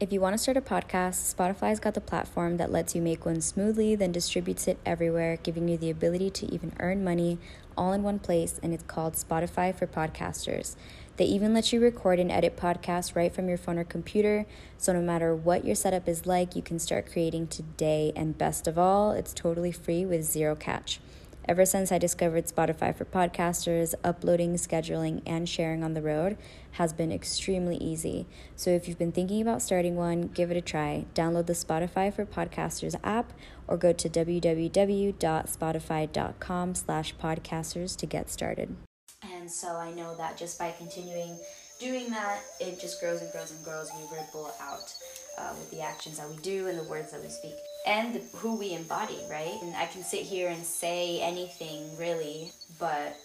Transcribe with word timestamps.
If 0.00 0.12
you 0.12 0.20
want 0.20 0.34
to 0.34 0.38
start 0.38 0.56
a 0.56 0.60
podcast, 0.60 1.34
Spotify's 1.34 1.80
got 1.80 1.94
the 1.94 2.00
platform 2.00 2.56
that 2.58 2.70
lets 2.70 2.94
you 2.94 3.02
make 3.02 3.26
one 3.26 3.40
smoothly, 3.40 3.96
then 3.96 4.12
distributes 4.12 4.68
it 4.68 4.78
everywhere, 4.86 5.38
giving 5.42 5.66
you 5.66 5.76
the 5.76 5.90
ability 5.90 6.30
to 6.30 6.46
even 6.54 6.72
earn 6.78 7.02
money 7.02 7.38
all 7.76 7.92
in 7.92 8.04
one 8.04 8.20
place, 8.20 8.60
and 8.62 8.72
it's 8.72 8.84
called 8.84 9.14
Spotify 9.14 9.74
for 9.74 9.88
Podcasters. 9.88 10.76
They 11.16 11.24
even 11.24 11.52
let 11.52 11.72
you 11.72 11.80
record 11.80 12.20
and 12.20 12.30
edit 12.30 12.56
podcasts 12.56 13.16
right 13.16 13.34
from 13.34 13.48
your 13.48 13.58
phone 13.58 13.76
or 13.76 13.82
computer, 13.82 14.46
so 14.76 14.92
no 14.92 15.00
matter 15.00 15.34
what 15.34 15.64
your 15.64 15.74
setup 15.74 16.08
is 16.08 16.26
like, 16.26 16.54
you 16.54 16.62
can 16.62 16.78
start 16.78 17.10
creating 17.10 17.48
today. 17.48 18.12
And 18.14 18.38
best 18.38 18.68
of 18.68 18.78
all, 18.78 19.10
it's 19.10 19.34
totally 19.34 19.72
free 19.72 20.06
with 20.06 20.22
zero 20.22 20.54
catch. 20.54 21.00
Ever 21.48 21.64
since 21.64 21.90
I 21.90 21.96
discovered 21.96 22.46
Spotify 22.46 22.94
for 22.94 23.06
podcasters, 23.06 23.94
uploading, 24.04 24.52
scheduling, 24.56 25.22
and 25.24 25.48
sharing 25.48 25.82
on 25.82 25.94
the 25.94 26.02
road 26.02 26.36
has 26.72 26.92
been 26.92 27.10
extremely 27.10 27.78
easy. 27.78 28.26
So 28.54 28.68
if 28.68 28.86
you've 28.86 28.98
been 28.98 29.12
thinking 29.12 29.40
about 29.40 29.62
starting 29.62 29.96
one, 29.96 30.24
give 30.34 30.50
it 30.50 30.58
a 30.58 30.60
try. 30.60 31.06
Download 31.14 31.46
the 31.46 31.54
Spotify 31.54 32.12
for 32.12 32.26
Podcasters 32.26 32.96
app 33.02 33.32
or 33.66 33.78
go 33.78 33.94
to 33.94 34.10
www.spotify.com 34.10 36.74
slash 36.74 37.16
podcasters 37.16 37.96
to 37.96 38.04
get 38.04 38.28
started. 38.28 38.76
And 39.22 39.50
so 39.50 39.68
I 39.68 39.90
know 39.92 40.14
that 40.16 40.36
just 40.36 40.58
by 40.58 40.72
continuing 40.72 41.38
doing 41.80 42.10
that, 42.10 42.40
it 42.60 42.78
just 42.78 43.00
grows 43.00 43.22
and 43.22 43.32
grows 43.32 43.52
and 43.52 43.64
grows. 43.64 43.90
We 43.96 44.02
ripple 44.14 44.52
out 44.60 44.92
uh, 45.38 45.54
with 45.58 45.70
the 45.70 45.80
actions 45.80 46.18
that 46.18 46.28
we 46.28 46.36
do 46.42 46.66
and 46.66 46.78
the 46.78 46.84
words 46.84 47.10
that 47.12 47.22
we 47.22 47.30
speak 47.30 47.54
and 47.86 48.20
who 48.36 48.56
we 48.56 48.74
embody, 48.74 49.18
right? 49.30 49.58
And 49.62 49.74
I 49.76 49.86
can 49.86 50.02
sit 50.02 50.22
here 50.22 50.48
and 50.48 50.62
say 50.62 51.20
anything 51.20 51.96
really, 51.96 52.52
but 52.78 53.16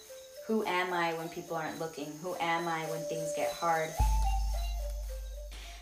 who 0.48 0.66
am 0.66 0.94
I 0.94 1.14
when 1.14 1.30
people 1.30 1.56
aren't 1.56 1.80
looking? 1.80 2.12
Who 2.22 2.36
am 2.40 2.68
I 2.68 2.82
when 2.86 3.02
things 3.04 3.32
get 3.36 3.52
hard? 3.52 3.90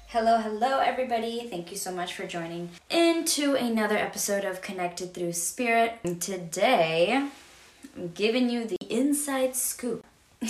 Hello, 0.08 0.40
hello, 0.40 0.80
everybody. 0.80 1.48
Thank 1.50 1.72
you 1.72 1.78
so 1.78 1.92
much 1.92 2.14
for 2.14 2.28
joining 2.28 2.70
into 2.90 3.56
another 3.56 3.98
episode 3.98 4.44
of 4.44 4.62
Connected 4.62 5.14
Through 5.14 5.34
Spirit. 5.34 6.00
And 6.04 6.22
today, 6.22 7.30
I'm 7.96 8.10
giving 8.10 8.50
you 8.50 8.66
the 8.66 8.78
inside 8.90 9.56
scoop. 9.56 10.06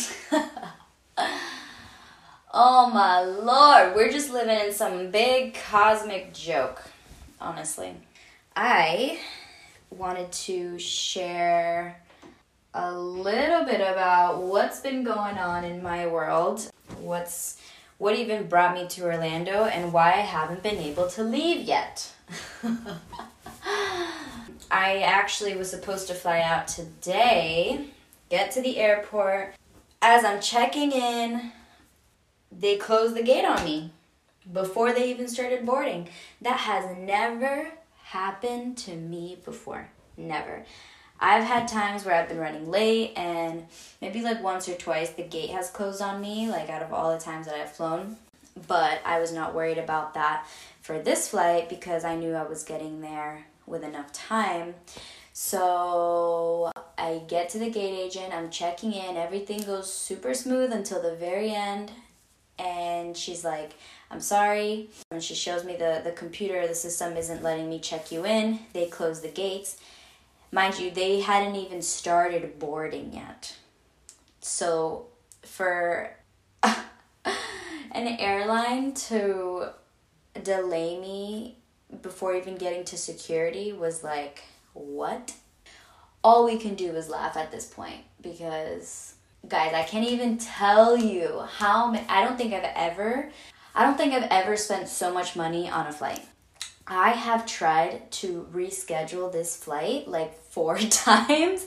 oh 2.53 2.89
my 2.91 3.21
lord, 3.21 3.95
we're 3.95 4.11
just 4.11 4.31
living 4.31 4.59
in 4.59 4.73
some 4.73 5.11
big 5.11 5.53
cosmic 5.53 6.33
joke, 6.33 6.81
honestly. 7.39 7.93
I 8.55 9.19
wanted 9.89 10.31
to 10.31 10.77
share 10.77 12.01
a 12.73 12.91
little 12.91 13.63
bit 13.65 13.81
about 13.81 14.41
what's 14.41 14.79
been 14.79 15.03
going 15.03 15.37
on 15.37 15.63
in 15.63 15.81
my 15.81 16.07
world, 16.07 16.69
what's 16.99 17.57
what 17.97 18.15
even 18.15 18.47
brought 18.47 18.73
me 18.73 18.87
to 18.87 19.03
Orlando 19.03 19.65
and 19.65 19.93
why 19.93 20.13
I 20.13 20.21
haven't 20.21 20.63
been 20.63 20.77
able 20.77 21.07
to 21.09 21.23
leave 21.23 21.67
yet. 21.67 22.11
I 24.71 24.99
actually 24.99 25.55
was 25.55 25.69
supposed 25.69 26.07
to 26.07 26.15
fly 26.15 26.41
out 26.41 26.67
today, 26.67 27.85
get 28.29 28.51
to 28.51 28.61
the 28.61 28.79
airport. 28.79 29.53
As 30.01 30.25
I'm 30.25 30.41
checking 30.41 30.91
in, 30.91 31.51
they 32.51 32.77
closed 32.77 33.15
the 33.15 33.23
gate 33.23 33.45
on 33.45 33.63
me 33.63 33.91
before 34.51 34.93
they 34.93 35.09
even 35.11 35.27
started 35.27 35.65
boarding. 35.65 36.09
That 36.41 36.61
has 36.61 36.97
never 36.97 37.71
happened 38.11 38.77
to 38.77 38.93
me 38.93 39.37
before. 39.45 39.89
Never. 40.17 40.65
I've 41.17 41.45
had 41.45 41.69
times 41.69 42.03
where 42.03 42.15
I've 42.15 42.27
been 42.27 42.39
running 42.39 42.69
late 42.69 43.13
and 43.15 43.67
maybe 44.01 44.21
like 44.21 44.43
once 44.43 44.67
or 44.67 44.75
twice 44.75 45.11
the 45.11 45.23
gate 45.23 45.51
has 45.51 45.69
closed 45.69 46.01
on 46.01 46.19
me, 46.19 46.49
like 46.49 46.69
out 46.69 46.81
of 46.81 46.91
all 46.91 47.13
the 47.13 47.23
times 47.23 47.45
that 47.45 47.55
I've 47.55 47.71
flown. 47.71 48.17
But 48.67 48.99
I 49.05 49.21
was 49.21 49.31
not 49.31 49.55
worried 49.55 49.77
about 49.77 50.13
that 50.15 50.45
for 50.81 50.99
this 50.99 51.29
flight 51.29 51.69
because 51.69 52.03
I 52.03 52.15
knew 52.17 52.33
I 52.33 52.43
was 52.43 52.63
getting 52.63 52.99
there 52.99 53.45
with 53.65 53.81
enough 53.81 54.11
time. 54.11 54.75
So 55.31 56.69
I 56.97 57.21
get 57.29 57.47
to 57.49 57.59
the 57.59 57.69
gate 57.69 57.97
agent, 57.97 58.33
I'm 58.33 58.49
checking 58.49 58.91
in, 58.91 59.15
everything 59.15 59.61
goes 59.61 59.91
super 59.91 60.33
smooth 60.33 60.73
until 60.73 61.01
the 61.01 61.15
very 61.15 61.51
end. 61.51 61.93
And 62.59 63.15
she's 63.15 63.45
like, 63.45 63.71
I'm 64.11 64.19
sorry. 64.19 64.89
And 65.09 65.23
she 65.23 65.35
shows 65.35 65.63
me 65.63 65.77
the, 65.77 66.01
the 66.03 66.11
computer, 66.11 66.67
the 66.67 66.75
system 66.75 67.15
isn't 67.15 67.41
letting 67.41 67.69
me 67.69 67.79
check 67.79 68.11
you 68.11 68.25
in. 68.25 68.59
They 68.73 68.87
close 68.87 69.21
the 69.21 69.29
gates. 69.29 69.77
Mind 70.51 70.77
you, 70.77 70.91
they 70.91 71.21
hadn't 71.21 71.55
even 71.55 71.81
started 71.81 72.59
boarding 72.59 73.13
yet. 73.13 73.55
So 74.41 75.05
for 75.43 76.11
an 76.63 76.75
airline 77.95 78.93
to 78.93 79.69
delay 80.43 80.99
me 80.99 81.55
before 82.01 82.35
even 82.35 82.55
getting 82.55 82.83
to 82.85 82.97
security 82.97 83.71
was 83.71 84.03
like, 84.03 84.43
what? 84.73 85.33
All 86.21 86.45
we 86.45 86.57
can 86.57 86.75
do 86.75 86.95
is 86.95 87.07
laugh 87.09 87.37
at 87.37 87.51
this 87.51 87.65
point 87.65 88.01
because, 88.21 89.15
guys, 89.47 89.73
I 89.73 89.83
can't 89.83 90.07
even 90.07 90.37
tell 90.37 90.97
you 90.97 91.43
how 91.49 91.93
I 92.09 92.25
don't 92.25 92.37
think 92.37 92.53
I've 92.53 92.71
ever 92.75 93.31
I 93.73 93.83
don't 93.83 93.97
think 93.97 94.13
I've 94.13 94.29
ever 94.29 94.57
spent 94.57 94.87
so 94.87 95.13
much 95.13 95.35
money 95.35 95.69
on 95.69 95.87
a 95.87 95.91
flight. 95.91 96.21
I 96.87 97.11
have 97.11 97.45
tried 97.45 98.11
to 98.11 98.47
reschedule 98.51 99.31
this 99.31 99.55
flight 99.55 100.07
like 100.07 100.37
four 100.51 100.77
times. 100.79 101.65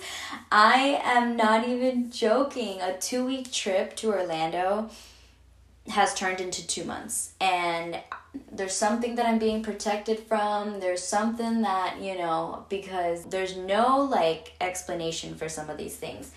I 0.52 1.00
am 1.02 1.36
not 1.36 1.66
even 1.66 2.10
joking. 2.10 2.80
A 2.80 2.98
two 2.98 3.24
week 3.24 3.50
trip 3.52 3.96
to 3.96 4.12
Orlando 4.12 4.90
has 5.88 6.14
turned 6.14 6.40
into 6.40 6.66
two 6.66 6.84
months. 6.84 7.32
And 7.40 8.00
there's 8.50 8.74
something 8.74 9.14
that 9.14 9.26
I'm 9.26 9.38
being 9.38 9.62
protected 9.62 10.18
from. 10.20 10.80
There's 10.80 11.02
something 11.02 11.62
that, 11.62 12.00
you 12.00 12.16
know, 12.18 12.66
because 12.68 13.24
there's 13.24 13.56
no 13.56 14.00
like 14.00 14.54
explanation 14.60 15.34
for 15.34 15.48
some 15.48 15.70
of 15.70 15.76
these 15.78 15.96
things. 15.96 16.32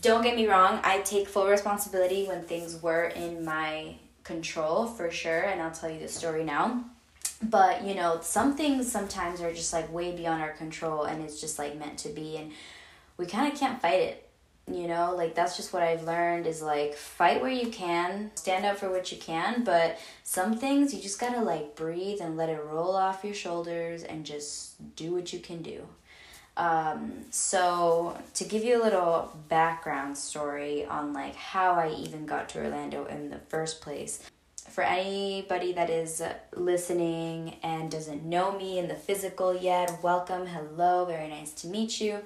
Don't 0.00 0.22
get 0.22 0.36
me 0.36 0.46
wrong, 0.46 0.80
I 0.84 1.00
take 1.00 1.28
full 1.28 1.48
responsibility 1.48 2.26
when 2.26 2.42
things 2.42 2.80
were 2.80 3.04
in 3.04 3.44
my 3.44 3.96
control 4.24 4.86
for 4.86 5.10
sure, 5.10 5.42
and 5.42 5.60
I'll 5.60 5.70
tell 5.70 5.90
you 5.90 5.98
the 5.98 6.08
story 6.08 6.44
now. 6.44 6.84
But 7.42 7.84
you 7.84 7.94
know, 7.94 8.20
some 8.22 8.56
things 8.56 8.90
sometimes 8.90 9.40
are 9.40 9.52
just 9.52 9.72
like 9.72 9.92
way 9.92 10.14
beyond 10.14 10.42
our 10.42 10.52
control, 10.52 11.04
and 11.04 11.22
it's 11.22 11.40
just 11.40 11.58
like 11.58 11.78
meant 11.78 11.98
to 11.98 12.08
be, 12.08 12.36
and 12.36 12.52
we 13.16 13.26
kind 13.26 13.52
of 13.52 13.58
can't 13.58 13.80
fight 13.80 14.00
it. 14.00 14.28
You 14.70 14.86
know, 14.86 15.14
like 15.16 15.34
that's 15.34 15.56
just 15.56 15.72
what 15.72 15.82
I've 15.82 16.04
learned 16.04 16.46
is 16.46 16.62
like 16.62 16.94
fight 16.94 17.40
where 17.42 17.50
you 17.50 17.66
can, 17.68 18.30
stand 18.36 18.64
up 18.64 18.78
for 18.78 18.90
what 18.90 19.10
you 19.10 19.18
can, 19.18 19.64
but 19.64 19.98
some 20.22 20.56
things 20.56 20.94
you 20.94 21.02
just 21.02 21.18
gotta 21.18 21.40
like 21.40 21.74
breathe 21.74 22.20
and 22.20 22.36
let 22.36 22.48
it 22.48 22.62
roll 22.64 22.94
off 22.94 23.24
your 23.24 23.34
shoulders 23.34 24.04
and 24.04 24.24
just 24.24 24.94
do 24.94 25.12
what 25.12 25.32
you 25.32 25.40
can 25.40 25.62
do. 25.62 25.88
Um, 26.56 27.24
so 27.30 28.18
to 28.34 28.44
give 28.44 28.62
you 28.62 28.80
a 28.80 28.82
little 28.82 29.34
background 29.48 30.18
story 30.18 30.84
on 30.84 31.12
like 31.12 31.34
how 31.34 31.72
I 31.72 31.94
even 31.98 32.26
got 32.26 32.48
to 32.50 32.58
Orlando 32.62 33.06
in 33.06 33.30
the 33.30 33.38
first 33.48 33.80
place. 33.80 34.28
For 34.68 34.84
anybody 34.84 35.72
that 35.72 35.90
is 35.90 36.22
listening 36.54 37.56
and 37.62 37.90
doesn't 37.90 38.24
know 38.24 38.56
me 38.56 38.78
in 38.78 38.88
the 38.88 38.94
physical 38.94 39.56
yet, 39.56 40.02
welcome, 40.02 40.46
hello, 40.46 41.04
very 41.04 41.28
nice 41.28 41.52
to 41.54 41.66
meet 41.66 42.00
you. 42.00 42.20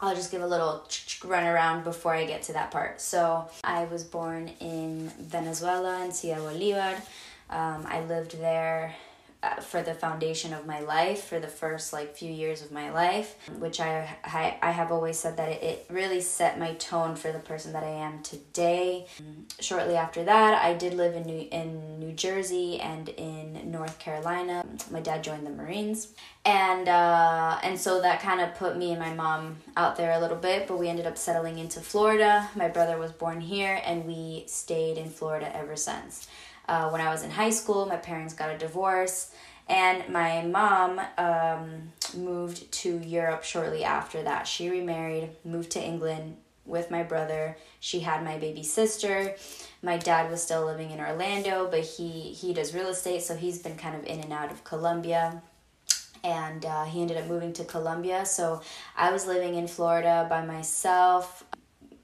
I'll 0.00 0.14
just 0.14 0.30
give 0.30 0.42
a 0.42 0.46
little 0.46 0.88
run 1.24 1.44
around 1.44 1.84
before 1.84 2.14
I 2.14 2.24
get 2.24 2.42
to 2.44 2.52
that 2.52 2.70
part. 2.70 3.00
So, 3.00 3.48
I 3.64 3.84
was 3.86 4.04
born 4.04 4.48
in 4.60 5.10
Venezuela 5.20 6.04
in 6.04 6.12
Ciudad 6.12 6.38
Bolivar. 6.38 7.02
Um, 7.50 7.84
I 7.88 8.04
lived 8.04 8.38
there 8.40 8.94
for 9.62 9.82
the 9.82 9.94
foundation 9.94 10.52
of 10.52 10.66
my 10.66 10.80
life 10.80 11.24
for 11.24 11.38
the 11.38 11.46
first 11.46 11.92
like 11.92 12.16
few 12.16 12.30
years 12.30 12.60
of 12.60 12.72
my 12.72 12.90
life 12.90 13.36
which 13.60 13.78
i 13.78 14.16
i, 14.24 14.58
I 14.60 14.72
have 14.72 14.90
always 14.90 15.16
said 15.16 15.36
that 15.36 15.48
it, 15.48 15.62
it 15.62 15.86
really 15.88 16.20
set 16.20 16.58
my 16.58 16.74
tone 16.74 17.14
for 17.14 17.30
the 17.30 17.38
person 17.38 17.72
that 17.74 17.84
i 17.84 17.88
am 17.88 18.22
today. 18.22 19.06
Shortly 19.60 19.94
after 19.94 20.24
that 20.24 20.62
i 20.64 20.74
did 20.74 20.94
live 20.94 21.14
in 21.14 21.22
new 21.22 21.48
in 21.52 22.00
new 22.00 22.12
jersey 22.12 22.80
and 22.80 23.08
in 23.10 23.70
north 23.70 23.98
carolina. 24.00 24.64
My 24.90 25.00
dad 25.00 25.22
joined 25.22 25.46
the 25.46 25.50
marines. 25.50 26.08
And 26.44 26.88
uh, 26.88 27.58
and 27.62 27.78
so 27.78 28.00
that 28.00 28.20
kind 28.20 28.40
of 28.40 28.54
put 28.54 28.76
me 28.76 28.92
and 28.92 29.00
my 29.00 29.12
mom 29.12 29.58
out 29.76 29.96
there 29.96 30.12
a 30.12 30.20
little 30.20 30.36
bit 30.36 30.66
but 30.66 30.78
we 30.78 30.88
ended 30.88 31.06
up 31.06 31.16
settling 31.16 31.58
into 31.58 31.80
florida. 31.80 32.48
My 32.56 32.68
brother 32.68 32.98
was 32.98 33.12
born 33.12 33.40
here 33.40 33.80
and 33.84 34.04
we 34.04 34.44
stayed 34.48 34.98
in 34.98 35.10
florida 35.10 35.54
ever 35.56 35.76
since 35.76 36.26
uh, 36.68 36.90
when 36.90 37.00
I 37.00 37.10
was 37.10 37.22
in 37.22 37.30
high 37.30 37.50
school, 37.50 37.86
my 37.86 37.96
parents 37.96 38.34
got 38.34 38.54
a 38.54 38.58
divorce, 38.58 39.32
and 39.68 40.08
my 40.08 40.42
mom 40.42 41.00
um, 41.16 41.92
moved 42.16 42.70
to 42.72 42.98
Europe 42.98 43.42
shortly 43.42 43.84
after 43.84 44.22
that. 44.22 44.46
She 44.46 44.68
remarried, 44.68 45.30
moved 45.44 45.70
to 45.72 45.82
England 45.82 46.36
with 46.64 46.90
my 46.90 47.02
brother. 47.02 47.56
She 47.80 48.00
had 48.00 48.22
my 48.22 48.38
baby 48.38 48.62
sister. 48.62 49.34
My 49.82 49.96
dad 49.96 50.30
was 50.30 50.42
still 50.42 50.64
living 50.66 50.90
in 50.90 51.00
Orlando, 51.00 51.68
but 51.70 51.80
he 51.80 52.32
he 52.32 52.52
does 52.52 52.74
real 52.74 52.88
estate, 52.88 53.22
so 53.22 53.34
he's 53.36 53.58
been 53.58 53.76
kind 53.76 53.96
of 53.96 54.04
in 54.04 54.20
and 54.20 54.32
out 54.32 54.52
of 54.52 54.64
Colombia. 54.64 55.42
And 56.24 56.66
uh, 56.66 56.84
he 56.84 57.00
ended 57.00 57.16
up 57.16 57.26
moving 57.26 57.52
to 57.54 57.64
Colombia. 57.64 58.26
So 58.26 58.60
I 58.96 59.12
was 59.12 59.26
living 59.26 59.54
in 59.54 59.68
Florida 59.68 60.26
by 60.28 60.44
myself, 60.44 61.44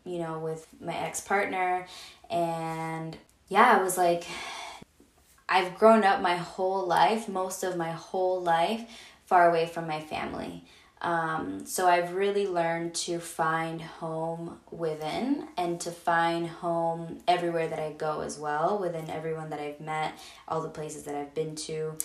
you 0.04 0.18
know, 0.18 0.38
with 0.38 0.66
my 0.80 0.96
ex 0.96 1.20
partner. 1.20 1.86
And 2.30 3.16
yeah, 3.48 3.76
I 3.78 3.82
was 3.82 3.96
like, 3.96 4.24
I've 5.48 5.76
grown 5.76 6.04
up 6.04 6.20
my 6.20 6.36
whole 6.36 6.86
life, 6.86 7.28
most 7.28 7.62
of 7.62 7.76
my 7.76 7.92
whole 7.92 8.40
life, 8.40 8.84
far 9.26 9.48
away 9.48 9.66
from 9.66 9.86
my 9.86 10.00
family. 10.00 10.64
Um, 11.00 11.66
so 11.66 11.86
I've 11.86 12.14
really 12.14 12.46
learned 12.46 12.94
to 12.94 13.18
find 13.18 13.82
home 13.82 14.58
within 14.70 15.48
and 15.58 15.78
to 15.82 15.90
find 15.90 16.48
home 16.48 17.18
everywhere 17.28 17.68
that 17.68 17.78
I 17.78 17.92
go 17.92 18.22
as 18.22 18.38
well, 18.38 18.78
within 18.78 19.10
everyone 19.10 19.50
that 19.50 19.60
I've 19.60 19.80
met, 19.80 20.18
all 20.48 20.62
the 20.62 20.70
places 20.70 21.02
that 21.04 21.14
I've 21.14 21.34
been 21.34 21.56
to. 21.56 21.98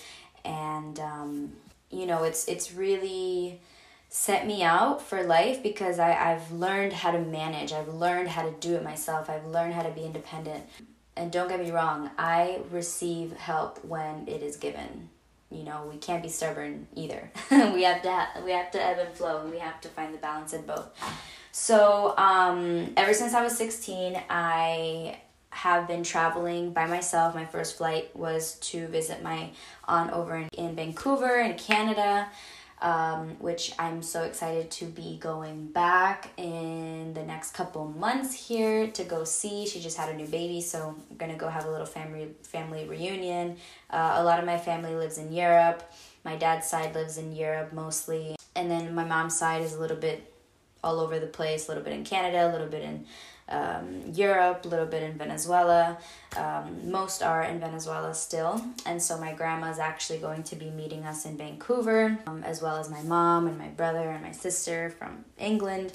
And, 0.44 1.00
um, 1.00 1.53
you 1.89 2.06
know, 2.06 2.24
it's, 2.24 2.45
it's 2.50 2.74
really 2.74 3.62
set 4.09 4.45
me 4.45 4.63
out 4.63 5.01
for 5.01 5.24
life 5.24 5.63
because 5.63 5.97
I, 5.97 6.33
I've 6.33 6.51
learned 6.51 6.92
how 6.92 7.12
to 7.12 7.19
manage. 7.19 7.71
I've 7.71 7.88
learned 7.88 8.27
how 8.27 8.42
to 8.42 8.51
do 8.59 8.75
it 8.75 8.83
myself. 8.83 9.30
I've 9.30 9.45
learned 9.45 9.75
how 9.75 9.83
to 9.83 9.92
be 9.92 10.01
independent. 10.01 10.65
And 11.19 11.33
don't 11.33 11.50
get 11.50 11.60
me 11.60 11.69
wrong, 11.69 12.10
I 12.18 12.62
receive 12.71 13.33
help 13.33 13.83
when 13.83 14.25
it 14.25 14.42
is 14.42 14.56
given. 14.56 15.10
You 15.51 15.63
know 15.63 15.89
we 15.92 15.98
can't 15.98 16.24
be 16.24 16.30
stubborn 16.30 16.88
either. 16.95 17.30
We 17.51 17.83
have 17.83 18.01
to 18.04 18.12
ha- 18.12 18.42
we 18.45 18.51
have 18.51 18.71
to 18.71 18.81
ebb 18.81 19.00
and 19.00 19.13
flow 19.13 19.42
and 19.42 19.51
we 19.51 19.60
have 19.60 19.81
to 19.81 19.89
find 19.89 20.13
the 20.13 20.18
balance 20.19 20.54
in 20.54 20.62
both. 20.62 20.88
So 21.51 22.13
um, 22.18 22.94
ever 22.95 23.13
since 23.13 23.33
i 23.33 23.42
was 23.44 23.57
16 23.57 24.21
i 24.30 25.18
have 25.51 25.88
been 25.88 26.04
traveling 26.04 26.71
by 26.71 26.86
myself. 26.86 27.33
My 27.36 27.45
first 27.45 27.77
flight 27.77 28.16
was 28.16 28.54
to 28.69 28.88
visit 28.88 29.24
my 29.24 29.50
aunt 29.88 30.12
over 30.13 30.38
in, 30.38 30.48
in 30.54 30.75
vancouver 30.75 31.39
in 31.39 31.57
canada 31.57 32.30
um, 32.81 33.36
which 33.40 33.74
I'm 33.78 34.02
so 34.02 34.24
excited 34.24 34.72
to 34.72 34.86
be 34.86 35.18
going 35.18 35.68
back 35.68 36.30
in 36.38 37.14
the 37.14 37.24
next 37.24 37.52
couple 37.52 37.86
months 37.88 38.48
here 38.48 38.88
to 38.88 39.04
go 39.04 39.24
see. 39.26 39.68
She 39.68 39.81
just 39.81 39.98
had 39.98 40.10
a 40.10 40.16
new 40.16 40.28
baby, 40.28 40.62
so 40.62 40.96
I'm 41.10 41.18
gonna 41.18 41.36
go 41.36 41.50
have 41.50 41.66
a 41.66 41.72
little 41.72 41.86
family 41.86 42.30
family 42.44 42.86
reunion. 42.88 43.58
Uh, 43.90 44.14
a 44.16 44.24
lot 44.24 44.40
of 44.40 44.46
my 44.46 44.58
family 44.58 44.96
lives 44.96 45.18
in 45.18 45.34
Europe. 45.34 45.92
My 46.24 46.36
dad's 46.36 46.68
side 46.68 46.96
lives 46.96 47.18
in 47.18 47.36
Europe 47.36 47.74
mostly, 47.74 48.36
and 48.56 48.72
then 48.72 48.94
my 48.96 49.04
mom's 49.04 49.38
side 49.38 49.62
is 49.62 49.74
a 49.74 49.80
little 49.80 49.98
bit 49.98 50.34
all 50.81 51.00
over 51.00 51.20
the 51.20 51.28
place. 51.28 51.68
A 51.68 51.72
little 51.72 51.84
bit 51.84 51.94
in 51.94 52.06
Canada, 52.06 52.50
a 52.50 52.52
little 52.52 52.68
bit 52.68 52.84
in 52.84 53.06
um, 53.50 54.04
Europe, 54.13 54.66
a 54.66 54.68
little 54.68 54.86
bit 54.86 55.04
in 55.04 55.18
Venezuela. 55.18 55.98
Um, 56.38 56.92
most 56.92 57.22
are 57.24 57.44
in 57.44 57.60
Venezuela 57.60 58.13
still. 58.13 58.63
And 58.86 59.01
so 59.01 59.18
my 59.18 59.34
grandma 59.34 59.72
is 59.72 59.80
actually 59.80 60.19
going 60.19 60.44
to 60.44 60.56
be 60.56 60.69
meeting 60.69 61.04
us 61.04 61.25
in 61.25 61.38
Vancouver, 61.38 62.18
um, 62.28 62.44
as 62.44 62.62
well 62.62 62.78
as 62.78 62.90
my 62.90 63.01
mom 63.01 63.48
and 63.48 63.57
my 63.57 63.69
brother 63.69 64.10
and 64.10 64.24
my 64.24 64.31
sister 64.31 64.90
from 64.92 65.25
England. 65.38 65.94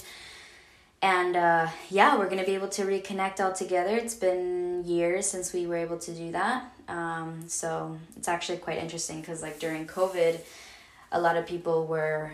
And 1.01 1.37
uh, 1.37 1.69
yeah, 1.91 2.17
we're 2.17 2.31
going 2.31 2.39
to 2.39 2.47
be 2.47 2.55
able 2.55 2.69
to 2.69 2.83
reconnect 2.83 3.39
all 3.39 3.53
together. 3.53 3.95
It's 3.95 4.15
been 4.15 4.85
years 4.87 5.27
since 5.27 5.53
we 5.53 5.67
were 5.67 5.77
able 5.77 5.99
to 5.99 6.13
do 6.13 6.33
that. 6.33 6.73
Um, 6.89 7.45
so 7.47 7.99
it's 8.17 8.27
actually 8.27 8.59
quite 8.59 8.79
interesting 8.79 9.21
because, 9.21 9.43
like, 9.43 9.59
during 9.59 9.87
COVID, 9.87 10.41
a 11.13 11.21
lot 11.21 11.37
of 11.37 11.47
people 11.47 11.87
were 11.87 12.33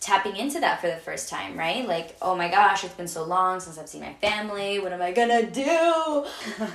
tapping 0.00 0.36
into 0.36 0.60
that 0.60 0.80
for 0.80 0.86
the 0.88 0.96
first 0.96 1.28
time, 1.28 1.58
right? 1.58 1.86
Like, 1.86 2.16
oh 2.22 2.34
my 2.34 2.48
gosh, 2.48 2.84
it's 2.84 2.94
been 2.94 3.06
so 3.06 3.22
long 3.22 3.60
since 3.60 3.78
I've 3.78 3.88
seen 3.88 4.00
my 4.00 4.14
family. 4.14 4.78
What 4.80 4.92
am 4.92 5.02
I 5.02 5.12
gonna 5.12 5.48
do? 5.50 6.26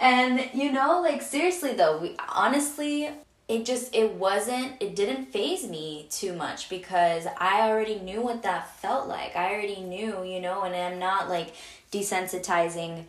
and 0.00 0.48
you 0.54 0.72
know, 0.72 1.00
like 1.02 1.20
seriously 1.20 1.74
though, 1.74 1.98
we 1.98 2.16
honestly 2.28 3.10
it 3.48 3.64
just 3.64 3.94
it 3.94 4.14
wasn't 4.14 4.72
it 4.78 4.94
didn't 4.94 5.26
phase 5.26 5.68
me 5.68 6.06
too 6.10 6.34
much 6.34 6.68
because 6.68 7.26
I 7.38 7.62
already 7.68 7.98
knew 7.98 8.22
what 8.22 8.42
that 8.44 8.76
felt 8.78 9.08
like. 9.08 9.34
I 9.34 9.52
already 9.52 9.80
knew, 9.80 10.22
you 10.22 10.40
know, 10.40 10.62
and 10.62 10.76
I'm 10.76 10.98
not 10.98 11.28
like 11.28 11.54
desensitizing 11.90 13.04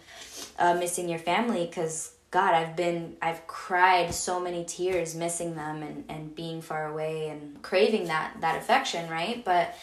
uh, 0.57 0.73
missing 0.73 1.07
your 1.07 1.19
family 1.19 1.65
because 1.65 2.13
God, 2.31 2.53
I've 2.53 2.75
been, 2.75 3.15
I've 3.21 3.45
cried 3.47 4.13
so 4.13 4.39
many 4.39 4.63
tears 4.63 5.15
missing 5.15 5.55
them 5.55 5.81
and, 5.81 6.03
and 6.09 6.35
being 6.35 6.61
far 6.61 6.85
away 6.85 7.29
and 7.29 7.59
craving 7.63 8.05
that, 8.05 8.37
that 8.41 8.57
affection, 8.57 9.09
right? 9.09 9.43
But 9.43 9.75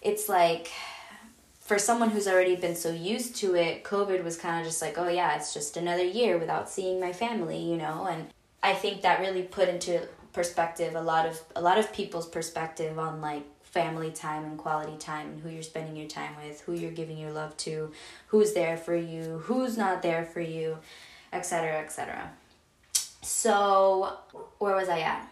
it's 0.00 0.28
like, 0.28 0.70
for 1.60 1.78
someone 1.78 2.10
who's 2.10 2.28
already 2.28 2.54
been 2.54 2.76
so 2.76 2.90
used 2.90 3.36
to 3.36 3.56
it, 3.56 3.82
COVID 3.82 4.22
was 4.22 4.36
kind 4.36 4.60
of 4.60 4.66
just 4.66 4.80
like, 4.80 4.96
oh 4.96 5.08
yeah, 5.08 5.34
it's 5.34 5.52
just 5.52 5.76
another 5.76 6.04
year 6.04 6.38
without 6.38 6.70
seeing 6.70 7.00
my 7.00 7.12
family, 7.12 7.58
you 7.58 7.76
know? 7.76 8.06
And 8.08 8.28
I 8.62 8.74
think 8.74 9.02
that 9.02 9.20
really 9.20 9.42
put 9.42 9.68
into 9.68 10.06
perspective 10.32 10.94
a 10.94 11.02
lot 11.02 11.26
of, 11.26 11.40
a 11.56 11.60
lot 11.60 11.78
of 11.78 11.92
people's 11.92 12.28
perspective 12.28 12.96
on 12.98 13.20
like 13.20 13.42
family 13.64 14.12
time 14.12 14.44
and 14.44 14.56
quality 14.56 14.96
time 14.98 15.26
and 15.26 15.40
who 15.40 15.50
you're 15.50 15.62
spending 15.62 15.96
your 15.96 16.08
time 16.08 16.34
with, 16.42 16.60
who 16.60 16.74
you're 16.74 16.92
giving 16.92 17.18
your 17.18 17.32
love 17.32 17.56
to, 17.58 17.90
who's 18.28 18.54
there 18.54 18.76
for 18.76 18.94
you, 18.94 19.42
who's 19.44 19.76
not 19.76 20.00
there 20.00 20.24
for 20.24 20.40
you 20.40 20.78
etc., 21.32 21.80
etc. 21.80 22.30
So, 23.22 24.16
where 24.58 24.74
was 24.76 24.88
I 24.88 25.00
at? 25.00 25.28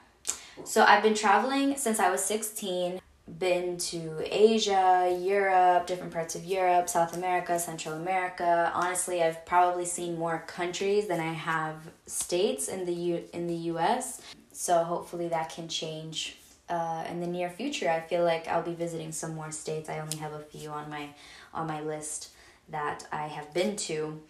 So, 0.65 0.85
I've 0.85 1.03
been 1.03 1.15
traveling 1.15 1.77
since 1.77 1.99
I 2.01 2.11
was 2.11 2.25
16, 2.25 3.01
been 3.39 3.77
to 3.77 4.23
Asia, 4.25 5.19
Europe, 5.21 5.87
different 5.87 6.13
parts 6.13 6.35
of 6.35 6.45
Europe, 6.45 6.89
South 6.89 7.17
America, 7.17 7.59
Central 7.59 7.95
America. 7.95 8.71
Honestly, 8.75 9.23
I've 9.23 9.45
probably 9.47 9.85
seen 9.85 10.19
more 10.19 10.45
countries 10.47 11.09
than 11.09 11.21
I 11.21 11.33
have 11.33 11.77
states 12.07 12.69
in 12.69 12.87
the 12.87 12.93
U- 12.93 13.25
in 13.33 13.47
the 13.47 13.57
US. 13.73 14.21
So, 14.53 14.85
hopefully 14.85 15.29
that 15.29 15.51
can 15.51 15.69
change 15.69 16.39
uh, 16.69 17.05
in 17.11 17.21
the 17.21 17.27
near 17.27 17.51
future. 17.51 17.91
I 17.91 18.01
feel 18.01 18.25
like 18.25 18.49
I'll 18.49 18.63
be 18.63 18.75
visiting 18.75 19.13
some 19.13 19.35
more 19.35 19.51
states. 19.51 19.89
I 19.89 20.01
only 20.01 20.17
have 20.19 20.33
a 20.33 20.41
few 20.41 20.71
on 20.71 20.91
my 20.91 21.09
on 21.55 21.67
my 21.67 21.81
list 21.81 22.31
that 22.69 23.07
I 23.13 23.27
have 23.29 23.53
been 23.55 23.77
to. 23.77 24.21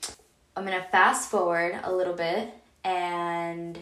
I'm 0.56 0.64
going 0.64 0.80
to 0.80 0.88
fast 0.88 1.30
forward 1.30 1.78
a 1.84 1.92
little 1.92 2.14
bit 2.14 2.48
and 2.82 3.78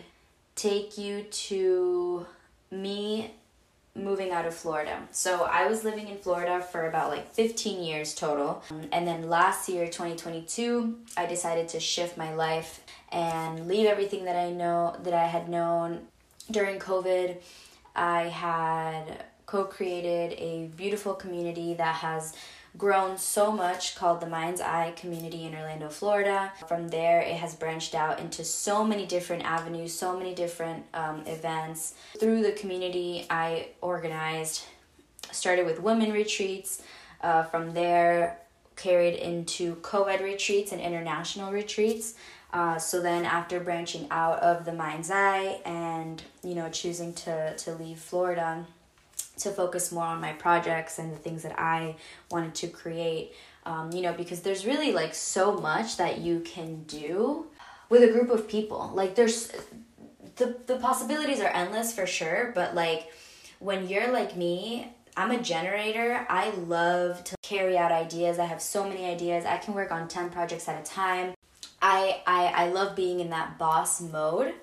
take 0.57 0.99
you 0.99 1.23
to 1.23 2.27
me 2.73 3.31
moving 3.95 4.33
out 4.33 4.45
of 4.45 4.53
Florida. 4.53 5.07
So 5.13 5.45
I 5.45 5.69
was 5.69 5.85
living 5.85 6.09
in 6.09 6.19
Florida 6.19 6.61
for 6.61 6.89
about 6.89 7.11
like 7.11 7.33
15 7.33 7.85
years 7.85 8.13
total. 8.13 8.65
And 8.91 9.07
then 9.07 9.31
last 9.31 9.69
year, 9.69 9.87
2022, 9.87 10.99
I 11.17 11.27
decided 11.27 11.69
to 11.69 11.81
shift 11.81 12.19
my 12.19 12.35
life 12.35 12.81
and 13.13 13.69
leave 13.69 13.87
everything 13.87 14.25
that 14.25 14.35
I 14.35 14.51
know 14.51 14.97
that 15.05 15.15
I 15.15 15.27
had 15.27 15.49
known 15.49 16.01
during 16.51 16.81
COVID. 16.81 17.37
I 17.95 18.23
had 18.23 19.25
co-created 19.47 20.37
a 20.41 20.71
beautiful 20.77 21.15
community 21.15 21.75
that 21.75 21.95
has 21.97 22.35
grown 22.77 23.17
so 23.17 23.53
much 23.53 23.95
called 23.95 24.21
the 24.21 24.27
Mind's 24.27 24.61
Eye 24.61 24.93
community 24.97 25.45
in 25.45 25.55
Orlando, 25.55 25.89
Florida. 25.89 26.53
From 26.69 26.89
there, 26.89 27.21
it 27.21 27.37
has 27.37 27.55
branched 27.55 27.95
out 27.95 28.19
into 28.19 28.45
so 28.45 28.85
many 28.85 29.07
different 29.07 29.45
avenues, 29.45 29.93
so 29.93 30.19
many 30.19 30.35
different 30.35 30.85
um, 30.93 31.23
events. 31.27 31.95
Through 32.19 32.43
the 32.43 32.53
community, 32.53 33.27
I 33.31 33.69
organized, 33.81 34.65
started 35.31 35.67
with 35.67 35.81
women 35.81 36.13
retreats. 36.13 36.83
Uh, 37.21 37.43
from 37.45 37.73
there, 37.73 38.39
carried 38.77 39.15
into 39.15 39.77
co 39.77 40.05
ed 40.05 40.21
retreats 40.21 40.73
and 40.73 40.81
international 40.81 41.53
retreats. 41.53 42.15
Uh, 42.53 42.79
so 42.79 43.01
then 43.01 43.25
after 43.25 43.59
branching 43.59 44.07
out 44.13 44.39
of 44.39 44.65
the 44.65 44.73
mind's 44.73 45.11
eye 45.11 45.61
and 45.65 46.23
you 46.45 46.55
know 46.55 46.69
choosing 46.71 47.13
to 47.13 47.53
to 47.57 47.75
leave 47.75 47.99
florida 47.99 48.65
to 49.39 49.51
focus 49.51 49.91
more 49.93 50.05
on 50.05 50.21
my 50.21 50.33
projects 50.33 50.99
and 50.99 51.13
the 51.13 51.17
things 51.17 51.43
that 51.43 51.59
I 51.59 51.97
wanted 52.31 52.55
to 52.57 52.69
create. 52.69 53.33
Um, 53.67 53.93
you 53.93 54.03
know, 54.03 54.13
because 54.13 54.43
there's 54.43 54.67
really 54.67 54.93
like 54.93 55.15
so 55.15 55.55
much 55.55 55.97
that 55.97 56.19
you 56.19 56.41
can 56.41 56.83
do 56.85 57.47
with 57.89 58.03
a 58.03 58.13
group 58.13 58.31
of 58.31 58.47
people. 58.47 58.91
Like 58.95 59.15
there's 59.15 59.53
the 60.37 60.57
the 60.67 60.77
possibilities 60.77 61.41
are 61.41 61.49
endless 61.49 61.93
for 61.93 62.07
sure, 62.07 62.53
but 62.55 62.75
like 62.75 63.11
when 63.59 63.89
you're 63.89 64.11
like 64.13 64.37
me, 64.37 64.93
I'm 65.17 65.31
a 65.31 65.41
generator. 65.41 66.27
I 66.29 66.51
love 66.51 67.23
to 67.25 67.37
carry 67.43 67.79
out 67.79 67.93
ideas. 67.93 68.39
I 68.39 68.47
have 68.47 68.61
so 68.61 68.89
many 68.89 69.07
ideas. 69.07 69.45
I 69.45 69.59
can 69.59 69.75
work 69.75 69.93
on 69.93 70.09
10 70.09 70.31
projects 70.31 70.69
at 70.69 70.81
a 70.81 70.85
time. 70.85 71.35
I 71.81 72.23
I, 72.27 72.47
I 72.47 72.69
love 72.69 72.97
being 72.97 73.21
in 73.21 73.31
that 73.31 73.59
boss 73.59 74.01
mode. 74.01 74.55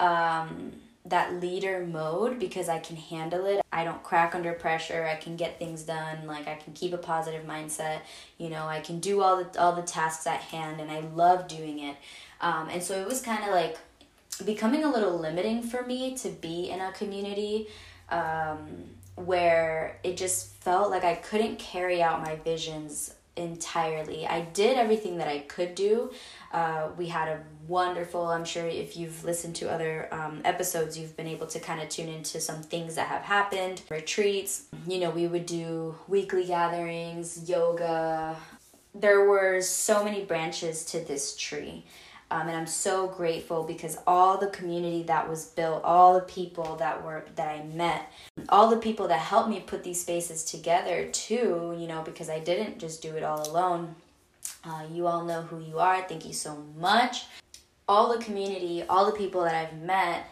Um, 0.00 0.72
that 1.08 1.40
leader 1.40 1.86
mode 1.86 2.38
because 2.38 2.68
I 2.68 2.78
can 2.78 2.96
handle 2.96 3.46
it. 3.46 3.62
I 3.72 3.84
don't 3.84 4.02
crack 4.02 4.34
under 4.34 4.52
pressure. 4.52 5.08
I 5.10 5.16
can 5.16 5.36
get 5.36 5.58
things 5.58 5.82
done. 5.82 6.26
Like 6.26 6.48
I 6.48 6.54
can 6.54 6.72
keep 6.72 6.92
a 6.92 6.98
positive 6.98 7.46
mindset. 7.46 8.00
You 8.38 8.50
know, 8.50 8.66
I 8.66 8.80
can 8.80 9.00
do 9.00 9.22
all 9.22 9.44
the 9.44 9.60
all 9.60 9.72
the 9.74 9.82
tasks 9.82 10.26
at 10.26 10.40
hand, 10.40 10.80
and 10.80 10.90
I 10.90 11.00
love 11.00 11.48
doing 11.48 11.80
it. 11.80 11.96
Um, 12.40 12.68
and 12.70 12.82
so 12.82 13.00
it 13.00 13.06
was 13.06 13.20
kind 13.20 13.42
of 13.44 13.50
like 13.50 13.78
becoming 14.44 14.84
a 14.84 14.90
little 14.90 15.18
limiting 15.18 15.62
for 15.62 15.82
me 15.82 16.16
to 16.16 16.28
be 16.28 16.70
in 16.70 16.80
a 16.80 16.92
community 16.92 17.68
um, 18.10 18.84
where 19.16 19.98
it 20.04 20.16
just 20.16 20.54
felt 20.56 20.90
like 20.90 21.04
I 21.04 21.14
couldn't 21.16 21.58
carry 21.58 22.02
out 22.02 22.22
my 22.22 22.36
visions 22.36 23.14
entirely. 23.38 24.26
I 24.26 24.42
did 24.42 24.76
everything 24.76 25.18
that 25.18 25.28
I 25.28 25.38
could 25.40 25.74
do. 25.74 26.12
Uh, 26.52 26.88
we 26.96 27.06
had 27.06 27.28
a 27.28 27.40
wonderful, 27.66 28.26
I'm 28.26 28.44
sure 28.44 28.66
if 28.66 28.96
you've 28.96 29.24
listened 29.24 29.54
to 29.56 29.70
other 29.70 30.08
um, 30.12 30.40
episodes, 30.44 30.98
you've 30.98 31.16
been 31.16 31.26
able 31.26 31.46
to 31.48 31.60
kind 31.60 31.80
of 31.80 31.88
tune 31.88 32.08
into 32.08 32.40
some 32.40 32.62
things 32.62 32.94
that 32.96 33.08
have 33.08 33.22
happened, 33.22 33.82
retreats. 33.90 34.64
You 34.86 35.00
know, 35.00 35.10
we 35.10 35.26
would 35.26 35.46
do 35.46 35.94
weekly 36.08 36.44
gatherings, 36.46 37.48
yoga. 37.48 38.36
There 38.94 39.24
were 39.26 39.60
so 39.60 40.02
many 40.02 40.24
branches 40.24 40.84
to 40.86 41.00
this 41.00 41.36
tree. 41.36 41.84
Um, 42.30 42.48
and 42.48 42.56
I'm 42.56 42.66
so 42.66 43.08
grateful 43.08 43.64
because 43.64 43.96
all 44.06 44.36
the 44.36 44.48
community 44.48 45.02
that 45.04 45.28
was 45.28 45.46
built, 45.46 45.82
all 45.82 46.14
the 46.14 46.20
people 46.26 46.76
that 46.76 47.02
were 47.02 47.24
that 47.36 47.48
I 47.48 47.64
met, 47.64 48.12
all 48.50 48.68
the 48.68 48.76
people 48.76 49.08
that 49.08 49.20
helped 49.20 49.48
me 49.48 49.60
put 49.60 49.82
these 49.82 50.00
spaces 50.00 50.44
together 50.44 51.06
too, 51.06 51.74
you 51.78 51.86
know, 51.86 52.02
because 52.02 52.28
I 52.28 52.38
didn't 52.38 52.78
just 52.78 53.00
do 53.00 53.16
it 53.16 53.22
all 53.22 53.48
alone. 53.48 53.94
Uh, 54.62 54.82
you 54.92 55.06
all 55.06 55.24
know 55.24 55.42
who 55.42 55.60
you 55.60 55.78
are. 55.78 56.02
Thank 56.06 56.26
you 56.26 56.34
so 56.34 56.62
much. 56.78 57.24
All 57.88 58.16
the 58.16 58.22
community, 58.22 58.82
all 58.82 59.06
the 59.06 59.16
people 59.16 59.42
that 59.44 59.54
I've 59.54 59.78
met 59.80 60.26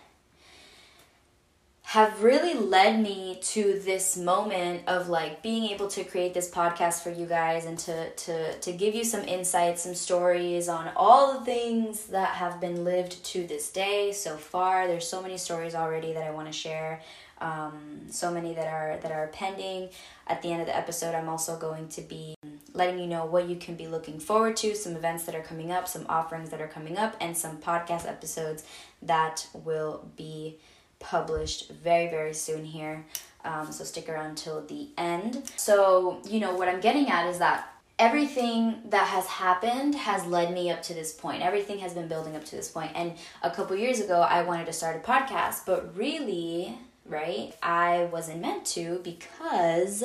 have 1.87 2.21
really 2.21 2.53
led 2.53 3.01
me 3.01 3.39
to 3.41 3.81
this 3.85 4.17
moment 4.17 4.83
of 4.89 5.09
like 5.09 5.41
being 5.41 5.71
able 5.71 5.87
to 5.87 6.03
create 6.03 6.35
this 6.35 6.51
podcast 6.51 7.01
for 7.01 7.13
you 7.13 7.27
guys 7.27 7.65
and 7.65 7.79
to 7.79 8.11
to 8.11 8.59
to 8.59 8.73
give 8.73 8.93
you 8.93 9.05
some 9.05 9.23
insights 9.23 9.83
some 9.83 9.95
stories 9.95 10.69
on 10.69 10.91
all 10.97 11.39
the 11.39 11.45
things 11.45 12.07
that 12.07 12.35
have 12.35 12.61
been 12.61 12.83
lived 12.83 13.25
to 13.25 13.47
this 13.47 13.71
day 13.71 14.11
so 14.11 14.37
far. 14.37 14.89
There's 14.89 15.07
so 15.07 15.23
many 15.23 15.39
stories 15.39 15.77
already 15.77 16.13
that 16.13 16.25
i 16.25 16.33
want 16.33 16.49
to 16.49 16.53
share 16.53 17.03
um, 17.41 18.01
so 18.09 18.33
many 18.33 18.53
that 18.55 18.67
are 18.67 18.99
that 19.01 19.13
are 19.13 19.29
pending. 19.29 19.91
At 20.27 20.43
the 20.43 20.51
end 20.51 20.63
of 20.63 20.67
the 20.67 20.77
episode 20.77 21.15
i'm 21.15 21.29
also 21.29 21.57
going 21.57 21.87
to 21.91 22.01
be 22.01 22.35
letting 22.75 22.99
you 22.99 23.07
know 23.07 23.27
what 23.27 23.49
you 23.49 23.55
can 23.55 23.77
be 23.77 23.87
looking 23.87 24.19
forward 24.19 24.57
to 24.57 24.75
some 24.75 24.97
events 24.97 25.23
that 25.23 25.37
are 25.37 25.43
coming 25.43 25.71
up 25.71 25.87
some 25.87 26.05
offerings 26.09 26.51
that 26.51 26.61
are 26.61 26.67
coming 26.67 26.99
up 26.99 27.17
and 27.21 27.37
some 27.37 27.59
podcast 27.59 28.09
episodes 28.09 28.65
that 29.03 29.47
will 29.55 30.11
be 30.17 30.59
published 30.99 31.71
very, 31.71 32.09
very 32.09 32.35
soon 32.35 32.65
here. 32.65 33.05
Um, 33.45 33.71
so 33.71 33.85
stick 33.85 34.09
around 34.09 34.37
till 34.37 34.65
the 34.67 34.89
end. 34.99 35.51
So, 35.57 36.21
you 36.29 36.41
know, 36.41 36.55
what 36.57 36.69
I'm 36.69 36.81
getting 36.81 37.09
at 37.09 37.29
is 37.29 37.39
that 37.39 37.69
everything 37.99 38.83
that 38.87 39.07
has 39.07 39.27
happened 39.27 39.95
has 39.95 40.27
led 40.27 40.53
me 40.53 40.71
up 40.71 40.83
to 40.83 40.95
this 40.95 41.13
point. 41.13 41.43
Everything 41.43 41.79
has 41.79 41.95
been 41.95 42.09
building 42.09 42.37
up 42.37 42.45
to 42.47 42.57
this 42.57 42.69
point. 42.69 42.93
And 42.95 43.15
a 43.43 43.51
couple 43.51 43.77
years 43.77 44.01
ago, 44.01 44.21
I 44.21 44.43
wanted 44.43 44.67
to 44.67 44.73
start 44.73 44.97
a 44.97 44.99
podcast, 44.99 45.61
but 45.65 45.97
really, 45.97 46.77
right, 47.07 47.55
I 47.63 48.09
wasn't 48.13 48.41
meant 48.41 48.67
to 48.67 49.01
because 49.03 50.05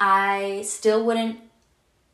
I 0.00 0.62
still 0.64 1.04
wouldn't 1.04 1.40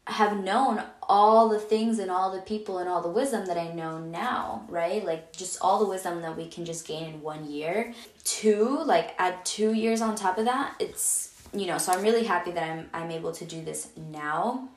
have 0.08 0.42
known 0.42 0.82
all 1.08 1.48
the 1.48 1.58
things 1.58 1.98
and 1.98 2.10
all 2.10 2.32
the 2.32 2.42
people 2.42 2.78
and 2.78 2.88
all 2.88 3.00
the 3.00 3.08
wisdom 3.08 3.46
that 3.46 3.56
I 3.56 3.72
know 3.72 3.98
now, 3.98 4.64
right? 4.68 5.04
Like 5.04 5.32
just 5.32 5.58
all 5.60 5.78
the 5.78 5.86
wisdom 5.86 6.22
that 6.22 6.36
we 6.36 6.46
can 6.48 6.64
just 6.64 6.86
gain 6.86 7.04
in 7.04 7.22
one 7.22 7.50
year. 7.50 7.94
Two, 8.24 8.82
like 8.84 9.14
add 9.18 9.44
two 9.44 9.72
years 9.72 10.00
on 10.00 10.16
top 10.16 10.38
of 10.38 10.44
that, 10.46 10.74
it's 10.80 11.32
you 11.52 11.66
know, 11.66 11.78
so 11.78 11.92
I'm 11.92 12.02
really 12.02 12.24
happy 12.24 12.50
that 12.50 12.62
I'm 12.62 12.90
I'm 12.92 13.10
able 13.10 13.32
to 13.32 13.44
do 13.44 13.62
this 13.64 13.88
now. 13.96 14.68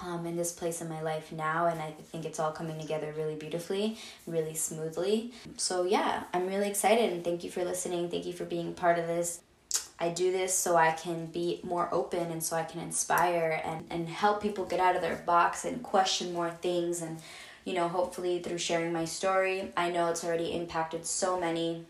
Um, 0.00 0.26
in 0.26 0.36
this 0.36 0.52
place 0.52 0.80
in 0.80 0.88
my 0.88 1.02
life 1.02 1.32
now, 1.32 1.66
and 1.66 1.82
I 1.82 1.90
think 1.90 2.24
it's 2.24 2.38
all 2.38 2.52
coming 2.52 2.78
together 2.80 3.12
really 3.16 3.34
beautifully, 3.34 3.98
really 4.28 4.54
smoothly. 4.54 5.32
So, 5.56 5.82
yeah, 5.82 6.22
I'm 6.32 6.46
really 6.46 6.68
excited, 6.68 7.12
and 7.12 7.24
thank 7.24 7.42
you 7.42 7.50
for 7.50 7.64
listening. 7.64 8.08
Thank 8.08 8.24
you 8.24 8.32
for 8.32 8.44
being 8.44 8.74
part 8.74 9.00
of 9.00 9.08
this. 9.08 9.40
I 10.00 10.10
do 10.10 10.30
this 10.30 10.54
so 10.54 10.76
I 10.76 10.92
can 10.92 11.26
be 11.26 11.60
more 11.62 11.88
open 11.90 12.30
and 12.30 12.42
so 12.42 12.56
I 12.56 12.62
can 12.62 12.80
inspire 12.80 13.60
and, 13.64 13.84
and 13.90 14.08
help 14.08 14.42
people 14.42 14.64
get 14.64 14.78
out 14.78 14.94
of 14.94 15.02
their 15.02 15.16
box 15.16 15.64
and 15.64 15.82
question 15.82 16.32
more 16.32 16.50
things. 16.50 17.02
And, 17.02 17.18
you 17.64 17.74
know, 17.74 17.88
hopefully 17.88 18.38
through 18.40 18.58
sharing 18.58 18.92
my 18.92 19.04
story, 19.04 19.72
I 19.76 19.90
know 19.90 20.08
it's 20.08 20.24
already 20.24 20.52
impacted 20.52 21.04
so 21.04 21.38
many. 21.38 21.84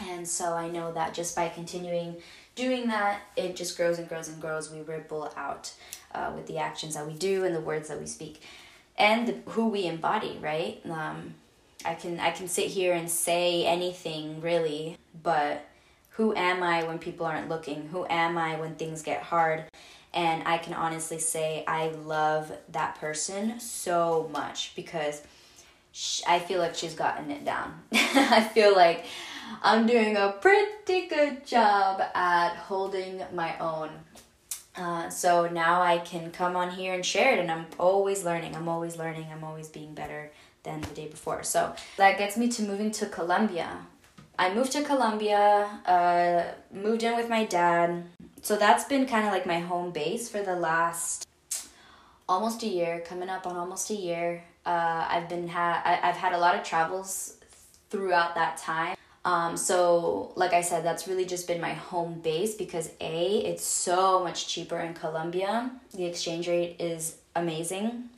And 0.00 0.26
so 0.26 0.52
I 0.54 0.68
know 0.68 0.92
that 0.92 1.14
just 1.14 1.34
by 1.34 1.48
continuing 1.48 2.16
doing 2.54 2.86
that, 2.88 3.22
it 3.36 3.56
just 3.56 3.76
grows 3.76 3.98
and 3.98 4.08
grows 4.08 4.28
and 4.28 4.40
grows. 4.40 4.70
We 4.70 4.82
ripple 4.82 5.32
out 5.36 5.72
uh, 6.14 6.32
with 6.34 6.46
the 6.46 6.58
actions 6.58 6.94
that 6.94 7.06
we 7.06 7.14
do 7.14 7.44
and 7.44 7.54
the 7.54 7.60
words 7.60 7.88
that 7.88 7.98
we 7.98 8.06
speak 8.06 8.42
and 8.98 9.26
the, 9.26 9.50
who 9.50 9.68
we 9.68 9.86
embody, 9.86 10.38
right? 10.40 10.80
Um, 10.88 11.34
I 11.84 11.94
can 11.94 12.20
I 12.20 12.30
can 12.30 12.46
sit 12.46 12.66
here 12.66 12.94
and 12.94 13.10
say 13.10 13.66
anything 13.66 14.40
really, 14.40 14.96
but 15.22 15.66
who 16.12 16.34
am 16.34 16.62
I 16.62 16.84
when 16.84 16.98
people 16.98 17.26
aren't 17.26 17.48
looking? 17.48 17.88
Who 17.88 18.06
am 18.08 18.36
I 18.36 18.60
when 18.60 18.74
things 18.74 19.02
get 19.02 19.22
hard? 19.22 19.64
And 20.12 20.46
I 20.46 20.58
can 20.58 20.74
honestly 20.74 21.18
say 21.18 21.64
I 21.66 21.88
love 21.88 22.52
that 22.70 22.96
person 22.96 23.58
so 23.60 24.28
much 24.30 24.74
because 24.76 25.22
she, 25.90 26.22
I 26.26 26.38
feel 26.38 26.58
like 26.58 26.74
she's 26.74 26.94
gotten 26.94 27.30
it 27.30 27.44
down. 27.44 27.80
I 27.92 28.42
feel 28.52 28.76
like 28.76 29.06
I'm 29.62 29.86
doing 29.86 30.16
a 30.16 30.32
pretty 30.32 31.08
good 31.08 31.46
job 31.46 32.02
at 32.14 32.56
holding 32.56 33.22
my 33.32 33.58
own. 33.58 33.90
Uh, 34.76 35.08
so 35.10 35.48
now 35.48 35.82
I 35.82 35.98
can 35.98 36.30
come 36.30 36.56
on 36.56 36.70
here 36.70 36.94
and 36.94 37.04
share 37.04 37.34
it, 37.34 37.38
and 37.38 37.50
I'm 37.50 37.66
always 37.78 38.24
learning. 38.24 38.56
I'm 38.56 38.68
always 38.68 38.96
learning. 38.96 39.26
I'm 39.30 39.44
always 39.44 39.68
being 39.68 39.92
better 39.92 40.30
than 40.62 40.80
the 40.80 40.88
day 40.88 41.08
before. 41.08 41.42
So 41.42 41.74
that 41.98 42.16
gets 42.16 42.36
me 42.36 42.48
to 42.48 42.62
moving 42.62 42.90
to 42.92 43.06
Colombia. 43.06 43.86
I 44.42 44.52
moved 44.52 44.72
to 44.72 44.82
Colombia, 44.82 45.70
uh, 45.86 46.42
moved 46.76 47.04
in 47.04 47.14
with 47.14 47.28
my 47.28 47.44
dad. 47.44 48.02
So 48.42 48.56
that's 48.56 48.82
been 48.82 49.06
kind 49.06 49.24
of 49.24 49.32
like 49.32 49.46
my 49.46 49.60
home 49.60 49.92
base 49.92 50.28
for 50.28 50.42
the 50.42 50.56
last 50.56 51.28
almost 52.28 52.64
a 52.64 52.66
year, 52.66 53.04
coming 53.06 53.28
up 53.28 53.46
on 53.46 53.56
almost 53.56 53.88
a 53.90 53.94
year. 53.94 54.42
Uh, 54.66 55.06
I've 55.08 55.28
been 55.28 55.46
ha- 55.46 55.80
I've 55.84 56.16
had 56.16 56.32
a 56.32 56.38
lot 56.38 56.56
of 56.56 56.64
travels 56.64 57.36
throughout 57.88 58.34
that 58.34 58.56
time. 58.56 58.96
Um, 59.24 59.56
so 59.56 60.32
like 60.34 60.54
I 60.54 60.62
said, 60.62 60.84
that's 60.84 61.06
really 61.06 61.24
just 61.24 61.46
been 61.46 61.60
my 61.60 61.74
home 61.74 62.14
base 62.20 62.56
because 62.56 62.90
A, 63.00 63.36
it's 63.50 63.64
so 63.64 64.24
much 64.24 64.48
cheaper 64.48 64.80
in 64.80 64.92
Colombia. 64.94 65.70
The 65.94 66.04
exchange 66.04 66.48
rate 66.48 66.74
is 66.80 67.14
amazing. 67.36 68.08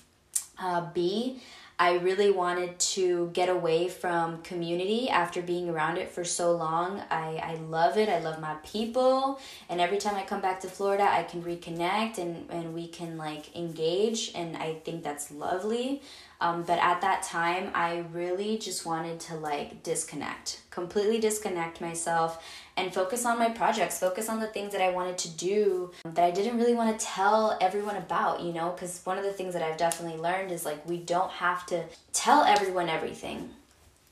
Uh, 0.58 0.86
B, 0.94 1.40
I 1.84 1.96
really 1.96 2.30
wanted 2.30 2.78
to 2.96 3.28
get 3.34 3.50
away 3.50 3.88
from 3.88 4.40
community 4.40 5.10
after 5.10 5.42
being 5.42 5.68
around 5.68 5.98
it 5.98 6.10
for 6.10 6.24
so 6.24 6.56
long. 6.56 7.02
I, 7.10 7.36
I 7.36 7.56
love 7.56 7.98
it. 7.98 8.08
I 8.08 8.20
love 8.20 8.40
my 8.40 8.54
people. 8.64 9.38
And 9.68 9.82
every 9.82 9.98
time 9.98 10.14
I 10.14 10.22
come 10.22 10.40
back 10.40 10.60
to 10.60 10.66
Florida, 10.66 11.02
I 11.02 11.24
can 11.24 11.42
reconnect 11.42 12.16
and, 12.16 12.48
and 12.48 12.72
we 12.72 12.88
can 12.88 13.18
like 13.18 13.54
engage. 13.54 14.32
And 14.34 14.56
I 14.56 14.76
think 14.82 15.04
that's 15.04 15.30
lovely. 15.30 16.00
Um, 16.40 16.62
but 16.62 16.78
at 16.78 17.00
that 17.00 17.22
time, 17.22 17.70
I 17.74 18.04
really 18.12 18.58
just 18.58 18.84
wanted 18.84 19.20
to 19.20 19.36
like 19.36 19.82
disconnect, 19.82 20.60
completely 20.70 21.18
disconnect 21.18 21.80
myself 21.80 22.44
and 22.76 22.92
focus 22.92 23.24
on 23.24 23.38
my 23.38 23.48
projects, 23.48 23.98
focus 23.98 24.28
on 24.28 24.40
the 24.40 24.48
things 24.48 24.72
that 24.72 24.82
I 24.82 24.90
wanted 24.90 25.16
to 25.18 25.30
do 25.30 25.92
that 26.04 26.24
I 26.24 26.30
didn't 26.30 26.58
really 26.58 26.74
want 26.74 26.98
to 26.98 27.06
tell 27.06 27.56
everyone 27.60 27.96
about, 27.96 28.40
you 28.40 28.52
know, 28.52 28.70
because 28.70 29.00
one 29.04 29.16
of 29.16 29.24
the 29.24 29.32
things 29.32 29.54
that 29.54 29.62
I've 29.62 29.76
definitely 29.76 30.20
learned 30.20 30.50
is 30.50 30.64
like 30.64 30.86
we 30.88 30.98
don't 30.98 31.30
have 31.30 31.64
to 31.66 31.84
tell 32.12 32.44
everyone 32.44 32.88
everything. 32.88 33.50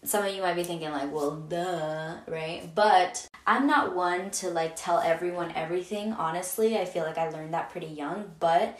Some 0.05 0.25
of 0.25 0.35
you 0.35 0.43
might 0.43 0.55
be 0.55 0.64
thinking, 0.64 0.91
like, 0.91 1.12
well, 1.12 1.37
duh, 1.37 2.17
right? 2.26 2.69
But 2.75 3.25
I'm 3.47 3.69
not 3.69 3.95
one 3.95 4.31
to 4.33 4.50
like 4.50 4.75
tell 4.75 4.99
everyone 4.99 5.52
everything, 5.55 6.12
honestly. 6.12 6.76
I 6.76 6.87
feel 6.87 7.05
like 7.05 7.19
I 7.19 7.29
learned 7.29 7.55
that 7.55 7.71
pretty 7.71 7.87
young, 7.87 8.33
but 8.41 8.79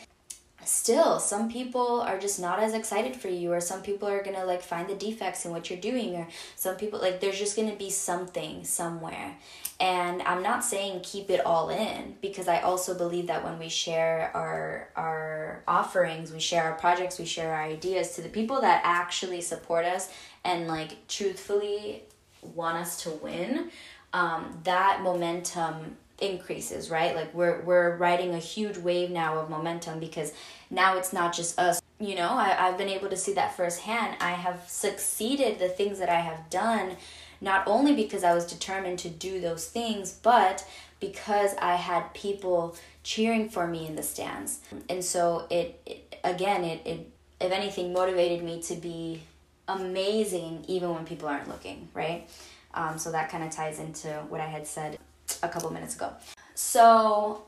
still 0.65 1.19
some 1.19 1.51
people 1.51 2.01
are 2.01 2.19
just 2.19 2.41
not 2.41 2.61
as 2.61 2.75
excited 2.75 3.17
for 3.17 3.29
you 3.29 3.53
or 3.53 3.61
some 3.61 3.83
people 3.83 4.09
are 4.09 4.23
gonna 4.23 4.45
like 4.45 4.63
find 4.63 4.89
the 4.89 4.95
defects 4.95 5.45
in 5.45 5.51
what 5.51 5.69
you're 5.69 5.79
doing 5.79 6.15
or 6.17 6.27
some 6.57 6.77
people 6.77 7.01
like 7.01 7.21
there's 7.21 7.39
just 7.39 7.57
gonna 7.57 7.75
be 7.75 7.91
something 7.91 8.65
somewhere. 8.65 9.37
And 9.81 10.23
i'm 10.23 10.43
not 10.43 10.63
saying 10.65 11.01
keep 11.03 11.29
it 11.31 11.45
all 11.45 11.69
in 11.69 12.15
because 12.21 12.47
i 12.47 12.61
also 12.61 12.97
believe 12.97 13.27
that 13.27 13.43
when 13.43 13.59
we 13.59 13.69
share 13.69 14.31
our 14.35 14.91
our 14.95 15.65
offerings 15.67 16.33
we 16.33 16.39
share 16.39 16.65
our 16.65 16.75
projects 16.75 17.19
we 17.19 17.25
share 17.25 17.53
our 17.53 17.63
ideas 17.63 18.15
to 18.15 18.23
the 18.23 18.29
people 18.29 18.61
that 18.61 18.83
actually 18.85 19.41
support 19.41 19.85
us 19.85 20.09
and 20.45 20.69
like 20.69 21.09
truthfully 21.09 22.05
want 22.43 22.77
us 22.77 23.03
to 23.03 23.11
win 23.11 23.71
um, 24.13 24.61
that 24.65 25.01
momentum 25.03 25.97
increases, 26.21 26.91
right? 26.91 27.15
Like 27.15 27.35
we're 27.35 27.61
we're 27.63 27.97
riding 27.97 28.35
a 28.35 28.39
huge 28.39 28.79
wave 28.79 29.11
now 29.11 29.39
of 29.39 29.51
momentum 29.51 30.01
because 30.01 30.33
now 30.71 30.97
it's 30.97 31.13
not 31.13 31.35
just 31.35 31.59
us. 31.59 31.81
You 31.99 32.17
know, 32.17 32.31
I, 32.31 32.57
I've 32.59 32.79
been 32.79 32.89
able 32.89 33.09
to 33.11 33.17
see 33.17 33.35
that 33.35 33.57
firsthand. 33.57 34.17
I 34.21 34.33
have 34.33 34.65
succeeded 34.67 35.59
the 35.59 35.69
things 35.69 35.99
that 35.99 36.09
I 36.09 36.21
have 36.21 36.51
done, 36.51 36.97
not 37.41 37.63
only 37.67 37.95
because 37.95 38.25
I 38.25 38.35
was 38.35 38.47
determined 38.47 38.99
to 39.01 39.09
do 39.09 39.41
those 39.41 39.67
things, 39.67 40.13
but 40.13 40.67
because 41.01 41.55
I 41.61 41.75
had 41.77 42.15
people 42.15 42.77
cheering 43.03 43.49
for 43.49 43.67
me 43.67 43.87
in 43.87 43.97
the 43.97 44.03
stands. 44.03 44.61
And 44.89 45.05
so 45.05 45.47
it, 45.51 45.81
it 45.87 46.19
again 46.25 46.65
it, 46.65 46.87
it 46.87 47.11
if 47.41 47.51
anything 47.53 47.93
motivated 47.93 48.45
me 48.45 48.63
to 48.63 48.75
be 48.77 49.23
amazing 49.69 50.65
even 50.69 50.95
when 50.95 51.05
people 51.05 51.29
aren't 51.29 51.49
looking, 51.49 51.89
right? 51.95 52.29
Um, 52.75 52.99
so 52.99 53.13
that 53.13 53.31
kind 53.31 53.45
of 53.45 53.51
ties 53.51 53.79
into 53.79 54.09
what 54.29 54.41
I 54.41 54.47
had 54.47 54.67
said 54.67 54.99
a 55.43 55.49
couple 55.49 55.71
minutes 55.71 55.97
ago. 55.97 56.13
So, 56.55 57.43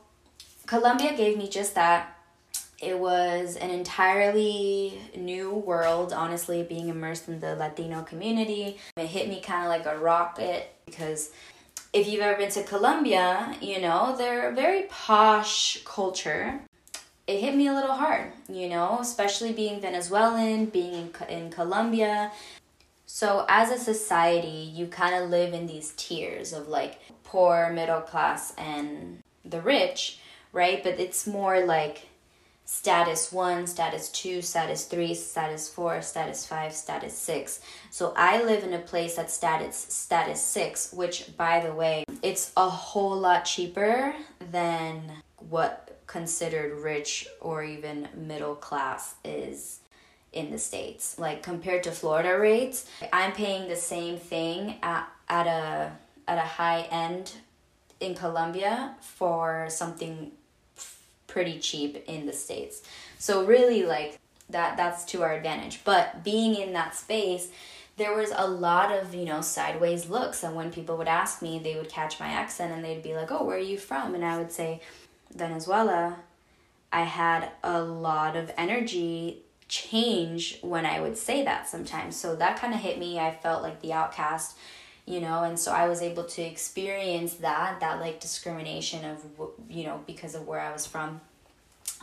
Colombia 0.65 1.15
gave 1.15 1.37
me 1.37 1.47
just 1.49 1.75
that. 1.75 2.11
It 2.81 2.99
was 2.99 3.55
an 3.55 3.69
entirely 3.69 4.99
new 5.15 5.53
world, 5.53 6.11
honestly, 6.11 6.61
being 6.61 6.89
immersed 6.89 7.29
in 7.29 7.39
the 7.39 7.55
Latino 7.55 8.03
community. 8.03 8.77
It 8.97 9.07
hit 9.07 9.29
me 9.29 9.39
kind 9.39 9.63
of 9.63 9.69
like 9.69 9.85
a 9.85 9.97
rocket 9.97 10.75
because 10.85 11.31
if 11.93 12.07
you've 12.09 12.21
ever 12.21 12.37
been 12.37 12.51
to 12.51 12.63
Colombia, 12.63 13.55
you 13.61 13.79
know, 13.79 14.15
they're 14.17 14.49
a 14.49 14.53
very 14.53 14.83
posh 14.89 15.81
culture. 15.85 16.59
it 17.27 17.39
hit 17.39 17.55
me 17.55 17.67
a 17.67 17.73
little 17.73 17.95
hard, 17.95 18.33
you 18.49 18.67
know, 18.69 18.99
especially 18.99 19.53
being 19.53 19.79
Venezuelan, 19.79 20.65
being 20.65 20.93
in, 20.93 21.09
in 21.29 21.49
Colombia. 21.49 22.31
So, 23.05 23.45
as 23.47 23.71
a 23.71 23.79
society, 23.79 24.69
you 24.75 24.87
kind 24.87 25.15
of 25.15 25.29
live 25.29 25.53
in 25.53 25.67
these 25.67 25.93
tiers 25.95 26.51
of 26.51 26.67
like 26.67 26.99
poor, 27.25 27.71
middle 27.73 28.01
class, 28.01 28.53
and 28.57 29.21
the 29.43 29.61
rich, 29.61 30.19
right? 30.53 30.83
But 30.83 30.99
it's 30.99 31.27
more 31.27 31.65
like 31.65 32.07
status 32.65 33.31
one, 33.31 33.67
status 33.67 34.09
two, 34.09 34.41
status 34.41 34.85
three, 34.85 35.13
status 35.13 35.69
four, 35.69 36.01
status 36.01 36.45
five, 36.45 36.73
status 36.73 37.15
six. 37.15 37.59
So 37.91 38.13
I 38.17 38.43
live 38.43 38.63
in 38.63 38.73
a 38.73 38.79
place 38.79 39.15
that's 39.15 39.33
status 39.33 39.75
status 39.75 40.41
six, 40.41 40.91
which 40.91 41.35
by 41.37 41.59
the 41.59 41.73
way, 41.73 42.05
it's 42.21 42.51
a 42.57 42.67
whole 42.69 43.15
lot 43.15 43.45
cheaper 43.45 44.15
than 44.51 45.01
what 45.49 45.99
considered 46.07 46.79
rich 46.79 47.27
or 47.41 47.63
even 47.63 48.07
middle 48.15 48.55
class 48.55 49.15
is 49.23 49.79
in 50.33 50.51
the 50.51 50.57
states. 50.57 51.17
Like 51.17 51.43
compared 51.43 51.83
to 51.83 51.91
Florida 51.91 52.37
rates, 52.37 52.89
I'm 53.13 53.31
paying 53.31 53.67
the 53.67 53.75
same 53.75 54.17
thing 54.17 54.75
at, 54.81 55.07
at 55.29 55.47
a 55.47 55.91
at 56.27 56.37
a 56.37 56.41
high 56.41 56.81
end 56.91 57.33
in 57.99 58.15
Colombia 58.15 58.95
for 59.01 59.67
something 59.69 60.31
pretty 61.27 61.59
cheap 61.59 62.03
in 62.07 62.25
the 62.25 62.33
states. 62.33 62.81
So 63.19 63.45
really 63.45 63.83
like 63.83 64.19
that 64.49 64.77
that's 64.77 65.05
to 65.05 65.23
our 65.23 65.33
advantage. 65.33 65.83
But 65.83 66.23
being 66.23 66.55
in 66.55 66.73
that 66.73 66.95
space, 66.95 67.49
there 67.97 68.15
was 68.15 68.31
a 68.35 68.47
lot 68.47 68.91
of, 68.91 69.15
you 69.15 69.25
know, 69.25 69.41
sideways 69.41 70.09
looks 70.09 70.43
and 70.43 70.55
when 70.55 70.71
people 70.71 70.97
would 70.97 71.07
ask 71.07 71.41
me, 71.41 71.59
they 71.59 71.75
would 71.75 71.89
catch 71.89 72.19
my 72.19 72.27
accent 72.27 72.73
and 72.73 72.83
they'd 72.83 73.03
be 73.03 73.15
like, 73.15 73.31
"Oh, 73.31 73.43
where 73.43 73.57
are 73.57 73.59
you 73.59 73.77
from?" 73.77 74.15
and 74.15 74.25
I 74.25 74.37
would 74.37 74.51
say 74.51 74.81
Venezuela. 75.33 76.17
I 76.91 77.01
had 77.03 77.51
a 77.63 77.81
lot 77.81 78.35
of 78.35 78.51
energy 78.57 79.43
change 79.67 80.59
when 80.61 80.85
I 80.85 81.01
would 81.01 81.17
say 81.17 81.43
that 81.43 81.67
sometimes. 81.67 82.15
So 82.15 82.35
that 82.35 82.59
kind 82.59 82.73
of 82.73 82.79
hit 82.79 82.99
me. 82.99 83.19
I 83.19 83.31
felt 83.31 83.63
like 83.63 83.81
the 83.81 83.93
outcast 83.93 84.57
you 85.05 85.19
know 85.21 85.43
and 85.43 85.59
so 85.59 85.71
i 85.71 85.87
was 85.87 86.01
able 86.01 86.23
to 86.23 86.41
experience 86.41 87.35
that 87.35 87.79
that 87.79 87.99
like 87.99 88.19
discrimination 88.19 89.05
of 89.05 89.23
you 89.69 89.83
know 89.83 90.01
because 90.07 90.35
of 90.35 90.47
where 90.47 90.59
i 90.59 90.71
was 90.71 90.85
from. 90.85 91.21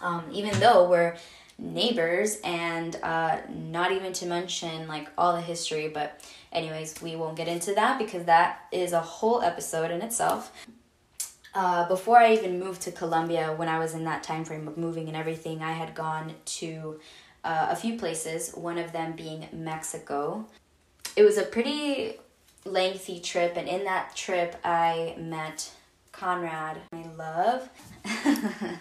Um, 0.03 0.25
even 0.33 0.59
though 0.59 0.89
we're 0.89 1.17
neighbors 1.59 2.39
and 2.43 2.97
uh, 3.03 3.39
not 3.49 3.93
even 3.93 4.13
to 4.15 4.27
mention 4.27 4.89
like 4.89 5.09
all 5.17 5.35
the 5.35 5.41
history 5.41 5.89
but 5.89 6.21
anyways 6.53 7.01
we 7.03 7.15
won't 7.15 7.37
get 7.37 7.47
into 7.47 7.75
that 7.75 7.99
because 7.99 8.25
that 8.25 8.63
is 8.73 8.93
a 8.93 9.01
whole 9.01 9.43
episode 9.43 9.91
in 9.91 10.03
itself. 10.03 10.53
Uh, 11.55 11.87
before 11.87 12.19
i 12.19 12.33
even 12.33 12.59
moved 12.59 12.81
to 12.81 12.91
colombia 12.91 13.53
when 13.57 13.69
i 13.69 13.79
was 13.79 13.93
in 13.93 14.05
that 14.05 14.23
time 14.23 14.43
frame 14.43 14.67
of 14.67 14.79
moving 14.79 15.07
and 15.07 15.17
everything 15.17 15.63
i 15.63 15.73
had 15.73 15.95
gone 15.95 16.33
to 16.47 16.99
uh, 17.45 17.67
a 17.71 17.77
few 17.77 17.99
places 17.99 18.53
one 18.55 18.79
of 18.79 18.93
them 18.93 19.13
being 19.13 19.47
mexico. 19.53 20.47
It 21.15 21.25
was 21.25 21.37
a 21.37 21.43
pretty 21.43 22.17
lengthy 22.65 23.21
trip, 23.21 23.57
and 23.57 23.69
in 23.69 23.85
that 23.85 24.15
trip, 24.15 24.57
I 24.65 25.15
met 25.19 25.71
Conrad, 26.13 26.79
my 26.93 27.07
love. 27.17 27.69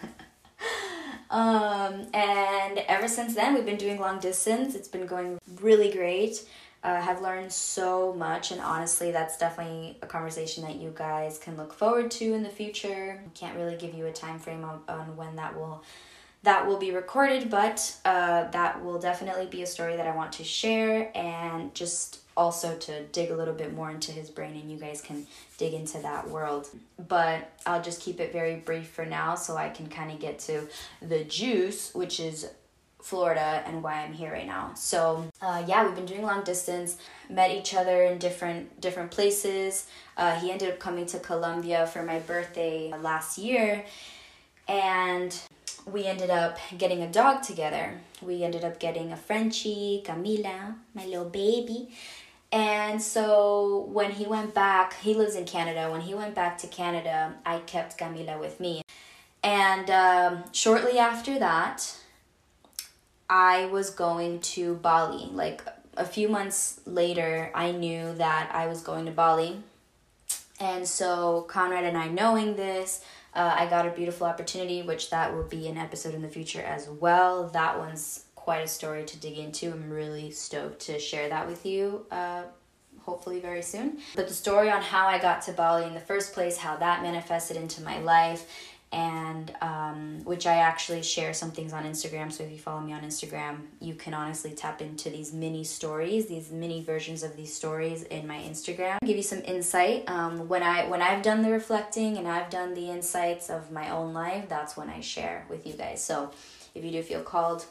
um, 1.29 2.07
and 2.13 2.79
ever 2.87 3.07
since 3.07 3.35
then, 3.35 3.53
we've 3.53 3.65
been 3.65 3.77
doing 3.77 3.99
long 3.99 4.19
distance. 4.19 4.75
It's 4.75 4.87
been 4.87 5.05
going 5.05 5.39
really 5.61 5.91
great. 5.91 6.45
Uh, 6.83 6.99
have 6.99 7.21
learned 7.21 7.51
so 7.51 8.11
much, 8.13 8.51
and 8.51 8.59
honestly, 8.59 9.11
that's 9.11 9.37
definitely 9.37 9.97
a 10.01 10.07
conversation 10.07 10.63
that 10.63 10.77
you 10.77 10.91
guys 10.95 11.37
can 11.37 11.55
look 11.55 11.73
forward 11.73 12.09
to 12.09 12.33
in 12.33 12.41
the 12.41 12.49
future. 12.49 13.21
Can't 13.35 13.55
really 13.55 13.77
give 13.77 13.93
you 13.93 14.07
a 14.07 14.11
time 14.11 14.39
frame 14.39 14.63
on, 14.63 14.81
on 14.87 15.15
when 15.15 15.35
that 15.35 15.55
will 15.55 15.83
that 16.43 16.65
will 16.65 16.77
be 16.77 16.91
recorded, 16.91 17.51
but 17.51 17.95
uh, 18.03 18.49
that 18.49 18.83
will 18.83 18.99
definitely 18.99 19.45
be 19.45 19.61
a 19.61 19.67
story 19.67 19.95
that 19.95 20.07
I 20.07 20.15
want 20.15 20.31
to 20.33 20.43
share 20.43 21.15
and 21.15 21.73
just 21.75 22.20
also 22.37 22.75
to 22.77 23.03
dig 23.07 23.29
a 23.29 23.35
little 23.35 23.53
bit 23.53 23.73
more 23.73 23.91
into 23.91 24.11
his 24.11 24.29
brain 24.29 24.55
and 24.55 24.71
you 24.71 24.77
guys 24.77 25.01
can 25.01 25.27
dig 25.57 25.73
into 25.73 25.99
that 25.99 26.29
world. 26.29 26.69
But 27.07 27.51
I'll 27.65 27.81
just 27.81 28.01
keep 28.01 28.19
it 28.19 28.31
very 28.31 28.55
brief 28.55 28.87
for 28.87 29.05
now 29.05 29.35
so 29.35 29.57
I 29.57 29.69
can 29.69 29.87
kind 29.87 30.11
of 30.11 30.19
get 30.19 30.39
to 30.39 30.67
the 31.01 31.23
juice, 31.23 31.93
which 31.93 32.19
is 32.19 32.49
Florida 33.01 33.63
and 33.65 33.81
why 33.83 34.03
I'm 34.03 34.13
here 34.13 34.31
right 34.31 34.45
now. 34.45 34.73
So 34.75 35.25
uh, 35.41 35.63
yeah, 35.67 35.85
we've 35.85 35.95
been 35.95 36.05
doing 36.05 36.21
long 36.21 36.43
distance, 36.43 36.97
met 37.29 37.51
each 37.51 37.73
other 37.73 38.03
in 38.03 38.19
different 38.19 38.79
different 38.79 39.11
places. 39.11 39.87
Uh, 40.17 40.39
he 40.39 40.51
ended 40.51 40.69
up 40.69 40.79
coming 40.79 41.05
to 41.07 41.19
Colombia 41.19 41.87
for 41.87 42.03
my 42.03 42.19
birthday 42.19 42.93
last 43.01 43.37
year, 43.37 43.85
and 44.67 45.35
we 45.85 46.05
ended 46.05 46.29
up 46.29 46.57
getting 46.77 47.01
a 47.01 47.11
dog 47.11 47.41
together. 47.41 47.99
We 48.21 48.43
ended 48.43 48.63
up 48.63 48.79
getting 48.79 49.11
a 49.11 49.17
Frenchie, 49.17 50.03
Camila, 50.05 50.75
my 50.93 51.05
little 51.05 51.25
baby, 51.29 51.89
and 52.51 53.01
so 53.01 53.87
when 53.91 54.11
he 54.11 54.25
went 54.25 54.53
back, 54.53 54.99
he 54.99 55.13
lives 55.13 55.35
in 55.35 55.45
Canada. 55.45 55.89
When 55.89 56.01
he 56.01 56.13
went 56.13 56.35
back 56.35 56.57
to 56.59 56.67
Canada, 56.67 57.35
I 57.45 57.59
kept 57.59 57.97
Camila 57.97 58.39
with 58.39 58.59
me. 58.59 58.81
And 59.43 59.89
um, 59.89 60.43
shortly 60.51 60.99
after 60.99 61.39
that, 61.39 61.95
I 63.29 63.65
was 63.67 63.89
going 63.89 64.41
to 64.41 64.75
Bali. 64.75 65.29
Like 65.31 65.63
a 65.95 66.05
few 66.05 66.27
months 66.27 66.81
later, 66.85 67.51
I 67.55 67.71
knew 67.71 68.13
that 68.15 68.51
I 68.53 68.67
was 68.67 68.81
going 68.81 69.05
to 69.05 69.11
Bali. 69.11 69.63
And 70.59 70.85
so 70.85 71.45
Conrad 71.47 71.85
and 71.85 71.97
I, 71.97 72.09
knowing 72.09 72.55
this, 72.55 73.03
uh, 73.33 73.55
I 73.57 73.65
got 73.67 73.87
a 73.87 73.91
beautiful 73.91 74.27
opportunity, 74.27 74.81
which 74.81 75.09
that 75.09 75.33
will 75.33 75.43
be 75.45 75.67
an 75.69 75.77
episode 75.77 76.13
in 76.13 76.21
the 76.21 76.27
future 76.27 76.61
as 76.61 76.89
well. 76.89 77.47
That 77.47 77.79
one's 77.79 78.25
quite 78.43 78.63
a 78.63 78.67
story 78.67 79.05
to 79.05 79.17
dig 79.19 79.37
into. 79.37 79.71
I'm 79.71 79.89
really 79.89 80.31
stoked 80.31 80.79
to 80.87 80.97
share 80.97 81.29
that 81.29 81.47
with 81.47 81.65
you. 81.65 82.05
Uh, 82.09 82.43
hopefully 83.01 83.39
very 83.39 83.61
soon. 83.61 83.99
But 84.15 84.27
the 84.27 84.33
story 84.33 84.69
on 84.69 84.81
how 84.81 85.07
I 85.07 85.19
got 85.19 85.43
to 85.43 85.51
Bali 85.53 85.85
in 85.85 85.93
the 85.93 85.99
first 85.99 86.33
place, 86.33 86.57
how 86.57 86.75
that 86.77 87.03
manifested 87.03 87.57
into 87.57 87.83
my 87.83 87.99
life, 87.99 88.45
and 88.91 89.53
um, 89.61 90.21
which 90.25 90.45
I 90.45 90.55
actually 90.55 91.01
share 91.01 91.33
some 91.33 91.51
things 91.51 91.71
on 91.71 91.83
Instagram. 91.85 92.31
So 92.31 92.43
if 92.43 92.51
you 92.51 92.57
follow 92.57 92.81
me 92.81 92.93
on 92.93 93.01
Instagram, 93.01 93.59
you 93.79 93.93
can 93.93 94.13
honestly 94.13 94.51
tap 94.51 94.81
into 94.81 95.09
these 95.09 95.31
mini 95.31 95.63
stories, 95.63 96.25
these 96.27 96.51
mini 96.51 96.83
versions 96.83 97.23
of 97.23 97.37
these 97.37 97.53
stories 97.53 98.03
in 98.03 98.27
my 98.27 98.39
Instagram. 98.39 98.97
Give 99.05 99.17
you 99.17 99.23
some 99.23 99.41
insight. 99.45 100.09
Um, 100.09 100.49
when 100.49 100.63
I 100.63 100.87
when 100.89 101.01
I've 101.01 101.21
done 101.21 101.41
the 101.41 101.51
reflecting 101.51 102.17
and 102.17 102.27
I've 102.27 102.49
done 102.49 102.73
the 102.73 102.89
insights 102.89 103.49
of 103.49 103.71
my 103.71 103.89
own 103.91 104.13
life, 104.13 104.49
that's 104.49 104.75
when 104.75 104.89
I 104.89 104.99
share 104.99 105.45
with 105.47 105.65
you 105.65 105.73
guys. 105.73 106.03
So 106.03 106.31
if 106.75 106.83
you 106.83 106.91
do 106.91 107.01
feel 107.01 107.21
called, 107.21 107.65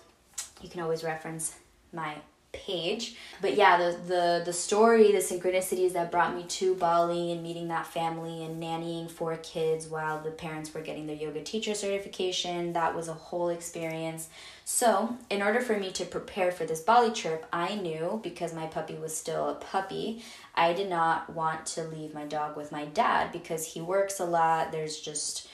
you 0.62 0.68
can 0.68 0.80
always 0.80 1.04
reference 1.04 1.54
my 1.92 2.16
page. 2.52 3.16
But 3.40 3.56
yeah, 3.56 3.76
the 3.76 3.98
the 4.06 4.42
the 4.44 4.52
story, 4.52 5.12
the 5.12 5.18
synchronicities 5.18 5.92
that 5.92 6.10
brought 6.10 6.34
me 6.34 6.44
to 6.44 6.74
Bali 6.74 7.32
and 7.32 7.42
meeting 7.42 7.68
that 7.68 7.86
family 7.86 8.44
and 8.44 8.62
nannying 8.62 9.10
four 9.10 9.36
kids 9.36 9.86
while 9.86 10.20
the 10.20 10.30
parents 10.30 10.74
were 10.74 10.80
getting 10.80 11.06
their 11.06 11.16
yoga 11.16 11.42
teacher 11.42 11.74
certification, 11.74 12.72
that 12.72 12.94
was 12.94 13.08
a 13.08 13.14
whole 13.14 13.48
experience. 13.48 14.28
So, 14.64 15.16
in 15.30 15.42
order 15.42 15.60
for 15.60 15.78
me 15.78 15.90
to 15.92 16.04
prepare 16.04 16.52
for 16.52 16.64
this 16.64 16.80
Bali 16.80 17.12
trip, 17.12 17.46
I 17.52 17.74
knew 17.76 18.20
because 18.22 18.54
my 18.54 18.66
puppy 18.66 18.94
was 18.94 19.16
still 19.16 19.48
a 19.48 19.54
puppy, 19.54 20.22
I 20.54 20.72
did 20.72 20.88
not 20.88 21.30
want 21.30 21.66
to 21.66 21.84
leave 21.84 22.14
my 22.14 22.24
dog 22.24 22.56
with 22.56 22.72
my 22.72 22.84
dad 22.86 23.32
because 23.32 23.64
he 23.64 23.80
works 23.80 24.20
a 24.20 24.24
lot. 24.24 24.72
There's 24.72 25.00
just 25.00 25.48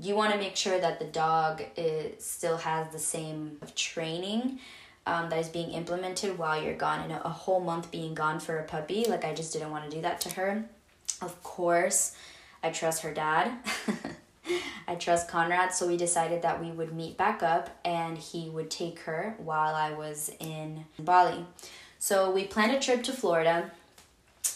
you 0.00 0.14
want 0.16 0.32
to 0.32 0.38
make 0.38 0.56
sure 0.56 0.78
that 0.80 0.98
the 0.98 1.04
dog 1.04 1.62
is, 1.76 2.24
still 2.24 2.56
has 2.56 2.90
the 2.92 2.98
same 2.98 3.58
training 3.76 4.58
um, 5.06 5.28
that 5.30 5.38
is 5.38 5.48
being 5.48 5.70
implemented 5.72 6.38
while 6.38 6.62
you're 6.62 6.74
gone. 6.74 7.00
And 7.00 7.12
a, 7.12 7.28
whole 7.28 7.60
month 7.60 7.90
being 7.90 8.14
gone 8.14 8.40
for 8.40 8.58
a 8.58 8.64
puppy 8.64 9.04
like 9.04 9.24
i 9.24 9.34
just 9.34 9.52
didn't 9.52 9.70
want 9.70 9.88
to 9.88 9.94
do 9.94 10.02
that 10.02 10.20
to 10.22 10.30
her. 10.34 10.64
Of 11.22 11.42
course 11.42 12.16
i 12.62 12.70
trust 12.70 13.02
her 13.02 13.12
dad. 13.12 13.52
I 14.86 14.96
trust 14.96 15.28
conrad 15.28 15.72
so 15.72 15.86
we 15.86 15.96
decided 15.96 16.42
that 16.42 16.62
we 16.62 16.70
would 16.70 16.92
meet 16.92 17.16
back 17.16 17.42
up 17.42 17.70
and 17.84 18.18
he 18.18 18.50
would 18.50 18.70
take 18.70 18.98
her 19.00 19.34
while 19.38 19.74
i 19.74 19.92
was 19.92 20.30
in 20.40 20.84
bali. 20.98 21.46
So 21.98 22.30
we 22.30 22.44
planned 22.44 22.72
a 22.72 22.80
trip 22.80 23.02
to 23.04 23.12
florida. 23.12 23.70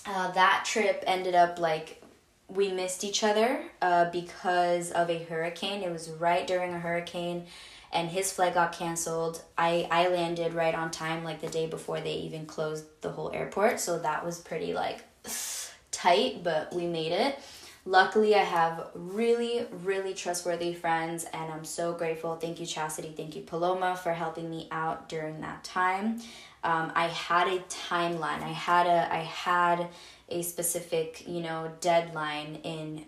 Uh, 0.04 0.30
that 0.32 0.64
trip 0.66 1.04
ended 1.06 1.34
up 1.34 1.58
like 1.58 2.02
we 2.48 2.72
missed 2.72 3.04
each 3.04 3.22
other 3.22 3.62
uh, 3.82 4.10
because 4.10 4.90
of 4.90 5.10
a 5.10 5.22
hurricane. 5.24 5.82
It 5.82 5.92
was 5.92 6.08
right 6.08 6.46
during 6.46 6.72
a 6.72 6.78
hurricane, 6.78 7.44
and 7.92 8.08
his 8.08 8.32
flight 8.32 8.54
got 8.54 8.72
canceled. 8.72 9.42
I, 9.56 9.86
I 9.90 10.08
landed 10.08 10.54
right 10.54 10.74
on 10.74 10.90
time, 10.90 11.24
like 11.24 11.40
the 11.40 11.48
day 11.48 11.66
before 11.66 12.00
they 12.00 12.14
even 12.14 12.46
closed 12.46 12.84
the 13.02 13.10
whole 13.10 13.30
airport. 13.32 13.80
So 13.80 13.98
that 13.98 14.24
was 14.24 14.38
pretty 14.38 14.72
like 14.72 15.04
tight, 15.90 16.42
but 16.42 16.72
we 16.74 16.86
made 16.86 17.12
it. 17.12 17.38
Luckily, 17.84 18.34
I 18.34 18.44
have 18.44 18.88
really, 18.94 19.66
really 19.82 20.12
trustworthy 20.12 20.74
friends, 20.74 21.24
and 21.32 21.50
I'm 21.50 21.64
so 21.64 21.94
grateful. 21.94 22.36
Thank 22.36 22.60
you, 22.60 22.66
Chastity. 22.66 23.14
Thank 23.16 23.34
you, 23.34 23.42
Paloma, 23.42 23.96
for 23.96 24.12
helping 24.12 24.50
me 24.50 24.68
out 24.70 25.08
during 25.08 25.40
that 25.40 25.64
time. 25.64 26.20
Um, 26.64 26.92
I 26.94 27.06
had 27.06 27.48
a 27.48 27.58
timeline. 27.60 28.42
I 28.42 28.52
had 28.52 28.86
a 28.86 29.12
I 29.12 29.20
had 29.20 29.88
a 30.28 30.42
specific, 30.42 31.24
you 31.26 31.40
know, 31.40 31.72
deadline 31.80 32.58
in 32.64 33.04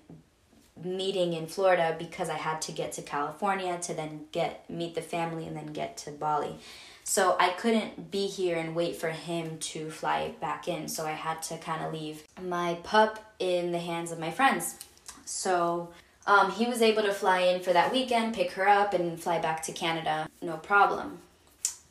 meeting 0.83 1.35
in 1.35 1.47
Florida 1.47 1.95
because 1.99 2.31
I 2.31 2.37
had 2.37 2.63
to 2.63 2.73
get 2.73 2.93
to 2.93 3.03
California 3.03 3.79
to 3.83 3.95
then 3.95 4.27
get 4.33 4.69
meet 4.71 4.95
the 4.95 5.03
family 5.03 5.47
and 5.47 5.57
then 5.57 5.67
get 5.67 5.97
to 5.99 6.11
Bali. 6.11 6.57
So 7.05 7.37
I 7.41 7.51
couldn't 7.51 8.11
be 8.11 8.27
here 8.27 8.57
and 8.57 8.75
wait 8.75 8.97
for 8.97 9.09
him 9.09 9.59
to 9.59 9.91
fly 9.91 10.35
back 10.41 10.69
in. 10.69 10.87
So 10.89 11.07
I 11.07 11.13
had 11.13 11.43
to 11.45 11.59
kind 11.59 11.85
of 11.85 11.93
leave 11.93 12.23
my 12.41 12.75
pup 12.83 13.35
in 13.39 13.73
the 13.73 13.79
hands 13.79 14.13
of 14.13 14.19
my 14.19 14.31
friends. 14.31 14.77
So 15.25 15.91
um, 16.27 16.53
he 16.53 16.67
was 16.67 16.83
able 16.83 17.03
to 17.03 17.13
fly 17.13 17.41
in 17.41 17.63
for 17.63 17.73
that 17.73 17.93
weekend, 17.93 18.35
pick 18.35 18.53
her 18.53 18.69
up, 18.69 18.95
and 18.95 19.21
fly 19.21 19.39
back 19.41 19.63
to 19.65 19.73
Canada, 19.73 20.29
no 20.41 20.57
problem. 20.57 21.19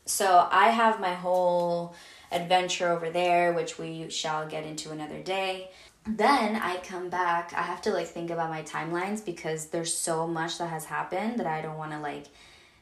So 0.10 0.48
I 0.52 0.70
have 0.70 1.00
my 1.00 1.14
whole 1.14 1.94
adventure 2.32 2.92
over 2.92 3.12
there, 3.12 3.54
which 3.54 3.78
we 3.78 4.10
shall 4.10 4.48
get 4.48 4.66
into 4.66 4.90
another 4.90 5.20
day. 5.20 5.70
Then 6.08 6.56
I 6.56 6.78
come 6.78 7.10
back. 7.10 7.54
I 7.56 7.62
have 7.62 7.82
to 7.84 7.92
like 7.92 8.08
think 8.08 8.32
about 8.32 8.50
my 8.50 8.64
timelines 8.64 9.24
because 9.24 9.68
there's 9.68 9.94
so 9.94 10.26
much 10.26 10.58
that 10.58 10.70
has 10.70 10.86
happened 10.86 11.40
that 11.40 11.46
I 11.46 11.62
don't 11.62 11.78
want 11.78 11.92
to 11.92 12.00
like 12.00 12.26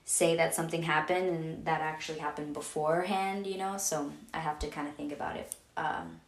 say 0.06 0.38
that 0.38 0.56
something 0.56 0.84
happened 0.84 1.28
and 1.30 1.66
that 1.66 1.82
actually 1.82 2.20
happened 2.20 2.54
beforehand, 2.54 3.46
you 3.46 3.58
know? 3.58 3.78
So 3.78 4.10
I 4.34 4.40
have 4.40 4.58
to 4.60 4.68
kind 4.68 4.88
of 4.88 4.96
think 4.96 5.12
about 5.12 5.36
it. 5.36 5.54
Um, 5.76 6.22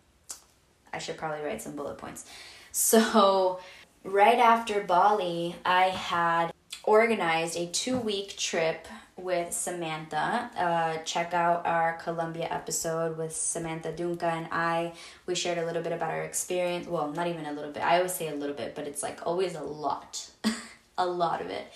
I 0.91 0.97
should 0.97 1.17
probably 1.17 1.45
write 1.45 1.61
some 1.61 1.75
bullet 1.75 1.97
points. 1.97 2.25
So, 2.71 3.59
right 4.03 4.37
after 4.37 4.81
Bali, 4.81 5.55
I 5.65 5.85
had 5.85 6.53
organized 6.83 7.57
a 7.57 7.67
two 7.67 7.97
week 7.97 8.37
trip 8.37 8.87
with 9.17 9.53
Samantha. 9.53 10.49
Uh, 10.57 10.97
check 11.03 11.33
out 11.33 11.65
our 11.65 11.97
Colombia 11.97 12.47
episode 12.49 13.17
with 13.17 13.35
Samantha 13.35 13.91
Dunca 13.91 14.23
and 14.23 14.47
I. 14.51 14.93
We 15.25 15.35
shared 15.35 15.57
a 15.57 15.65
little 15.65 15.81
bit 15.81 15.91
about 15.91 16.11
our 16.11 16.23
experience. 16.23 16.87
Well, 16.87 17.11
not 17.11 17.27
even 17.27 17.45
a 17.45 17.51
little 17.51 17.71
bit. 17.71 17.83
I 17.83 17.97
always 17.97 18.13
say 18.13 18.29
a 18.29 18.35
little 18.35 18.55
bit, 18.55 18.75
but 18.75 18.87
it's 18.87 19.03
like 19.03 19.25
always 19.25 19.55
a 19.55 19.63
lot. 19.63 20.29
a 20.97 21.05
lot 21.05 21.41
of 21.41 21.47
it. 21.47 21.71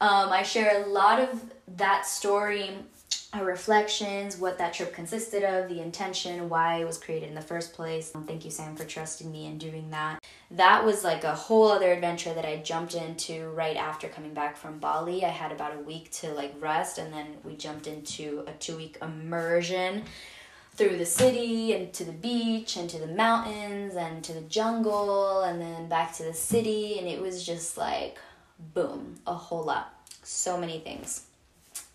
Um, 0.00 0.30
I 0.30 0.42
share 0.42 0.84
a 0.84 0.86
lot 0.86 1.18
of 1.18 1.42
that 1.76 2.06
story, 2.06 2.70
our 3.34 3.44
reflections, 3.44 4.38
what 4.38 4.56
that 4.56 4.72
trip 4.72 4.94
consisted 4.94 5.42
of, 5.42 5.68
the 5.68 5.82
intention, 5.82 6.48
why 6.48 6.76
it 6.76 6.86
was 6.86 6.96
created 6.96 7.28
in 7.28 7.34
the 7.34 7.42
first 7.42 7.74
place. 7.74 8.10
Um, 8.14 8.24
thank 8.24 8.44
you, 8.44 8.50
Sam, 8.50 8.74
for 8.74 8.84
trusting 8.84 9.30
me 9.30 9.46
and 9.46 9.60
doing 9.60 9.90
that. 9.90 10.24
That 10.50 10.84
was 10.84 11.04
like 11.04 11.24
a 11.24 11.34
whole 11.34 11.68
other 11.68 11.92
adventure 11.92 12.32
that 12.32 12.46
I 12.46 12.56
jumped 12.56 12.94
into 12.94 13.50
right 13.50 13.76
after 13.76 14.08
coming 14.08 14.32
back 14.32 14.56
from 14.56 14.78
Bali. 14.78 15.24
I 15.24 15.28
had 15.28 15.52
about 15.52 15.76
a 15.76 15.80
week 15.80 16.10
to 16.12 16.32
like 16.32 16.54
rest, 16.58 16.96
and 16.96 17.12
then 17.12 17.36
we 17.44 17.54
jumped 17.54 17.86
into 17.86 18.44
a 18.46 18.52
two 18.52 18.78
week 18.78 18.96
immersion 19.02 20.04
through 20.72 20.96
the 20.96 21.04
city 21.04 21.74
and 21.74 21.92
to 21.92 22.04
the 22.04 22.12
beach 22.12 22.76
and 22.76 22.88
to 22.88 22.98
the 22.98 23.08
mountains 23.08 23.94
and 23.96 24.22
to 24.22 24.32
the 24.32 24.42
jungle 24.42 25.42
and 25.42 25.60
then 25.60 25.88
back 25.88 26.14
to 26.14 26.22
the 26.22 26.32
city 26.32 27.00
and 27.00 27.08
it 27.08 27.20
was 27.20 27.44
just 27.44 27.76
like 27.76 28.16
boom, 28.74 29.16
a 29.26 29.34
whole 29.34 29.64
lot. 29.64 29.92
So 30.22 30.56
many 30.56 30.78
things. 30.78 31.27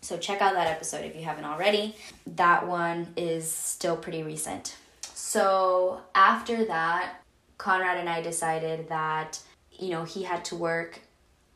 So 0.04 0.18
check 0.18 0.42
out 0.42 0.52
that 0.52 0.66
episode 0.66 1.06
if 1.06 1.16
you 1.16 1.22
haven't 1.22 1.46
already. 1.46 1.96
That 2.26 2.68
one 2.68 3.14
is 3.16 3.50
still 3.50 3.96
pretty 3.96 4.22
recent. 4.22 4.76
So 5.00 6.02
after 6.14 6.66
that, 6.66 7.22
Conrad 7.56 7.96
and 7.96 8.06
I 8.06 8.20
decided 8.20 8.90
that, 8.90 9.40
you 9.72 9.88
know, 9.88 10.04
he 10.04 10.22
had 10.22 10.44
to 10.46 10.56
work. 10.56 11.00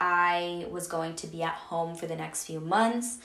I 0.00 0.64
was 0.70 0.87
going 0.87 1.14
to 1.16 1.26
be 1.26 1.42
at 1.42 1.52
home 1.52 1.94
for 1.94 2.06
the 2.06 2.16
next 2.16 2.44
few 2.44 2.58
months, 2.58 3.18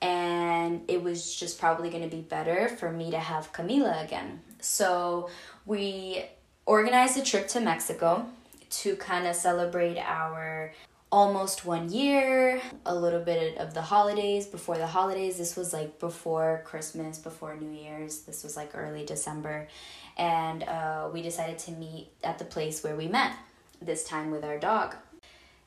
and 0.00 0.80
it 0.88 1.02
was 1.02 1.34
just 1.34 1.60
probably 1.60 1.90
going 1.90 2.08
to 2.08 2.16
be 2.16 2.22
better 2.22 2.70
for 2.70 2.90
me 2.90 3.10
to 3.10 3.18
have 3.18 3.52
Camila 3.52 4.02
again. 4.02 4.40
So 4.60 5.28
we 5.66 6.24
organized 6.64 7.18
a 7.18 7.22
trip 7.22 7.48
to 7.48 7.60
Mexico 7.60 8.26
to 8.70 8.96
kind 8.96 9.26
of 9.26 9.34
celebrate 9.34 9.98
our 9.98 10.72
almost 11.12 11.64
one 11.64 11.90
year, 11.90 12.60
a 12.86 12.94
little 12.94 13.20
bit 13.20 13.58
of 13.58 13.74
the 13.74 13.82
holidays, 13.82 14.46
before 14.46 14.78
the 14.78 14.86
holidays. 14.86 15.38
This 15.38 15.56
was 15.56 15.72
like 15.72 15.98
before 15.98 16.62
Christmas, 16.64 17.18
before 17.18 17.56
New 17.56 17.70
Year's. 17.70 18.20
This 18.20 18.44
was 18.44 18.56
like 18.56 18.70
early 18.74 19.04
December. 19.04 19.68
And 20.16 20.62
uh, 20.64 21.08
we 21.12 21.22
decided 21.22 21.58
to 21.60 21.72
meet 21.72 22.08
at 22.22 22.38
the 22.38 22.44
place 22.44 22.84
where 22.84 22.94
we 22.94 23.08
met, 23.08 23.34
this 23.82 24.04
time 24.04 24.30
with 24.30 24.44
our 24.44 24.58
dog. 24.58 24.94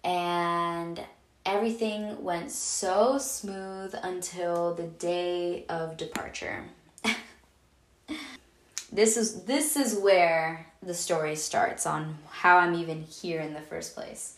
And 0.04 1.02
everything 1.46 2.24
went 2.24 2.52
so 2.52 3.18
smooth 3.18 3.96
until 4.02 4.74
the 4.76 4.84
day 4.84 5.66
of 5.68 5.98
departure. 5.98 6.64
this 8.92 9.18
is 9.18 9.44
this 9.44 9.76
is 9.76 9.96
where 9.96 10.68
the 10.82 10.94
story 10.94 11.36
starts 11.36 11.86
on 11.86 12.18
how 12.30 12.58
I'm 12.58 12.76
even 12.76 13.02
here 13.02 13.42
in 13.42 13.54
the 13.54 13.62
first 13.62 13.96
place. 13.96 14.36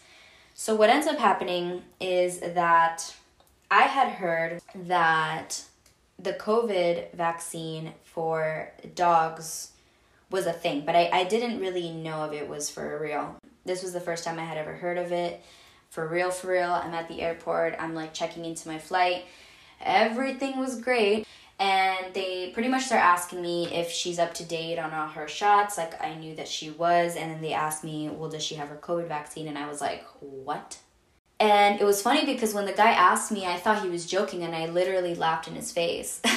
So, 0.58 0.74
what 0.74 0.89
ends 0.89 1.06
up 1.06 1.18
happening 1.18 1.84
is 2.00 2.39
that 2.39 3.13
I 3.70 3.82
had 3.82 4.08
heard 4.08 4.62
that 4.74 5.65
the 6.18 6.32
COVID 6.32 7.13
vaccine 7.13 7.91
for 8.06 8.72
dogs 8.96 9.74
was 10.32 10.46
a 10.46 10.54
thing, 10.54 10.86
but 10.86 10.96
I, 10.96 11.10
I 11.12 11.24
didn't 11.26 11.60
really 11.60 11.91
know 11.91 12.24
if 12.24 12.32
it 12.32 12.48
was 12.48 12.70
for 12.70 12.98
real. 13.02 13.36
This 13.65 13.84
was 13.84 13.91
the 13.91 14.00
first 14.00 14.24
time 14.24 14.39
I 14.39 14.46
had 14.46 14.58
ever 14.58 14.72
heard 14.72 14.98
of 14.98 15.12
it. 15.12 15.44
For 15.89 16.08
real, 16.08 16.32
for 16.32 16.48
real. 16.52 16.72
I'm 16.72 16.94
at 16.94 17.10
the 17.10 17.22
airport, 17.22 17.76
I'm 17.78 17.94
like 17.94 18.13
checking 18.13 18.46
into 18.46 18.70
my 18.70 18.80
flight. 18.80 19.26
Everything 19.82 20.58
was 20.58 20.80
great 20.80 21.28
and 21.58 22.13
they 22.13 22.50
pretty 22.54 22.68
much 22.68 22.84
start 22.84 23.02
asking 23.02 23.41
me 23.41 23.74
if 23.74 23.89
she's 23.89 24.20
up 24.20 24.34
to 24.34 24.44
date 24.44 24.78
on 24.78 24.94
all 24.94 25.08
her 25.08 25.28
shots 25.28 25.78
like 25.78 26.02
i 26.02 26.13
knew 26.15 26.36
that 26.36 26.48
she 26.48 26.70
was. 26.70 27.15
And 27.15 27.32
then 27.32 27.41
they 27.41 27.54
asked 27.54 27.84
me 27.84 28.10
well 28.10 28.30
does 28.30 28.44
she 28.44 28.56
have 28.56 28.70
her 28.70 28.76
covid 28.76 29.08
vaccine? 29.08 29.48
And 29.48 29.58
i 29.58 29.68
was 29.68 29.82
like 29.82 30.06
what? 30.20 30.80
And 31.39 31.82
it 31.82 31.84
was 31.84 32.02
funny 32.02 32.26
because 32.26 32.54
when 32.54 32.65
the 32.65 32.74
guy 32.74 32.91
asked 32.91 33.32
me 33.32 33.46
i 33.46 33.58
thought 33.58 33.84
he 33.84 33.89
was 33.89 34.06
joking 34.06 34.44
and 34.44 34.56
i 34.56 34.65
literally 34.65 35.15
laughed 35.15 35.48
in 35.48 35.56
his 35.56 35.72
face. 35.72 36.22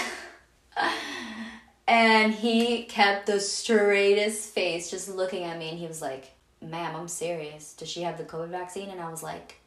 And 1.91 2.35
he 2.35 2.83
kept 2.83 3.25
the 3.25 3.41
straightest 3.41 4.51
face 4.51 4.91
just 4.91 5.09
looking 5.09 5.45
at 5.45 5.59
me 5.59 5.71
and 5.71 5.79
he 5.79 5.87
was 5.87 6.03
like 6.03 6.33
ma'am 6.61 6.95
i'm 6.95 7.09
serious. 7.09 7.73
Does 7.73 7.89
she 7.89 8.03
have 8.03 8.19
the 8.19 8.25
covid 8.25 8.51
vaccine? 8.51 8.91
And 8.91 9.01
i 9.01 9.11
was 9.11 9.23
like 9.23 9.61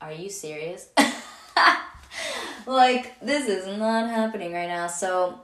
are 0.00 0.12
you 0.12 0.28
serious 0.30 0.88
like, 2.66 3.18
this 3.20 3.48
is 3.48 3.66
not 3.78 4.08
happening 4.08 4.52
right 4.52 4.68
now. 4.68 4.86
So, 4.86 5.40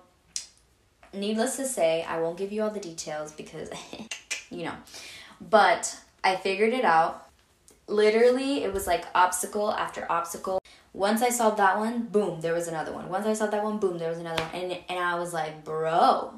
needless 1.12 1.56
to 1.56 1.66
say, 1.66 2.04
I 2.04 2.20
won't 2.20 2.36
give 2.36 2.52
you 2.52 2.62
all 2.62 2.70
the 2.70 2.80
details 2.80 3.32
because, 3.32 3.70
you 4.50 4.64
know, 4.64 4.74
but 5.40 5.98
I 6.22 6.36
figured 6.36 6.72
it 6.72 6.84
out. 6.84 7.28
Literally, 7.88 8.64
it 8.64 8.72
was 8.72 8.86
like 8.86 9.04
obstacle 9.14 9.72
after 9.72 10.10
obstacle. 10.10 10.60
Once 10.92 11.22
I 11.22 11.28
solved 11.28 11.58
that 11.58 11.78
one, 11.78 12.04
boom, 12.06 12.40
there 12.40 12.54
was 12.54 12.68
another 12.68 12.92
one. 12.92 13.08
Once 13.08 13.26
I 13.26 13.34
solved 13.34 13.52
that 13.52 13.62
one, 13.62 13.78
boom, 13.78 13.98
there 13.98 14.08
was 14.08 14.18
another 14.18 14.42
one. 14.42 14.54
And, 14.54 14.78
and 14.88 14.98
I 14.98 15.14
was 15.18 15.32
like, 15.32 15.62
bro, 15.62 16.34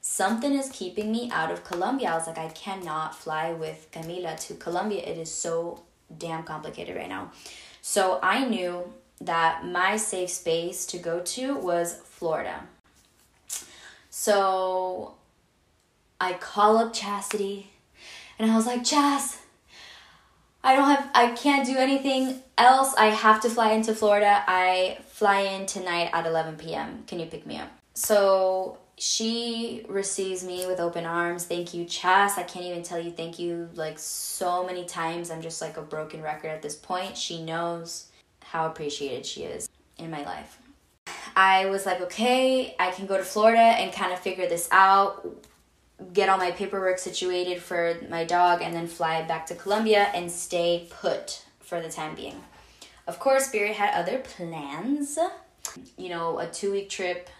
something 0.00 0.52
is 0.52 0.68
keeping 0.68 1.10
me 1.10 1.30
out 1.32 1.50
of 1.50 1.64
Colombia. 1.64 2.10
I 2.10 2.14
was 2.16 2.26
like, 2.26 2.38
I 2.38 2.48
cannot 2.48 3.16
fly 3.16 3.52
with 3.52 3.88
Camila 3.90 4.38
to 4.48 4.54
Colombia. 4.54 5.02
It 5.02 5.18
is 5.18 5.32
so 5.32 5.82
damn 6.18 6.44
complicated 6.44 6.94
right 6.94 7.08
now. 7.08 7.32
So 7.80 8.20
I 8.22 8.44
knew 8.44 8.92
that 9.24 9.64
my 9.64 9.96
safe 9.96 10.30
space 10.30 10.86
to 10.86 10.98
go 10.98 11.20
to 11.20 11.56
was 11.56 11.94
Florida. 12.04 12.66
So 14.10 15.14
I 16.20 16.34
call 16.34 16.76
up 16.78 16.92
Chastity 16.92 17.70
and 18.38 18.50
I 18.50 18.56
was 18.56 18.66
like, 18.66 18.84
Chas, 18.84 19.38
I 20.64 20.76
don't 20.76 20.88
have, 20.88 21.10
I 21.14 21.30
can't 21.32 21.66
do 21.66 21.76
anything 21.76 22.42
else. 22.56 22.94
I 22.94 23.06
have 23.06 23.40
to 23.42 23.50
fly 23.50 23.72
into 23.72 23.94
Florida. 23.94 24.44
I 24.46 24.98
fly 25.08 25.40
in 25.40 25.66
tonight 25.66 26.10
at 26.12 26.26
11 26.26 26.56
p.m. 26.56 27.04
Can 27.06 27.18
you 27.18 27.26
pick 27.26 27.46
me 27.46 27.58
up? 27.58 27.70
So 27.94 28.78
she 28.96 29.84
receives 29.88 30.44
me 30.44 30.66
with 30.66 30.78
open 30.78 31.04
arms. 31.04 31.44
Thank 31.44 31.74
you, 31.74 31.84
Chas. 31.84 32.38
I 32.38 32.44
can't 32.44 32.66
even 32.66 32.82
tell 32.82 32.98
you 32.98 33.10
thank 33.10 33.38
you 33.38 33.68
like 33.74 33.98
so 33.98 34.64
many 34.64 34.84
times. 34.84 35.30
I'm 35.30 35.42
just 35.42 35.60
like 35.60 35.76
a 35.76 35.82
broken 35.82 36.22
record 36.22 36.48
at 36.48 36.62
this 36.62 36.76
point. 36.76 37.16
She 37.16 37.42
knows 37.42 38.06
how 38.52 38.66
appreciated 38.66 39.24
she 39.24 39.44
is 39.44 39.66
in 39.96 40.10
my 40.10 40.22
life. 40.24 40.58
I 41.34 41.64
was 41.66 41.86
like, 41.86 42.02
okay, 42.02 42.76
I 42.78 42.90
can 42.90 43.06
go 43.06 43.16
to 43.16 43.24
Florida 43.24 43.62
and 43.62 43.90
kind 43.94 44.12
of 44.12 44.18
figure 44.18 44.46
this 44.46 44.68
out, 44.70 45.26
get 46.12 46.28
all 46.28 46.36
my 46.36 46.50
paperwork 46.50 46.98
situated 46.98 47.62
for 47.62 47.96
my 48.10 48.24
dog, 48.24 48.60
and 48.60 48.74
then 48.74 48.86
fly 48.86 49.22
back 49.22 49.46
to 49.46 49.54
Colombia 49.54 50.10
and 50.14 50.30
stay 50.30 50.86
put 50.90 51.46
for 51.60 51.80
the 51.80 51.88
time 51.88 52.14
being. 52.14 52.44
Of 53.06 53.18
course, 53.18 53.46
Spirit 53.46 53.74
had 53.76 53.94
other 53.98 54.18
plans. 54.18 55.18
You 55.96 56.10
know, 56.10 56.38
a 56.38 56.46
two 56.46 56.72
week 56.72 56.90
trip 56.90 57.30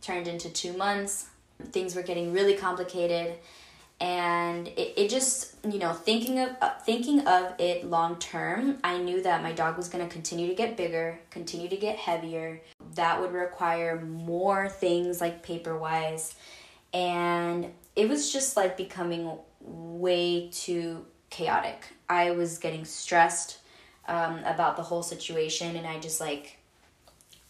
turned 0.00 0.26
into 0.26 0.48
two 0.48 0.72
months. 0.72 1.26
Things 1.72 1.94
were 1.94 2.02
getting 2.02 2.32
really 2.32 2.54
complicated 2.54 3.34
and 4.00 4.68
it, 4.68 4.94
it 4.96 5.08
just 5.10 5.54
you 5.64 5.78
know 5.78 5.92
thinking 5.92 6.38
of 6.40 6.50
uh, 6.60 6.70
thinking 6.80 7.26
of 7.26 7.54
it 7.58 7.84
long 7.84 8.16
term 8.18 8.76
i 8.82 8.98
knew 8.98 9.22
that 9.22 9.42
my 9.42 9.52
dog 9.52 9.76
was 9.76 9.88
going 9.88 10.04
to 10.04 10.12
continue 10.12 10.48
to 10.48 10.54
get 10.54 10.76
bigger 10.76 11.18
continue 11.30 11.68
to 11.68 11.76
get 11.76 11.96
heavier 11.96 12.60
that 12.94 13.20
would 13.20 13.32
require 13.32 14.00
more 14.00 14.68
things 14.68 15.20
like 15.20 15.42
paper 15.42 15.78
wise 15.78 16.34
and 16.92 17.70
it 17.96 18.08
was 18.08 18.32
just 18.32 18.56
like 18.56 18.76
becoming 18.76 19.30
way 19.60 20.48
too 20.52 21.04
chaotic. 21.30 21.84
I 22.08 22.30
was 22.30 22.58
getting 22.58 22.84
stressed 22.84 23.58
um, 24.06 24.38
about 24.44 24.76
the 24.76 24.82
whole 24.82 25.02
situation, 25.02 25.76
and 25.76 25.86
I 25.86 25.98
just 25.98 26.20
like, 26.20 26.58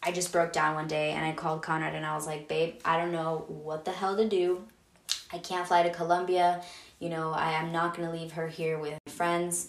I 0.03 0.13
just 0.13 0.33
broke 0.33 0.53
down 0.53 0.75
one 0.75 0.87
day 0.87 1.13
and 1.13 1.25
I 1.25 1.33
called 1.33 1.63
Conrad 1.63 1.95
and 1.95 2.05
I 2.05 2.15
was 2.15 2.27
like, 2.27 2.47
babe, 2.47 2.75
I 2.85 2.99
don't 2.99 3.13
know 3.13 3.45
what 3.49 3.85
the 3.85 3.91
hell 3.91 4.17
to 4.17 4.29
do. 4.29 4.65
I 5.33 5.39
can't 5.39 5.67
fly 5.67 5.83
to 5.83 5.91
Colombia. 5.91 6.63
You 6.99 7.09
know, 7.09 7.33
I 7.33 7.53
am 7.53 7.73
not 7.73 7.97
gonna 7.97 8.13
leave 8.13 8.33
her 8.33 8.49
here 8.49 8.79
with 8.79 8.99
friends. 9.09 9.69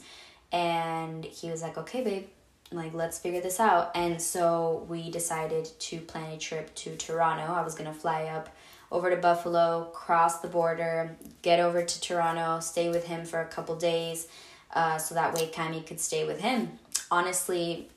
And 0.52 1.26
he 1.26 1.50
was 1.50 1.62
like, 1.62 1.78
okay, 1.78 2.04
babe, 2.04 2.28
like 2.72 2.94
let's 2.94 3.20
figure 3.20 3.42
this 3.42 3.60
out. 3.60 3.92
And 3.96 4.22
so 4.22 4.86
we 4.88 5.10
decided 5.12 5.66
to 5.80 6.00
plan 6.00 6.34
a 6.34 6.38
trip 6.38 6.74
to 6.76 6.96
Toronto. 6.96 7.54
I 7.54 7.64
was 7.64 7.76
gonna 7.76 7.94
fly 7.94 8.26
up 8.26 8.50
over 8.92 9.10
to 9.10 9.18
Buffalo, 9.18 9.90
cross 9.94 10.40
the 10.40 10.48
border, 10.48 11.16
get 11.42 11.60
over 11.60 11.84
to 11.84 12.02
Toronto, 12.02 12.60
stay 12.60 12.90
with 12.90 13.06
him 13.06 13.26
for 13.26 13.42
a 13.42 13.46
couple 13.46 13.76
days, 13.76 14.28
uh, 14.74 14.98
so 14.98 15.16
that 15.16 15.34
way 15.34 15.48
Cami 15.48 15.86
could 15.86 16.00
stay 16.00 16.26
with 16.26 16.40
him. 16.40 16.80
Honestly, 17.10 17.90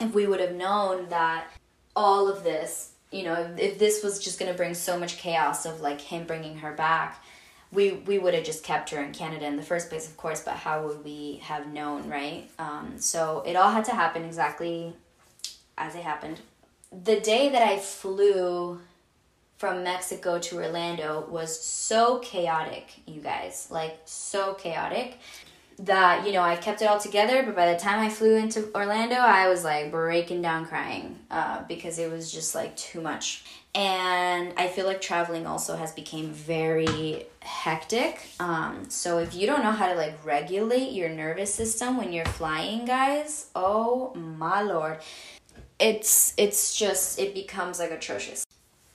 if 0.00 0.14
we 0.14 0.26
would 0.26 0.40
have 0.40 0.54
known 0.54 1.08
that 1.10 1.48
all 1.94 2.28
of 2.28 2.44
this, 2.44 2.91
you 3.12 3.24
know, 3.24 3.54
if, 3.58 3.78
this 3.78 4.02
was 4.02 4.18
just 4.18 4.38
gonna 4.38 4.54
bring 4.54 4.74
so 4.74 4.98
much 4.98 5.18
chaos 5.18 5.66
of 5.66 5.80
like 5.80 6.00
him 6.00 6.26
bringing 6.26 6.58
her 6.58 6.72
back, 6.72 7.22
we 7.70 7.92
we 7.92 8.18
would 8.18 8.34
have 8.34 8.44
just 8.44 8.64
kept 8.64 8.90
her 8.90 9.02
in 9.02 9.12
Canada 9.12 9.46
in 9.46 9.56
the 9.56 9.62
first 9.62 9.88
place, 9.88 10.08
of 10.08 10.16
course. 10.16 10.42
But 10.42 10.54
how 10.54 10.86
would 10.86 11.04
we 11.04 11.40
have 11.42 11.68
known, 11.68 12.08
right? 12.08 12.48
Um, 12.58 12.94
so 12.96 13.42
it 13.46 13.54
all 13.54 13.70
had 13.70 13.84
to 13.86 13.92
happen 13.92 14.24
exactly 14.24 14.94
as 15.78 15.94
it 15.94 16.02
happened. 16.02 16.40
The 16.90 17.20
day 17.20 17.48
that 17.48 17.62
I 17.62 17.78
flew 17.78 18.80
from 19.62 19.84
Mexico 19.84 20.40
to 20.40 20.56
Orlando 20.56 21.24
was 21.30 21.64
so 21.64 22.18
chaotic, 22.18 22.94
you 23.06 23.20
guys. 23.20 23.68
Like, 23.70 23.96
so 24.06 24.54
chaotic 24.54 25.18
that, 25.78 26.26
you 26.26 26.32
know, 26.32 26.42
I 26.42 26.56
kept 26.56 26.82
it 26.82 26.86
all 26.86 26.98
together, 26.98 27.42
but 27.42 27.56
by 27.56 27.72
the 27.72 27.78
time 27.78 28.00
I 28.00 28.08
flew 28.08 28.36
into 28.36 28.68
Orlando, 28.74 29.16
I 29.16 29.48
was 29.48 29.64
like 29.64 29.90
breaking 29.90 30.42
down 30.42 30.66
crying 30.66 31.18
uh, 31.30 31.62
because 31.68 31.98
it 31.98 32.10
was 32.10 32.32
just 32.32 32.54
like 32.54 32.76
too 32.76 33.00
much. 33.00 33.44
And 33.74 34.52
I 34.58 34.68
feel 34.68 34.86
like 34.86 35.00
traveling 35.00 35.46
also 35.46 35.76
has 35.76 35.92
become 35.92 36.30
very 36.30 37.24
hectic. 37.40 38.20
Um, 38.38 38.84
so 38.88 39.18
if 39.18 39.34
you 39.34 39.46
don't 39.46 39.62
know 39.62 39.70
how 39.70 39.88
to 39.88 39.94
like 39.94 40.24
regulate 40.24 40.92
your 40.92 41.08
nervous 41.08 41.54
system 41.54 41.96
when 41.96 42.12
you're 42.12 42.26
flying, 42.26 42.84
guys, 42.84 43.46
oh 43.54 44.14
my 44.14 44.62
lord. 44.62 44.98
It's 45.78 46.34
it's 46.36 46.76
just 46.76 47.18
it 47.18 47.34
becomes 47.34 47.78
like 47.78 47.90
atrocious. 47.90 48.44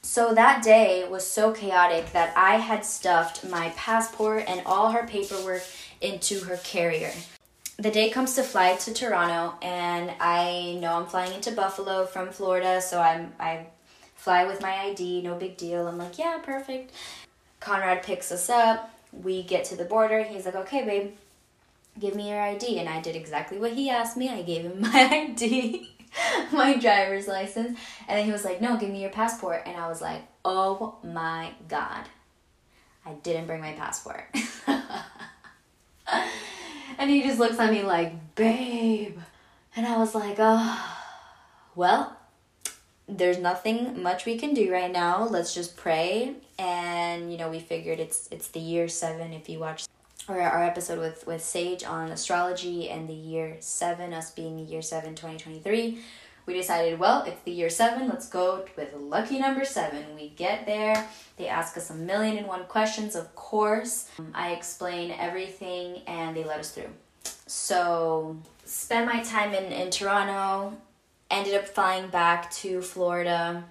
So 0.03 0.33
that 0.35 0.63
day 0.63 1.05
was 1.09 1.27
so 1.27 1.51
chaotic 1.51 2.13
that 2.13 2.31
I 2.37 2.55
had 2.55 2.85
stuffed 2.85 3.43
my 3.49 3.69
passport 3.75 4.45
and 4.47 4.61
all 4.65 4.91
her 4.91 5.05
paperwork 5.05 5.63
into 6.01 6.41
her 6.41 6.57
carrier. 6.57 7.11
The 7.77 7.91
day 7.91 8.09
comes 8.09 8.35
to 8.35 8.43
fly 8.43 8.75
to 8.75 8.93
Toronto, 8.93 9.55
and 9.61 10.11
I 10.19 10.77
know 10.81 10.95
I'm 10.95 11.05
flying 11.05 11.33
into 11.33 11.51
Buffalo 11.51 12.05
from 12.05 12.29
Florida, 12.29 12.81
so 12.81 12.99
I'm 12.99 13.33
I 13.39 13.67
fly 14.15 14.45
with 14.45 14.61
my 14.61 14.73
ID, 14.73 15.21
no 15.21 15.35
big 15.35 15.57
deal. 15.57 15.87
I'm 15.87 15.97
like, 15.97 16.17
yeah, 16.17 16.39
perfect. 16.43 16.91
Conrad 17.59 18.03
picks 18.03 18.31
us 18.31 18.49
up. 18.49 18.91
We 19.11 19.43
get 19.43 19.65
to 19.65 19.75
the 19.75 19.85
border. 19.85 20.23
He's 20.23 20.45
like, 20.45 20.55
okay, 20.55 20.83
babe, 20.83 21.11
give 21.99 22.15
me 22.15 22.29
your 22.29 22.41
ID. 22.41 22.79
And 22.79 22.89
I 22.89 22.99
did 23.01 23.15
exactly 23.15 23.57
what 23.57 23.73
he 23.73 23.89
asked 23.89 24.17
me. 24.17 24.29
I 24.29 24.41
gave 24.41 24.63
him 24.63 24.81
my 24.81 25.07
ID. 25.31 25.89
my 26.51 26.77
driver's 26.77 27.27
license. 27.27 27.77
And 28.07 28.17
then 28.17 28.25
he 28.25 28.31
was 28.31 28.45
like, 28.45 28.61
No, 28.61 28.77
give 28.77 28.89
me 28.89 29.01
your 29.01 29.11
passport. 29.11 29.63
And 29.65 29.77
I 29.77 29.87
was 29.87 30.01
like, 30.01 30.21
Oh 30.43 30.95
my 31.03 31.51
God. 31.67 32.05
I 33.05 33.13
didn't 33.23 33.47
bring 33.47 33.61
my 33.61 33.73
passport. 33.73 34.25
and 36.97 37.09
he 37.09 37.23
just 37.23 37.39
looks 37.39 37.59
at 37.59 37.71
me 37.71 37.83
like, 37.83 38.35
Babe. 38.35 39.17
And 39.75 39.85
I 39.85 39.97
was 39.97 40.15
like, 40.15 40.37
Oh, 40.39 40.95
well, 41.75 42.17
there's 43.07 43.37
nothing 43.37 44.01
much 44.01 44.25
we 44.25 44.37
can 44.37 44.53
do 44.53 44.71
right 44.71 44.91
now. 44.91 45.27
Let's 45.27 45.53
just 45.53 45.77
pray. 45.77 46.35
And, 46.59 47.31
you 47.31 47.37
know, 47.37 47.49
we 47.49 47.59
figured 47.59 47.99
it's 47.99 48.27
it's 48.31 48.47
the 48.49 48.59
year 48.59 48.87
seven 48.87 49.33
if 49.33 49.47
you 49.47 49.59
watch 49.59 49.85
or 50.27 50.41
our 50.41 50.63
episode 50.63 50.99
with 50.99 51.25
with 51.25 51.43
Sage 51.43 51.83
on 51.83 52.11
astrology 52.11 52.89
and 52.89 53.07
the 53.07 53.13
year 53.13 53.57
7 53.59 54.13
us 54.13 54.31
being 54.31 54.57
the 54.57 54.63
year 54.63 54.81
7 54.81 55.15
2023 55.15 55.99
we 56.47 56.53
decided 56.53 56.97
well 56.97 57.23
it's 57.23 57.41
the 57.43 57.51
year 57.51 57.69
7 57.69 58.07
let's 58.07 58.27
go 58.27 58.65
with 58.75 58.95
lucky 58.95 59.37
number 59.37 59.63
7 59.63 60.15
we 60.15 60.29
get 60.29 60.65
there 60.65 61.07
they 61.37 61.47
ask 61.47 61.77
us 61.77 61.91
a 61.91 61.93
million 61.93 62.37
and 62.37 62.47
one 62.47 62.65
questions 62.65 63.15
of 63.15 63.33
course. 63.35 64.09
I 64.33 64.51
explain 64.51 65.11
everything 65.11 66.01
and 66.07 66.35
they 66.35 66.43
let 66.43 66.59
us 66.59 66.71
through. 66.71 66.89
So 67.45 68.37
spent 68.65 69.05
my 69.05 69.21
time 69.23 69.53
in 69.53 69.71
in 69.71 69.91
Toronto 69.91 70.75
ended 71.29 71.53
up 71.53 71.67
flying 71.67 72.09
back 72.09 72.51
to 72.51 72.81
Florida 72.81 73.63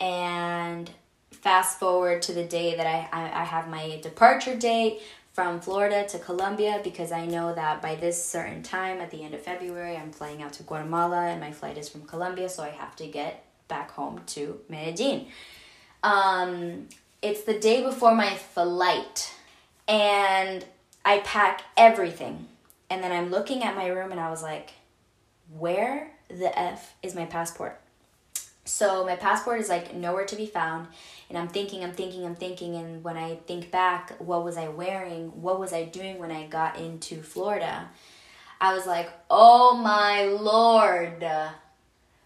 and 0.00 0.90
fast 1.30 1.78
forward 1.78 2.22
to 2.22 2.32
the 2.32 2.44
day 2.44 2.76
that 2.76 2.86
I, 2.86 3.08
I, 3.12 3.40
I 3.40 3.44
have 3.44 3.68
my 3.68 3.98
departure 4.02 4.54
date 4.54 5.00
from 5.38 5.60
Florida 5.60 6.04
to 6.04 6.18
Colombia 6.18 6.80
because 6.82 7.12
I 7.12 7.24
know 7.24 7.54
that 7.54 7.80
by 7.80 7.94
this 7.94 8.20
certain 8.24 8.60
time 8.64 9.00
at 9.00 9.12
the 9.12 9.22
end 9.22 9.34
of 9.34 9.40
February, 9.40 9.96
I'm 9.96 10.10
flying 10.10 10.42
out 10.42 10.54
to 10.54 10.64
Guatemala 10.64 11.26
and 11.26 11.40
my 11.40 11.52
flight 11.52 11.78
is 11.78 11.88
from 11.88 12.02
Colombia, 12.06 12.48
so 12.48 12.64
I 12.64 12.70
have 12.70 12.96
to 12.96 13.06
get 13.06 13.44
back 13.68 13.92
home 13.92 14.20
to 14.34 14.58
Medellin. 14.68 15.28
Um, 16.02 16.88
it's 17.22 17.44
the 17.44 17.56
day 17.56 17.84
before 17.84 18.16
my 18.16 18.34
flight, 18.34 19.32
and 19.86 20.64
I 21.04 21.20
pack 21.20 21.62
everything. 21.76 22.48
And 22.90 23.00
then 23.00 23.12
I'm 23.12 23.30
looking 23.30 23.62
at 23.62 23.76
my 23.76 23.86
room 23.86 24.10
and 24.10 24.20
I 24.20 24.30
was 24.30 24.42
like, 24.42 24.70
where 25.56 26.10
the 26.28 26.58
F 26.58 26.94
is 27.00 27.14
my 27.14 27.26
passport? 27.26 27.80
So 28.68 29.04
my 29.04 29.16
passport 29.16 29.60
is 29.60 29.68
like 29.68 29.94
nowhere 29.94 30.26
to 30.26 30.36
be 30.36 30.46
found. 30.46 30.88
And 31.28 31.38
I'm 31.38 31.48
thinking, 31.48 31.82
I'm 31.82 31.92
thinking, 31.92 32.24
I'm 32.24 32.36
thinking. 32.36 32.76
And 32.76 33.02
when 33.02 33.16
I 33.16 33.36
think 33.46 33.70
back, 33.70 34.16
what 34.18 34.44
was 34.44 34.56
I 34.56 34.68
wearing? 34.68 35.28
What 35.42 35.58
was 35.58 35.72
I 35.72 35.84
doing 35.84 36.18
when 36.18 36.30
I 36.30 36.46
got 36.46 36.78
into 36.78 37.22
Florida? 37.22 37.88
I 38.60 38.74
was 38.74 38.86
like, 38.86 39.10
oh 39.30 39.76
my 39.76 40.24
lord. 40.24 41.24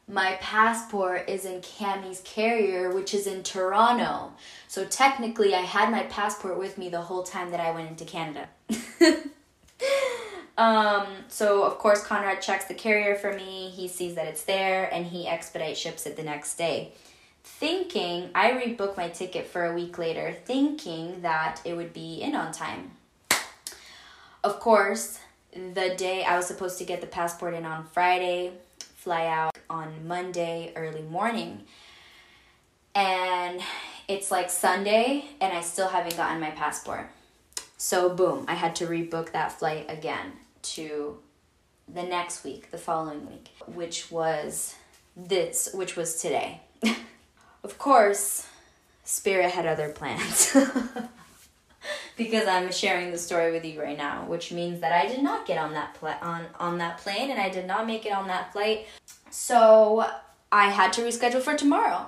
My 0.09 0.37
passport 0.41 1.29
is 1.29 1.45
in 1.45 1.61
Cami's 1.61 2.21
carrier, 2.25 2.91
which 2.93 3.15
is 3.15 3.27
in 3.27 3.45
Toronto. 3.45 4.33
So 4.67 4.85
technically, 4.85 5.55
I 5.55 5.61
had 5.61 5.91
my 5.91 6.03
passport 6.05 6.59
with 6.59 6.77
me 6.77 6.89
the 6.89 7.03
whole 7.03 7.23
time 7.23 7.51
that 7.53 7.61
I 7.61 7.71
went 7.71 7.89
into 7.89 8.05
Canada. 8.05 8.49
Um, 10.59 11.07
so 11.29 11.65
of 11.65 11.79
course 11.79 12.05
Conrad 12.05 12.43
checks 12.43 12.67
the 12.67 12.75
carrier 12.75 13.15
for 13.15 13.33
me. 13.33 13.71
He 13.71 13.89
sees 13.89 14.15
that 14.15 14.27
it's 14.27 14.45
there 14.45 14.93
and 14.93 15.07
he 15.07 15.27
expedite 15.27 15.77
ships 15.77 16.07
it 16.07 16.17
the 16.17 16.23
next 16.23 16.57
day. 16.57 16.93
Thinking 17.43 18.31
I 18.35 18.51
rebook 18.53 18.97
my 18.97 19.09
ticket 19.09 19.47
for 19.47 19.65
a 19.65 19.75
week 19.75 19.99
later, 19.99 20.37
thinking 20.45 21.23
that 21.23 21.61
it 21.65 21.75
would 21.75 21.93
be 21.93 22.21
in 22.21 22.35
on 22.35 22.53
time. 22.53 22.93
Of 24.45 24.61
course, 24.61 25.21
the 25.53 25.95
day 25.97 26.25
I 26.25 26.37
was 26.37 26.47
supposed 26.47 26.79
to 26.79 26.85
get 26.85 27.01
the 27.01 27.07
passport 27.07 27.55
in 27.55 27.65
on 27.65 27.87
Friday, 27.87 28.53
fly 28.97 29.27
out 29.27 29.57
on 29.71 30.07
Monday 30.07 30.73
early 30.77 31.03
morning. 31.03 31.63
And 32.95 33.61
it's 34.07 34.31
like 34.31 34.51
Sunday 34.51 35.25
and 35.41 35.53
I 35.57 35.63
still 35.63 35.89
haven't 35.89 36.17
gotten 36.17 36.41
my 36.41 36.51
passport. 36.51 37.09
So 37.79 38.15
boom, 38.15 38.45
I 38.47 38.55
had 38.55 38.77
to 38.77 38.87
rebook 38.87 39.33
that 39.33 39.53
flight 39.53 39.87
again 39.89 40.33
to 40.63 41.19
the 41.93 42.03
next 42.03 42.45
week, 42.45 42.71
the 42.71 42.79
following 42.79 43.27
week, 43.29 43.51
which 43.67 44.11
was 44.11 44.75
this, 45.17 45.69
which 45.75 45.97
was 45.97 46.21
today. 46.21 46.61
of 47.65 47.79
course, 47.79 48.47
Spirit 49.05 49.51
had 49.51 49.67
other 49.67 49.89
plans. 49.91 50.57
because 52.17 52.47
I'm 52.47 52.71
sharing 52.71 53.11
the 53.11 53.19
story 53.19 53.53
with 53.53 53.65
you 53.65 53.81
right 53.81 53.99
now, 53.99 54.25
which 54.27 54.53
means 54.53 54.81
that 54.81 54.93
I 54.93 55.09
did 55.09 55.23
not 55.23 55.47
get 55.47 55.59
on 55.59 55.73
that 55.73 55.95
pl- 55.95 56.15
on 56.21 56.47
on 56.59 56.79
that 56.79 56.99
plane 56.99 57.31
and 57.31 57.41
I 57.41 57.49
did 57.49 57.67
not 57.67 57.87
make 57.87 58.07
it 58.07 58.13
on 58.13 58.29
that 58.29 58.53
flight. 58.53 58.87
So 59.31 60.07
I 60.51 60.71
had 60.71 60.93
to 60.95 61.03
reschedule 61.03 61.41
for 61.41 61.55
tomorrow. 61.57 62.07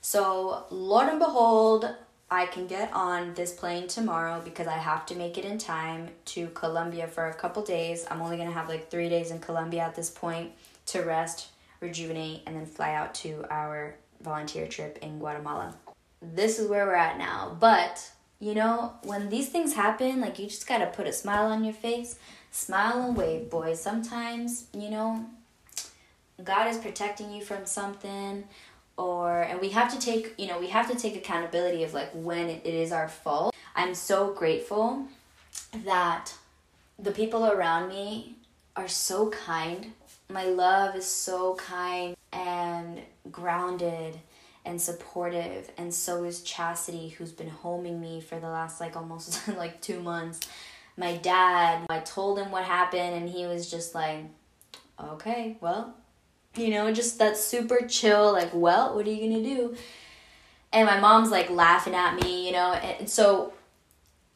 So 0.00 0.64
Lord 0.70 1.08
and 1.08 1.18
behold, 1.18 1.94
I 2.34 2.46
can 2.46 2.66
get 2.66 2.92
on 2.92 3.32
this 3.34 3.52
plane 3.52 3.86
tomorrow 3.86 4.42
because 4.44 4.66
I 4.66 4.76
have 4.76 5.06
to 5.06 5.14
make 5.14 5.38
it 5.38 5.44
in 5.44 5.56
time 5.56 6.08
to 6.24 6.48
Colombia 6.48 7.06
for 7.06 7.28
a 7.28 7.34
couple 7.34 7.62
days. 7.62 8.04
I'm 8.10 8.20
only 8.20 8.36
going 8.36 8.48
to 8.48 8.54
have 8.54 8.68
like 8.68 8.90
three 8.90 9.08
days 9.08 9.30
in 9.30 9.38
Colombia 9.38 9.82
at 9.82 9.94
this 9.94 10.10
point 10.10 10.50
to 10.86 11.02
rest, 11.02 11.50
rejuvenate, 11.78 12.42
and 12.44 12.56
then 12.56 12.66
fly 12.66 12.92
out 12.94 13.14
to 13.22 13.44
our 13.50 13.94
volunteer 14.20 14.66
trip 14.66 14.98
in 15.00 15.20
Guatemala. 15.20 15.76
This 16.20 16.58
is 16.58 16.68
where 16.68 16.86
we're 16.86 16.96
at 16.96 17.18
now. 17.18 17.56
But, 17.60 18.10
you 18.40 18.54
know, 18.54 18.94
when 19.04 19.28
these 19.28 19.50
things 19.50 19.74
happen, 19.74 20.20
like 20.20 20.36
you 20.40 20.48
just 20.48 20.66
got 20.66 20.78
to 20.78 20.86
put 20.86 21.06
a 21.06 21.12
smile 21.12 21.52
on 21.52 21.62
your 21.62 21.72
face. 21.72 22.18
Smile 22.50 23.00
and 23.00 23.16
wave, 23.16 23.48
boys. 23.48 23.80
Sometimes, 23.80 24.66
you 24.72 24.90
know, 24.90 25.24
God 26.42 26.66
is 26.66 26.78
protecting 26.78 27.32
you 27.32 27.44
from 27.44 27.64
something 27.64 28.42
or 28.96 29.42
and 29.42 29.60
we 29.60 29.70
have 29.70 29.92
to 29.92 29.98
take 29.98 30.34
you 30.38 30.46
know 30.46 30.58
we 30.58 30.68
have 30.68 30.90
to 30.90 30.96
take 30.96 31.16
accountability 31.16 31.82
of 31.82 31.92
like 31.94 32.10
when 32.12 32.48
it, 32.48 32.64
is 32.64 32.92
our 32.92 33.08
fault 33.08 33.54
i'm 33.74 33.94
so 33.94 34.32
grateful 34.32 35.06
that 35.84 36.32
the 36.98 37.10
people 37.10 37.46
around 37.46 37.88
me 37.88 38.36
are 38.76 38.88
so 38.88 39.30
kind. 39.30 39.92
My 40.30 40.44
love 40.44 40.96
is 40.96 41.06
so 41.06 41.54
kind 41.56 42.16
and 42.32 43.00
grounded 43.30 44.18
and 44.64 44.80
supportive 44.80 45.70
and 45.76 45.92
so 45.92 46.24
is 46.24 46.40
Chastity 46.42 47.10
who's 47.10 47.32
been 47.32 47.50
homing 47.50 48.00
me 48.00 48.20
for 48.20 48.40
the 48.40 48.48
last 48.48 48.80
like 48.80 48.96
almost 48.96 49.46
like 49.56 49.80
2 49.80 50.00
months. 50.00 50.40
My 50.96 51.16
dad, 51.16 51.86
I 51.90 51.98
told 52.00 52.38
him 52.38 52.50
what 52.50 52.64
happened 52.64 53.14
and 53.14 53.28
he 53.28 53.46
was 53.46 53.70
just 53.70 53.94
like 53.94 54.24
okay, 54.98 55.56
well, 55.60 55.96
you 56.56 56.70
know, 56.70 56.92
just 56.92 57.18
that 57.18 57.36
super 57.36 57.86
chill 57.88 58.32
like, 58.32 58.50
well, 58.52 58.94
what 58.94 59.06
are 59.06 59.10
you 59.10 59.42
to 59.42 59.42
do? 59.42 59.76
And 60.72 60.86
my 60.86 60.98
mom's 60.98 61.30
like 61.30 61.50
laughing 61.50 61.94
at 61.94 62.20
me, 62.20 62.46
you 62.46 62.52
know. 62.52 62.72
And 62.72 63.08
so 63.08 63.52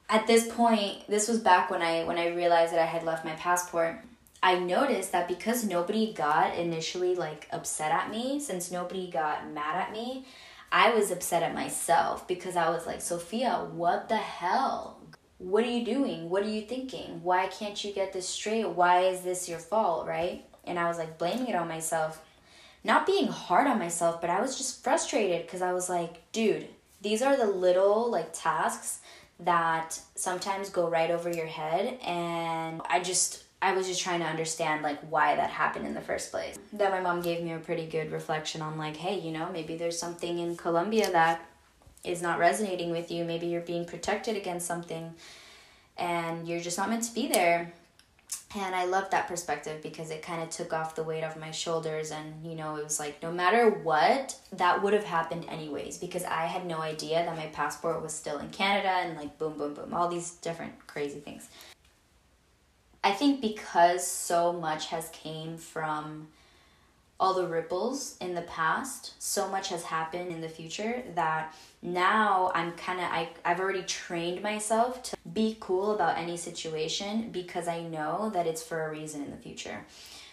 at 0.08 0.26
this 0.26 0.48
point, 0.48 1.06
this 1.08 1.28
was 1.28 1.40
back 1.40 1.70
when 1.70 1.82
I 1.82 2.04
when 2.04 2.18
I 2.18 2.28
realized 2.28 2.72
that 2.72 2.80
I 2.80 2.86
had 2.86 3.04
left 3.04 3.24
my 3.24 3.34
passport. 3.34 4.00
I 4.42 4.58
noticed 4.58 5.12
that 5.12 5.26
because 5.26 5.64
nobody 5.64 6.12
got 6.12 6.56
initially 6.56 7.14
like 7.16 7.48
upset 7.50 7.90
at 7.90 8.10
me, 8.10 8.38
since 8.38 8.70
nobody 8.70 9.10
got 9.10 9.50
mad 9.50 9.76
at 9.76 9.92
me, 9.92 10.26
I 10.70 10.94
was 10.94 11.10
upset 11.10 11.42
at 11.42 11.54
myself 11.54 12.28
because 12.28 12.54
I 12.56 12.70
was 12.70 12.86
like, 12.86 13.00
Sophia, 13.00 13.66
what 13.72 14.08
the 14.08 14.16
hell? 14.16 15.00
What 15.38 15.64
are 15.64 15.70
you 15.70 15.84
doing? 15.84 16.30
What 16.30 16.42
are 16.44 16.48
you 16.48 16.62
thinking? 16.62 17.20
Why 17.22 17.46
can't 17.48 17.82
you 17.82 17.92
get 17.92 18.12
this 18.12 18.28
straight? 18.28 18.68
Why 18.68 19.00
is 19.02 19.22
this 19.22 19.48
your 19.48 19.58
fault, 19.58 20.06
right? 20.06 20.44
And 20.68 20.78
I 20.78 20.88
was 20.88 20.98
like 20.98 21.18
blaming 21.18 21.48
it 21.48 21.54
on 21.54 21.68
myself. 21.68 22.22
Not 22.84 23.06
being 23.06 23.26
hard 23.26 23.66
on 23.66 23.78
myself, 23.78 24.20
but 24.20 24.30
I 24.30 24.40
was 24.40 24.56
just 24.56 24.84
frustrated 24.84 25.42
because 25.46 25.62
I 25.62 25.72
was 25.72 25.88
like, 25.88 26.30
dude, 26.32 26.68
these 27.02 27.22
are 27.22 27.36
the 27.36 27.46
little 27.46 28.10
like 28.10 28.30
tasks 28.32 29.00
that 29.40 30.00
sometimes 30.14 30.70
go 30.70 30.88
right 30.88 31.10
over 31.10 31.30
your 31.30 31.46
head 31.46 31.98
and 32.04 32.80
I 32.88 33.00
just 33.00 33.44
I 33.60 33.72
was 33.72 33.88
just 33.88 34.00
trying 34.00 34.20
to 34.20 34.26
understand 34.26 34.82
like 34.82 35.00
why 35.10 35.34
that 35.34 35.50
happened 35.50 35.86
in 35.86 35.94
the 35.94 36.00
first 36.00 36.30
place. 36.30 36.58
Then 36.72 36.92
my 36.92 37.00
mom 37.00 37.22
gave 37.22 37.42
me 37.42 37.52
a 37.52 37.58
pretty 37.58 37.86
good 37.86 38.12
reflection 38.12 38.62
on 38.62 38.78
like, 38.78 38.96
hey, 38.96 39.18
you 39.18 39.32
know, 39.32 39.48
maybe 39.52 39.76
there's 39.76 39.98
something 39.98 40.38
in 40.38 40.56
Colombia 40.56 41.10
that 41.10 41.44
is 42.04 42.22
not 42.22 42.38
resonating 42.38 42.90
with 42.90 43.10
you. 43.10 43.24
Maybe 43.24 43.46
you're 43.46 43.60
being 43.60 43.84
protected 43.84 44.36
against 44.36 44.66
something 44.66 45.14
and 45.96 46.46
you're 46.46 46.60
just 46.60 46.78
not 46.78 46.88
meant 46.88 47.02
to 47.04 47.14
be 47.14 47.26
there. 47.26 47.72
And 48.56 48.74
I 48.74 48.86
loved 48.86 49.10
that 49.10 49.28
perspective 49.28 49.82
because 49.82 50.10
it 50.10 50.22
kind 50.22 50.42
of 50.42 50.48
took 50.48 50.72
off 50.72 50.94
the 50.94 51.02
weight 51.02 51.22
off 51.22 51.36
my 51.36 51.50
shoulders. 51.50 52.10
And, 52.10 52.42
you 52.42 52.56
know, 52.56 52.76
it 52.76 52.84
was 52.84 52.98
like, 52.98 53.22
no 53.22 53.30
matter 53.30 53.68
what, 53.68 54.36
that 54.52 54.82
would 54.82 54.94
have 54.94 55.04
happened 55.04 55.44
anyways 55.48 55.98
because 55.98 56.24
I 56.24 56.46
had 56.46 56.64
no 56.64 56.80
idea 56.80 57.24
that 57.24 57.36
my 57.36 57.46
passport 57.46 58.02
was 58.02 58.14
still 58.14 58.38
in 58.38 58.48
Canada 58.48 58.88
and, 58.88 59.18
like, 59.18 59.38
boom, 59.38 59.58
boom, 59.58 59.74
boom, 59.74 59.92
all 59.92 60.08
these 60.08 60.30
different 60.30 60.86
crazy 60.86 61.20
things. 61.20 61.48
I 63.04 63.12
think 63.12 63.40
because 63.40 64.06
so 64.06 64.52
much 64.52 64.86
has 64.86 65.08
came 65.10 65.58
from 65.58 66.28
all 67.20 67.34
the 67.34 67.46
ripples 67.46 68.16
in 68.20 68.34
the 68.34 68.42
past, 68.42 69.14
so 69.18 69.48
much 69.48 69.70
has 69.70 69.82
happened 69.82 70.30
in 70.30 70.40
the 70.40 70.48
future 70.48 71.02
that 71.16 71.52
now 71.82 72.52
I'm 72.54 72.72
kind 72.72 73.00
of 73.00 73.28
I've 73.44 73.58
already 73.58 73.82
trained 73.82 74.40
myself 74.42 75.02
to 75.04 75.16
be 75.32 75.56
cool 75.58 75.94
about 75.94 76.16
any 76.16 76.36
situation 76.36 77.30
because 77.30 77.66
I 77.66 77.82
know 77.82 78.30
that 78.34 78.46
it's 78.46 78.62
for 78.62 78.86
a 78.86 78.90
reason 78.90 79.22
in 79.22 79.30
the 79.32 79.36
future. 79.36 79.84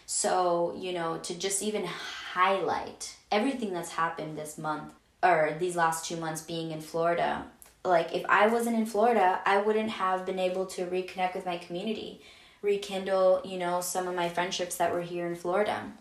So, 0.06 0.76
you 0.78 0.93
know, 0.93 1.17
to 1.24 1.34
just 1.34 1.63
even 1.63 1.86
highlight 1.86 3.15
everything 3.32 3.74
that's 3.74 3.91
happened 3.91 4.38
this 4.38 4.58
month 4.58 4.93
or 5.24 5.56
these 5.60 5.76
last 5.76 6.06
2 6.06 6.17
months 6.17 6.43
being 6.43 6.69
in 6.69 6.82
Florida, 6.82 7.45
like 7.84 8.13
if 8.13 8.24
I 8.30 8.45
wasn't 8.45 8.78
in 8.78 8.86
Florida, 8.86 9.41
I 9.43 9.58
wouldn't 9.58 9.89
have 9.89 10.24
been 10.24 10.38
able 10.38 10.67
to 10.67 10.86
reconnect 10.86 11.34
with 11.34 11.48
my 11.48 11.58
community 11.58 12.21
rekindle, 12.62 13.41
you 13.45 13.58
know, 13.58 13.82
some 13.82 14.08
of 14.08 14.15
my 14.15 14.30
friendships 14.30 14.76
that 14.78 14.91
were 14.91 15.02
here 15.02 15.28
in 15.28 15.36
Florida. 15.36 15.91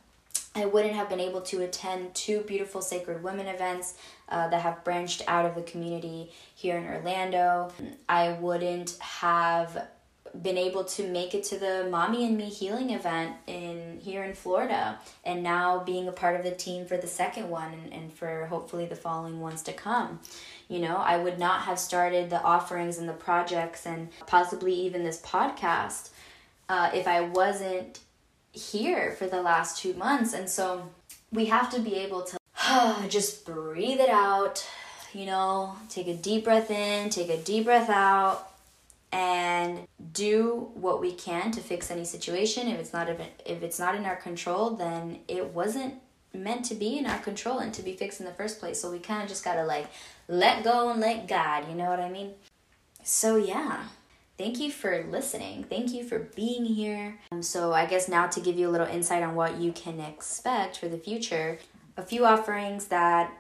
I 0.55 0.67
wouldn't 0.67 0.95
have 0.95 1.09
been 1.09 1.21
able 1.21 1.40
to 1.43 1.62
attend 1.62 2.14
two 2.14 2.40
beautiful 2.43 2.81
Sacred 2.81 3.23
Women 3.23 3.49
events 3.49 3.95
uh, 4.29 4.49
that 4.49 4.62
have 4.62 4.85
branched 4.85 5.23
out 5.27 5.45
of 5.45 5.57
the 5.57 5.62
community 5.62 6.31
here 6.55 6.77
in 6.77 6.87
Orlando. 6.87 7.73
I 8.09 8.33
wouldn't 8.33 8.97
have 9.01 9.88
been 10.43 10.59
able 10.59 10.85
to 10.85 11.09
make 11.09 11.35
it 11.35 11.45
to 11.45 11.59
the 11.59 11.87
Mommy 11.90 12.27
and 12.27 12.37
Me 12.37 12.49
healing 12.49 12.90
event 12.90 13.37
in 13.47 14.01
here 14.01 14.25
in 14.25 14.35
Florida 14.35 14.99
and 15.25 15.43
now 15.43 15.81
being 15.85 16.09
a 16.09 16.12
part 16.12 16.37
of 16.37 16.45
the 16.45 16.51
team 16.51 16.87
for 16.87 16.97
the 16.97 17.07
second 17.07 17.49
one 17.49 17.73
and, 17.73 17.93
and 17.93 18.12
for 18.12 18.47
hopefully 18.47 18.87
the 18.87 18.97
following 18.97 19.40
ones 19.40 19.62
to 19.62 19.73
come. 19.73 20.19
You 20.69 20.81
know, 20.81 20.97
I 20.97 21.19
would 21.19 21.38
not 21.38 21.62
have 21.62 21.79
started 21.79 22.31
the 22.31 22.43
offerings 22.43 22.99
and 22.99 23.09
the 23.09 23.12
projects 23.12 23.87
and 23.87 24.09
possibly 24.27 24.73
even 24.73 25.05
this 25.05 25.21
podcast 25.21 26.11
uh, 26.69 26.90
if 26.95 27.07
I 27.07 27.21
wasn't 27.21 28.01
here 28.55 29.12
for 29.12 29.27
the 29.27 29.43
last 29.43 29.79
two 29.79 29.95
months. 29.95 30.33
And 30.33 30.49
so 30.49 30.90
we 31.33 31.47
have 31.47 31.71
to 31.71 31.81
be 31.81 31.97
able 31.97 32.23
to 32.23 32.38
just 33.09 33.45
breathe 33.45 34.01
it 34.01 34.09
out, 34.09 34.67
you 35.12 35.27
know, 35.27 35.77
take 35.88 36.07
a 36.07 36.14
deep 36.14 36.45
breath 36.45 36.71
in, 36.71 37.11
take 37.11 37.29
a 37.29 37.37
deep 37.37 37.64
breath 37.64 37.90
out, 37.90 38.51
and 39.12 39.87
do 40.12 40.71
what 40.75 41.01
we 41.01 41.12
can 41.12 41.51
to 41.53 41.61
fix 41.61 41.90
any 41.90 42.05
situation. 42.05 42.69
If 42.69 42.81
it's 42.81 42.93
not 42.93 43.09
if 43.09 43.62
it's 43.62 43.79
not 43.79 43.95
in 43.95 44.05
our 44.07 44.17
control, 44.17 44.71
then 44.71 45.21
it 45.29 45.47
wasn't 45.49 45.95
meant 46.33 46.64
to 46.67 46.75
be 46.75 46.99
in 46.99 47.07
our 47.07 47.19
control 47.19 47.59
and 47.59 47.73
to 47.75 47.83
be 47.83 47.93
fixed 47.93 48.19
in 48.21 48.27
the 48.27 48.33
first 48.33 48.59
place. 48.59 48.81
So 48.81 48.90
we 48.90 48.99
kind 48.99 49.23
of 49.23 49.29
just 49.29 49.45
got 49.45 49.55
to 49.55 49.64
like 49.64 49.87
let 50.27 50.64
go 50.64 50.90
and 50.90 51.01
let 51.01 51.29
God, 51.29 51.69
you 51.69 51.75
know 51.75 51.88
what 51.88 52.01
I 52.01 52.09
mean? 52.09 52.33
So 53.03 53.37
yeah. 53.37 53.85
Thank 54.37 54.59
you 54.59 54.70
for 54.70 55.05
listening. 55.11 55.64
Thank 55.64 55.92
you 55.92 56.03
for 56.03 56.18
being 56.35 56.64
here. 56.64 57.18
Um, 57.31 57.42
so, 57.42 57.73
I 57.73 57.87
guess 57.87 58.09
now 58.09 58.27
to 58.27 58.40
give 58.40 58.59
you 58.59 58.68
a 58.68 58.73
little 58.73 58.87
insight 58.87 59.23
on 59.23 59.37
what 59.37 59.59
you 59.59 59.73
can 59.73 60.01
expect 60.01 60.79
for 60.79 60.88
the 60.88 60.99
future, 60.99 61.59
a 61.97 62.03
few 62.03 62.27
offerings 62.27 62.87
that 62.87 63.33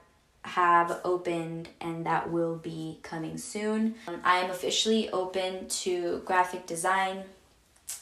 have 0.42 1.00
opened 1.04 1.68
and 1.80 2.04
that 2.06 2.30
will 2.30 2.56
be 2.56 2.98
coming 3.02 3.38
soon. 3.38 3.94
Um, 4.06 4.20
I 4.22 4.38
am 4.38 4.50
officially 4.50 5.10
open 5.10 5.66
to 5.68 6.22
graphic 6.26 6.66
design 6.66 7.24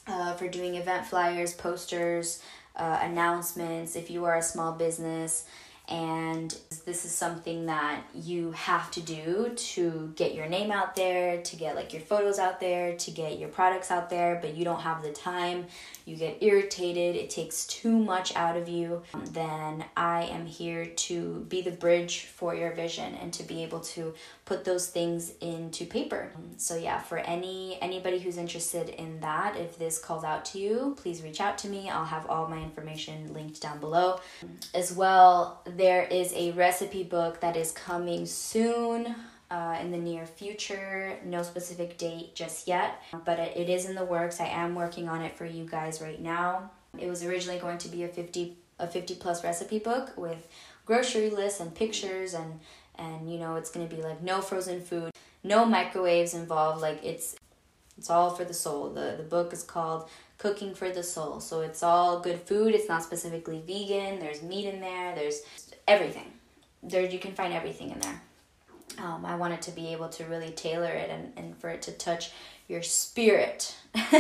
uh, 0.07 0.35
for 0.35 0.49
doing 0.49 0.75
event 0.75 1.07
flyers, 1.07 1.55
posters, 1.55 2.43
uh, 2.77 2.99
announcements. 3.01 3.97
If 3.97 4.11
you 4.11 4.25
are 4.25 4.37
a 4.37 4.43
small 4.43 4.73
business, 4.73 5.47
and 5.93 6.57
this 6.87 7.05
is 7.05 7.11
something 7.13 7.67
that 7.67 8.03
you 8.15 8.51
have 8.53 8.91
to 8.91 9.01
do 9.03 9.53
to 9.55 10.11
get 10.17 10.35
your 10.35 10.49
name 10.49 10.73
out 10.73 10.97
there 10.97 11.43
to 11.43 11.55
get 11.55 11.77
like 11.77 11.93
your 11.93 12.01
photos 12.01 12.39
out 12.39 12.61
there 12.61 12.97
to 12.97 13.11
get 13.11 13.39
your 13.39 13.51
products 13.51 13.91
out 13.91 14.09
there 14.09 14.39
but 14.41 14.57
you 14.57 14.65
don't 14.65 14.81
have 14.81 15.03
the 15.03 15.13
time 15.13 15.67
you 16.05 16.17
get 16.17 16.43
irritated 16.43 17.17
it 17.17 17.31
takes 17.31 17.67
too 17.67 17.97
much 17.99 18.35
out 18.37 18.57
of 18.57 18.69
you. 18.69 19.03
Um, 19.15 19.25
then 19.27 19.85
i 19.97 20.25
am 20.25 20.47
here 20.47 20.87
to 20.87 21.47
be 21.49 21.63
the 21.63 21.71
bridge 21.71 22.27
for 22.27 22.55
your 22.55 22.73
vision 22.73 23.15
and 23.17 23.33
to 23.35 23.43
be 23.43 23.63
able 23.63 23.81
to 23.81 24.15
put 24.45 24.65
those 24.65 24.89
things 24.89 25.33
into 25.41 25.87
paper. 25.87 26.31
Um, 26.35 26.51
so 26.57 26.77
yeah 26.77 26.99
for 26.99 27.19
any 27.19 27.79
anybody 27.81 28.19
who's 28.19 28.37
interested 28.37 28.89
in 28.91 29.21
that 29.21 29.57
if 29.57 29.79
this 29.79 29.99
calls 29.99 30.25
out 30.25 30.45
to 30.47 30.59
you 30.59 30.97
please 30.99 31.23
reach 31.23 31.41
out 31.41 31.59
to 31.59 31.69
me. 31.69 31.89
I'll 31.89 32.05
have 32.05 32.27
all 32.27 32.49
my 32.49 32.63
information 32.63 33.33
linked 33.33 33.61
down 33.61 33.79
below. 33.79 34.21
Um, 34.43 34.51
as 34.75 34.93
well 34.93 35.63
there 35.67 36.05
is 36.05 36.33
a 36.35 36.53
recipe 36.53 37.03
book 37.03 37.41
that 37.41 37.57
is 37.57 37.73
coming 37.73 38.27
soon 38.27 39.15
uh, 39.53 39.77
in 39.83 39.91
the 39.91 39.99
near 39.99 40.25
future. 40.25 41.19
No 41.25 41.43
specific 41.43 41.99
date 41.99 42.35
just 42.35 42.67
yet, 42.67 43.03
but 43.25 43.39
it, 43.39 43.57
it 43.57 43.69
is 43.69 43.85
in 43.85 43.95
the 43.95 44.05
works. 44.05 44.41
I 44.41 44.47
am 44.47 44.75
working 44.75 45.11
on 45.11 45.21
it 45.21 45.37
for 45.37 45.45
you 45.45 45.67
guys 45.69 46.01
right 46.01 46.21
now. 46.21 46.71
It 46.99 47.09
was 47.09 47.23
originally 47.23 47.59
going 47.59 47.79
to 47.79 47.89
be 47.89 48.03
a 48.05 48.09
50 48.09 48.57
a 48.79 48.87
50 48.87 49.15
plus 49.17 49.45
recipe 49.45 49.79
book 49.79 50.17
with 50.17 50.49
grocery 50.87 51.31
lists 51.31 51.61
and 51.61 51.73
pictures 51.73 52.35
and 52.35 52.59
and 52.97 53.31
you 53.31 53.39
know 53.39 53.55
it's 53.57 53.71
going 53.71 53.87
to 53.87 53.95
be 53.95 54.03
like 54.03 54.23
no 54.23 54.41
frozen 54.41 54.81
food, 54.81 55.13
no 55.45 55.67
microwaves 55.67 56.33
involved. 56.33 56.81
Like 56.81 57.05
it's 57.05 57.37
it's 57.99 58.09
all 58.09 58.31
for 58.31 58.45
the 58.45 58.55
soul. 58.55 58.89
The 58.89 59.17
the 59.19 59.23
book 59.23 59.53
is 59.53 59.63
called 59.63 60.09
Cooking 60.39 60.75
for 60.75 60.91
the 60.91 61.03
Soul. 61.03 61.41
So 61.41 61.61
it's 61.61 61.83
all 61.83 62.21
good 62.21 62.41
food. 62.41 62.75
It's 62.75 62.89
not 62.89 63.03
specifically 63.03 63.63
vegan. 63.67 64.19
There's 64.19 64.43
meat 64.43 64.67
in 64.67 64.81
there. 64.81 65.15
There's 65.15 65.43
everything. 65.87 66.33
There 66.83 67.05
you 67.05 67.19
can 67.19 67.35
find 67.35 67.53
everything 67.53 67.91
in 67.91 68.01
there. 68.01 68.23
Um, 68.99 69.25
I 69.25 69.37
wanted 69.37 69.63
to 69.63 69.71
be 69.71 69.93
able 69.93 70.09
to 70.11 70.25
really 70.25 70.51
tailor 70.51 70.91
it 70.91 71.11
and, 71.11 71.33
and 71.37 71.57
for 71.57 71.71
it 71.71 71.83
to 71.83 71.93
touch 71.93 72.33
your 72.69 72.83
spirit 72.83 73.77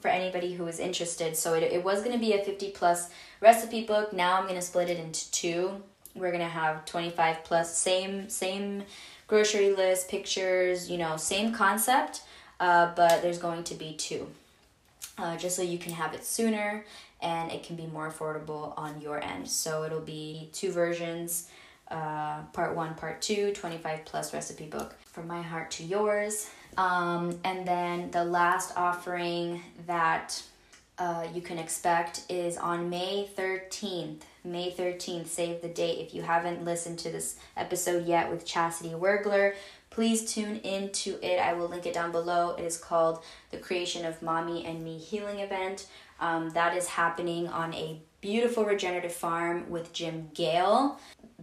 for 0.00 0.08
anybody 0.08 0.54
who 0.54 0.66
is 0.66 0.78
interested. 0.78 1.36
So 1.36 1.54
it, 1.54 1.62
it 1.64 1.84
was 1.84 2.00
going 2.00 2.12
to 2.12 2.18
be 2.18 2.32
a 2.32 2.42
50 2.42 2.70
plus 2.70 3.10
recipe 3.40 3.84
book. 3.84 4.12
Now 4.12 4.38
I'm 4.38 4.44
going 4.44 4.56
to 4.56 4.62
split 4.62 4.90
it 4.90 4.98
into 4.98 5.30
two. 5.30 5.82
We're 6.14 6.30
going 6.30 6.42
to 6.42 6.48
have 6.48 6.84
25 6.84 7.44
plus, 7.44 7.76
same, 7.76 8.28
same 8.28 8.84
grocery 9.26 9.72
list, 9.72 10.08
pictures, 10.08 10.90
you 10.90 10.98
know, 10.98 11.16
same 11.16 11.52
concept, 11.52 12.22
uh, 12.60 12.92
but 12.94 13.22
there's 13.22 13.38
going 13.38 13.64
to 13.64 13.74
be 13.74 13.94
two. 13.94 14.28
Uh, 15.16 15.36
just 15.36 15.54
so 15.56 15.62
you 15.62 15.78
can 15.78 15.92
have 15.92 16.12
it 16.12 16.24
sooner 16.24 16.84
and 17.22 17.50
it 17.52 17.62
can 17.62 17.76
be 17.76 17.86
more 17.86 18.10
affordable 18.10 18.74
on 18.76 19.00
your 19.00 19.22
end. 19.22 19.48
So 19.48 19.84
it'll 19.84 20.00
be 20.00 20.50
two 20.52 20.72
versions 20.72 21.48
uh, 21.90 22.42
part 22.52 22.74
one, 22.74 22.94
part 22.94 23.20
two, 23.22 23.52
25 23.52 24.04
plus 24.04 24.32
recipe 24.34 24.66
book. 24.66 24.94
From 25.04 25.26
my 25.26 25.42
heart 25.42 25.70
to 25.72 25.84
yours, 25.84 26.48
Um, 26.76 27.38
and 27.44 27.66
then 27.66 28.10
the 28.10 28.24
last 28.24 28.72
offering 28.76 29.62
that 29.86 30.42
uh, 30.98 31.26
you 31.32 31.40
can 31.40 31.58
expect 31.58 32.24
is 32.28 32.56
on 32.56 32.90
May 32.90 33.28
13th. 33.36 34.22
May 34.44 34.72
13th, 34.72 35.26
save 35.28 35.60
the 35.62 35.68
date. 35.68 35.98
If 36.04 36.14
you 36.14 36.22
haven't 36.22 36.64
listened 36.64 36.98
to 37.00 37.10
this 37.12 37.36
episode 37.56 38.06
yet 38.06 38.30
with 38.30 38.44
Chastity 38.44 38.90
Wergler, 38.94 39.54
please 39.90 40.32
tune 40.32 40.56
into 40.56 41.18
it. 41.22 41.38
I 41.38 41.52
will 41.52 41.68
link 41.68 41.86
it 41.86 41.94
down 41.94 42.10
below. 42.10 42.56
It 42.56 42.64
is 42.64 42.76
called 42.76 43.22
the 43.52 43.58
Creation 43.58 44.04
of 44.04 44.20
Mommy 44.22 44.64
and 44.64 44.82
Me 44.82 44.98
Healing 44.98 45.38
Event. 45.40 45.86
Um, 46.20 46.50
that 46.50 46.76
is 46.76 46.86
happening 46.88 47.48
on 47.48 47.72
a 47.74 48.00
beautiful 48.20 48.64
regenerative 48.64 49.12
farm 49.12 49.68
with 49.70 49.92
Jim 49.92 50.30
Gale. 50.34 50.98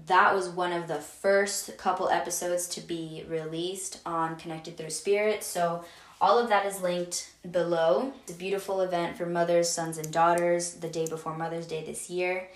That 0.07 0.33
was 0.33 0.49
one 0.49 0.71
of 0.71 0.87
the 0.87 0.99
first 0.99 1.77
couple 1.77 2.09
episodes 2.09 2.67
to 2.69 2.81
be 2.81 3.23
released 3.27 3.99
on 4.05 4.35
Connected 4.35 4.77
Through 4.77 4.89
Spirit. 4.89 5.43
So 5.43 5.83
all 6.19 6.39
of 6.39 6.49
that 6.49 6.65
is 6.65 6.81
linked 6.81 7.31
below. 7.51 8.13
It's 8.23 8.31
a 8.31 8.35
beautiful 8.35 8.81
event 8.81 9.17
for 9.17 9.25
mothers, 9.25 9.69
sons, 9.69 9.97
and 9.97 10.11
daughters 10.11 10.75
the 10.75 10.87
day 10.87 11.07
before 11.07 11.37
Mother's 11.37 11.67
Day 11.67 11.83
this 11.83 12.09
year. 12.09 12.49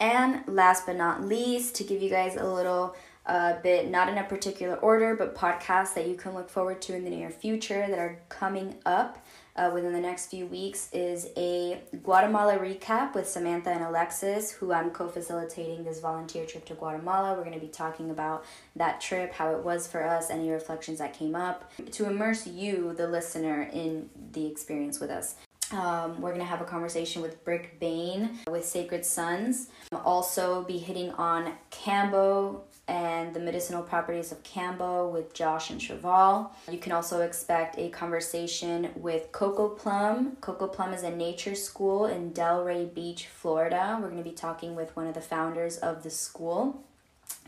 And 0.00 0.42
last 0.46 0.86
but 0.86 0.96
not 0.96 1.22
least, 1.22 1.76
to 1.76 1.84
give 1.84 2.02
you 2.02 2.10
guys 2.10 2.36
a 2.36 2.46
little 2.46 2.94
uh, 3.26 3.60
bit, 3.62 3.90
not 3.90 4.08
in 4.08 4.18
a 4.18 4.24
particular 4.24 4.76
order, 4.76 5.16
but 5.16 5.34
podcasts 5.34 5.94
that 5.94 6.08
you 6.08 6.14
can 6.14 6.34
look 6.34 6.50
forward 6.50 6.82
to 6.82 6.94
in 6.94 7.04
the 7.04 7.10
near 7.10 7.30
future 7.30 7.86
that 7.88 7.98
are 7.98 8.18
coming 8.28 8.74
up 8.84 9.23
uh, 9.56 9.70
within 9.72 9.92
the 9.92 10.00
next 10.00 10.26
few 10.26 10.46
weeks 10.46 10.88
is 10.92 11.28
a 11.36 11.80
Guatemala 12.02 12.58
recap 12.58 13.14
with 13.14 13.28
Samantha 13.28 13.70
and 13.70 13.84
Alexis, 13.84 14.50
who 14.50 14.72
I'm 14.72 14.90
co 14.90 15.08
facilitating 15.08 15.84
this 15.84 16.00
volunteer 16.00 16.44
trip 16.44 16.64
to 16.66 16.74
Guatemala. 16.74 17.34
We're 17.34 17.44
going 17.44 17.54
to 17.54 17.60
be 17.60 17.68
talking 17.68 18.10
about 18.10 18.44
that 18.74 19.00
trip, 19.00 19.32
how 19.32 19.52
it 19.52 19.62
was 19.62 19.86
for 19.86 20.04
us, 20.04 20.30
any 20.30 20.50
reflections 20.50 20.98
that 20.98 21.14
came 21.14 21.34
up, 21.34 21.70
to 21.92 22.06
immerse 22.06 22.46
you, 22.46 22.94
the 22.96 23.06
listener, 23.06 23.70
in 23.72 24.10
the 24.32 24.46
experience 24.46 24.98
with 24.98 25.10
us. 25.10 25.36
Um, 25.72 26.20
we're 26.20 26.30
going 26.30 26.40
to 26.40 26.46
have 26.46 26.60
a 26.60 26.66
conversation 26.66 27.22
with 27.22 27.42
Brick 27.44 27.80
Bain 27.80 28.38
with 28.48 28.64
Sacred 28.64 29.04
Sons. 29.04 29.68
Also, 29.92 30.62
be 30.62 30.78
hitting 30.78 31.10
on 31.12 31.52
Kambo 31.70 32.60
and 32.86 33.34
the 33.34 33.40
medicinal 33.40 33.82
properties 33.82 34.30
of 34.30 34.42
Kambo 34.42 35.10
with 35.10 35.32
Josh 35.32 35.70
and 35.70 35.80
Cheval. 35.80 36.52
You 36.70 36.78
can 36.78 36.92
also 36.92 37.22
expect 37.22 37.78
a 37.78 37.88
conversation 37.88 38.90
with 38.96 39.32
Coco 39.32 39.68
Plum. 39.68 40.36
Coco 40.40 40.66
Plum 40.66 40.92
is 40.92 41.02
a 41.02 41.10
nature 41.10 41.54
school 41.54 42.06
in 42.06 42.32
Delray 42.32 42.92
Beach, 42.92 43.26
Florida. 43.26 43.98
We're 44.00 44.08
going 44.08 44.22
to 44.22 44.28
be 44.28 44.36
talking 44.36 44.74
with 44.74 44.94
one 44.96 45.06
of 45.06 45.14
the 45.14 45.20
founders 45.20 45.78
of 45.78 46.02
the 46.02 46.10
school. 46.10 46.82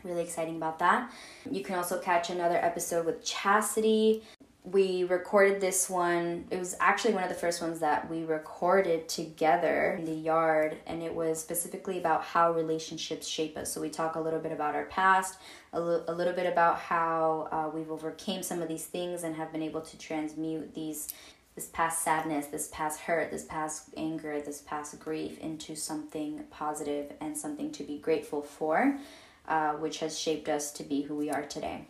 Really 0.03 0.23
exciting 0.23 0.55
about 0.55 0.79
that. 0.79 1.11
You 1.49 1.63
can 1.63 1.75
also 1.75 1.99
catch 1.99 2.29
another 2.29 2.57
episode 2.57 3.05
with 3.05 3.23
Chastity 3.23 4.23
we 4.71 5.05
recorded 5.05 5.61
this 5.61 5.89
one. 5.89 6.45
It 6.51 6.59
was 6.59 6.75
actually 6.81 7.13
one 7.13 7.23
of 7.23 7.29
the 7.29 7.35
first 7.35 7.61
ones 7.61 7.79
that 7.79 8.09
we 8.09 8.25
recorded 8.25 9.07
together 9.07 9.95
in 9.97 10.03
the 10.03 10.13
yard, 10.13 10.77
and 10.85 11.01
it 11.01 11.13
was 11.13 11.39
specifically 11.39 11.99
about 11.99 12.23
how 12.23 12.51
relationships 12.51 13.27
shape 13.27 13.55
us. 13.55 13.71
So 13.71 13.79
we 13.79 13.89
talk 13.89 14.15
a 14.15 14.19
little 14.19 14.39
bit 14.39 14.51
about 14.51 14.75
our 14.75 14.85
past, 14.85 15.39
a, 15.71 15.77
l- 15.77 16.03
a 16.07 16.13
little 16.13 16.33
bit 16.33 16.51
about 16.51 16.79
how 16.79 17.47
uh, 17.51 17.69
we've 17.73 17.89
overcame 17.89 18.43
some 18.43 18.61
of 18.61 18.67
these 18.67 18.85
things 18.85 19.23
and 19.23 19.35
have 19.35 19.53
been 19.53 19.63
able 19.63 19.81
to 19.81 19.97
transmute 19.97 20.73
these 20.73 21.07
this 21.55 21.69
past 21.73 22.03
sadness, 22.03 22.47
this 22.47 22.69
past 22.71 22.99
hurt, 22.99 23.31
this 23.31 23.43
past 23.45 23.89
anger, 23.97 24.39
this 24.39 24.61
past 24.61 24.99
grief 24.99 25.39
into 25.39 25.75
something 25.75 26.43
positive 26.51 27.13
and 27.19 27.35
something 27.35 27.71
to 27.71 27.83
be 27.83 27.97
grateful 27.97 28.43
for, 28.43 28.99
uh, 29.47 29.71
which 29.73 29.97
has 29.97 30.19
shaped 30.19 30.47
us 30.49 30.71
to 30.71 30.83
be 30.83 31.01
who 31.01 31.15
we 31.15 31.31
are 31.31 31.43
today. 31.45 31.87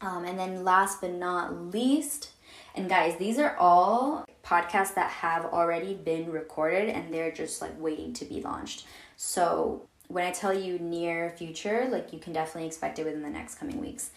Um, 0.00 0.24
and 0.24 0.38
then 0.38 0.64
last 0.64 1.00
but 1.00 1.12
not 1.12 1.72
least, 1.72 2.30
and 2.74 2.88
guys, 2.88 3.16
these 3.16 3.38
are 3.38 3.56
all 3.56 4.26
podcasts 4.44 4.94
that 4.94 5.10
have 5.10 5.46
already 5.46 5.94
been 5.94 6.30
recorded 6.30 6.88
and 6.88 7.12
they're 7.12 7.32
just 7.32 7.62
like 7.62 7.80
waiting 7.80 8.12
to 8.14 8.24
be 8.24 8.40
launched. 8.40 8.86
So 9.16 9.86
when 10.08 10.24
I 10.24 10.32
tell 10.32 10.52
you 10.52 10.78
near 10.78 11.30
future, 11.30 11.88
like 11.90 12.12
you 12.12 12.18
can 12.18 12.32
definitely 12.32 12.66
expect 12.66 12.98
it 12.98 13.04
within 13.04 13.22
the 13.22 13.30
next 13.30 13.54
coming 13.56 13.80
weeks. 13.80 14.10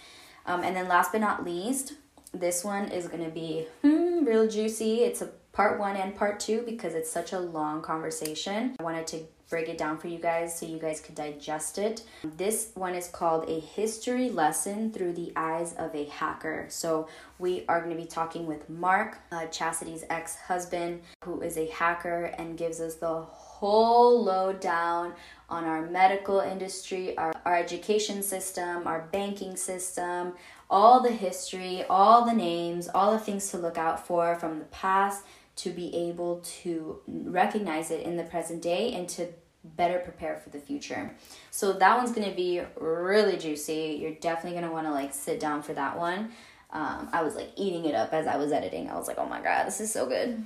Um, 0.45 0.63
and 0.63 0.75
then 0.75 0.87
last 0.87 1.11
but 1.11 1.21
not 1.21 1.45
least, 1.45 1.93
this 2.33 2.63
one 2.63 2.89
is 2.89 3.07
gonna 3.07 3.29
be 3.29 3.67
hmm, 3.81 4.25
real 4.25 4.47
juicy. 4.47 5.03
It's 5.03 5.21
a 5.21 5.29
part 5.53 5.79
one 5.79 5.95
and 5.95 6.15
part 6.15 6.39
two 6.39 6.63
because 6.65 6.93
it's 6.93 7.09
such 7.09 7.31
a 7.31 7.39
long 7.39 7.81
conversation. 7.81 8.75
I 8.79 8.83
wanted 8.83 9.07
to 9.07 9.19
break 9.49 9.69
it 9.69 9.77
down 9.77 9.97
for 9.97 10.07
you 10.07 10.17
guys 10.17 10.57
so 10.57 10.65
you 10.65 10.79
guys 10.79 10.99
could 10.99 11.15
digest 11.15 11.77
it. 11.77 12.03
This 12.23 12.71
one 12.75 12.95
is 12.95 13.07
called 13.07 13.49
A 13.49 13.59
History 13.59 14.29
Lesson 14.29 14.91
Through 14.91 15.13
the 15.13 15.31
Eyes 15.35 15.73
of 15.73 15.93
a 15.95 16.05
Hacker. 16.05 16.65
So, 16.69 17.07
we 17.39 17.65
are 17.69 17.79
going 17.79 17.95
to 17.95 18.01
be 18.01 18.07
talking 18.07 18.47
with 18.47 18.67
Mark, 18.67 19.19
uh, 19.31 19.45
Chastity's 19.45 20.03
ex 20.09 20.35
husband, 20.35 21.01
who 21.23 21.41
is 21.41 21.55
a 21.57 21.67
hacker 21.67 22.25
and 22.37 22.57
gives 22.57 22.81
us 22.81 22.95
the 22.95 23.21
whole 23.21 24.23
lowdown 24.23 25.13
on 25.49 25.63
our 25.63 25.85
medical 25.85 26.39
industry, 26.39 27.15
our, 27.17 27.33
our 27.45 27.55
education 27.55 28.23
system, 28.23 28.87
our 28.87 29.07
banking 29.11 29.55
system, 29.55 30.33
all 30.69 30.99
the 31.01 31.11
history, 31.11 31.83
all 31.89 32.25
the 32.25 32.33
names, 32.33 32.89
all 32.93 33.11
the 33.11 33.19
things 33.19 33.49
to 33.51 33.57
look 33.57 33.77
out 33.77 34.05
for 34.05 34.35
from 34.35 34.59
the 34.59 34.65
past 34.65 35.23
to 35.57 35.71
be 35.71 35.93
able 35.95 36.41
to 36.61 36.99
recognize 37.07 37.91
it 37.91 38.03
in 38.03 38.15
the 38.15 38.23
present 38.23 38.61
day 38.61 38.93
and 38.93 39.09
to 39.09 39.27
better 39.75 39.99
prepare 39.99 40.37
for 40.37 40.49
the 40.49 40.59
future. 40.59 41.13
So 41.51 41.73
that 41.73 41.97
one's 41.97 42.11
gonna 42.11 42.33
be 42.33 42.61
really 42.79 43.37
juicy. 43.37 43.97
You're 43.99 44.13
definitely 44.13 44.59
gonna 44.59 44.71
wanna 44.71 44.91
like 44.91 45.13
sit 45.13 45.39
down 45.39 45.61
for 45.61 45.73
that 45.73 45.97
one. 45.97 46.31
Um, 46.71 47.09
I 47.11 47.23
was 47.23 47.35
like 47.35 47.51
eating 47.55 47.85
it 47.85 47.95
up 47.95 48.13
as 48.13 48.27
I 48.27 48.37
was 48.37 48.51
editing. 48.51 48.89
I 48.89 48.95
was 48.95 49.07
like, 49.07 49.17
oh 49.17 49.25
my 49.25 49.41
god, 49.41 49.65
this 49.65 49.79
is 49.81 49.91
so 49.91 50.05
good. 50.05 50.43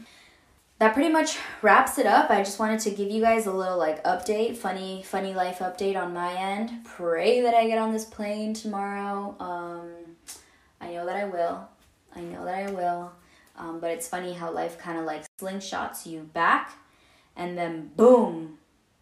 That 0.80 0.94
pretty 0.94 1.10
much 1.10 1.38
wraps 1.62 2.00
it 2.00 2.08
up. 2.08 2.32
I 2.32 2.40
just 2.40 2.58
wanted 2.58 2.80
to 2.82 2.92
give 2.92 3.12
you 3.12 3.22
guys 3.22 3.46
a 3.46 3.54
little 3.54 3.78
like 3.78 4.04
update, 4.04 4.58
funny, 4.58 5.04
funny 5.04 5.34
life 5.34 5.60
update 5.60 6.02
on 6.02 6.14
my 6.14 6.34
end. 6.34 6.86
Pray 6.86 7.42
that 7.42 7.54
I 7.54 7.68
get 7.68 7.78
on 7.78 7.94
this 7.94 8.06
plane 8.06 8.54
tomorrow. 8.54 9.36
Um, 9.40 9.92
I 10.80 10.94
know 10.94 11.06
that 11.06 11.16
I 11.16 11.26
will. 11.26 11.68
I 12.16 12.22
know 12.22 12.46
that 12.46 12.56
I 12.56 12.72
will. 12.72 13.12
Um, 13.58 13.80
but 13.80 13.92
it's 13.92 14.08
funny 14.08 14.34
how 14.34 14.52
life 14.52 14.78
kind 14.78 14.98
of 14.98 15.06
like 15.06 15.24
slingshots 15.40 16.06
you 16.06 16.22
back 16.34 16.74
and 17.36 17.58
then 17.58 17.92
boom, 17.96 18.58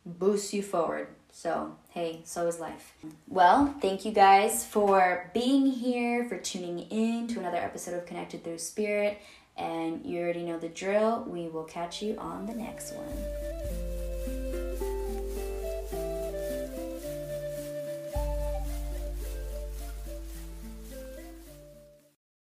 boosts 0.05 0.53
you 0.53 0.61
forward. 0.61 1.07
So, 1.31 1.75
hey, 1.89 2.21
so 2.23 2.47
is 2.47 2.59
life. 2.59 2.93
Well, 3.27 3.75
thank 3.81 4.03
you 4.03 4.11
guys 4.11 4.65
for 4.65 5.29
being 5.33 5.67
here, 5.67 6.25
for 6.25 6.37
tuning 6.37 6.79
in 6.79 7.27
to 7.27 7.39
another 7.39 7.57
episode 7.57 7.93
of 7.93 8.05
Connected 8.05 8.43
Through 8.43 8.57
Spirit. 8.57 9.19
And 9.55 10.05
you 10.05 10.21
already 10.21 10.43
know 10.43 10.57
the 10.57 10.69
drill. 10.69 11.25
We 11.27 11.49
will 11.49 11.65
catch 11.65 12.01
you 12.01 12.17
on 12.17 12.45
the 12.45 12.53
next 12.53 12.93
one. 12.93 13.98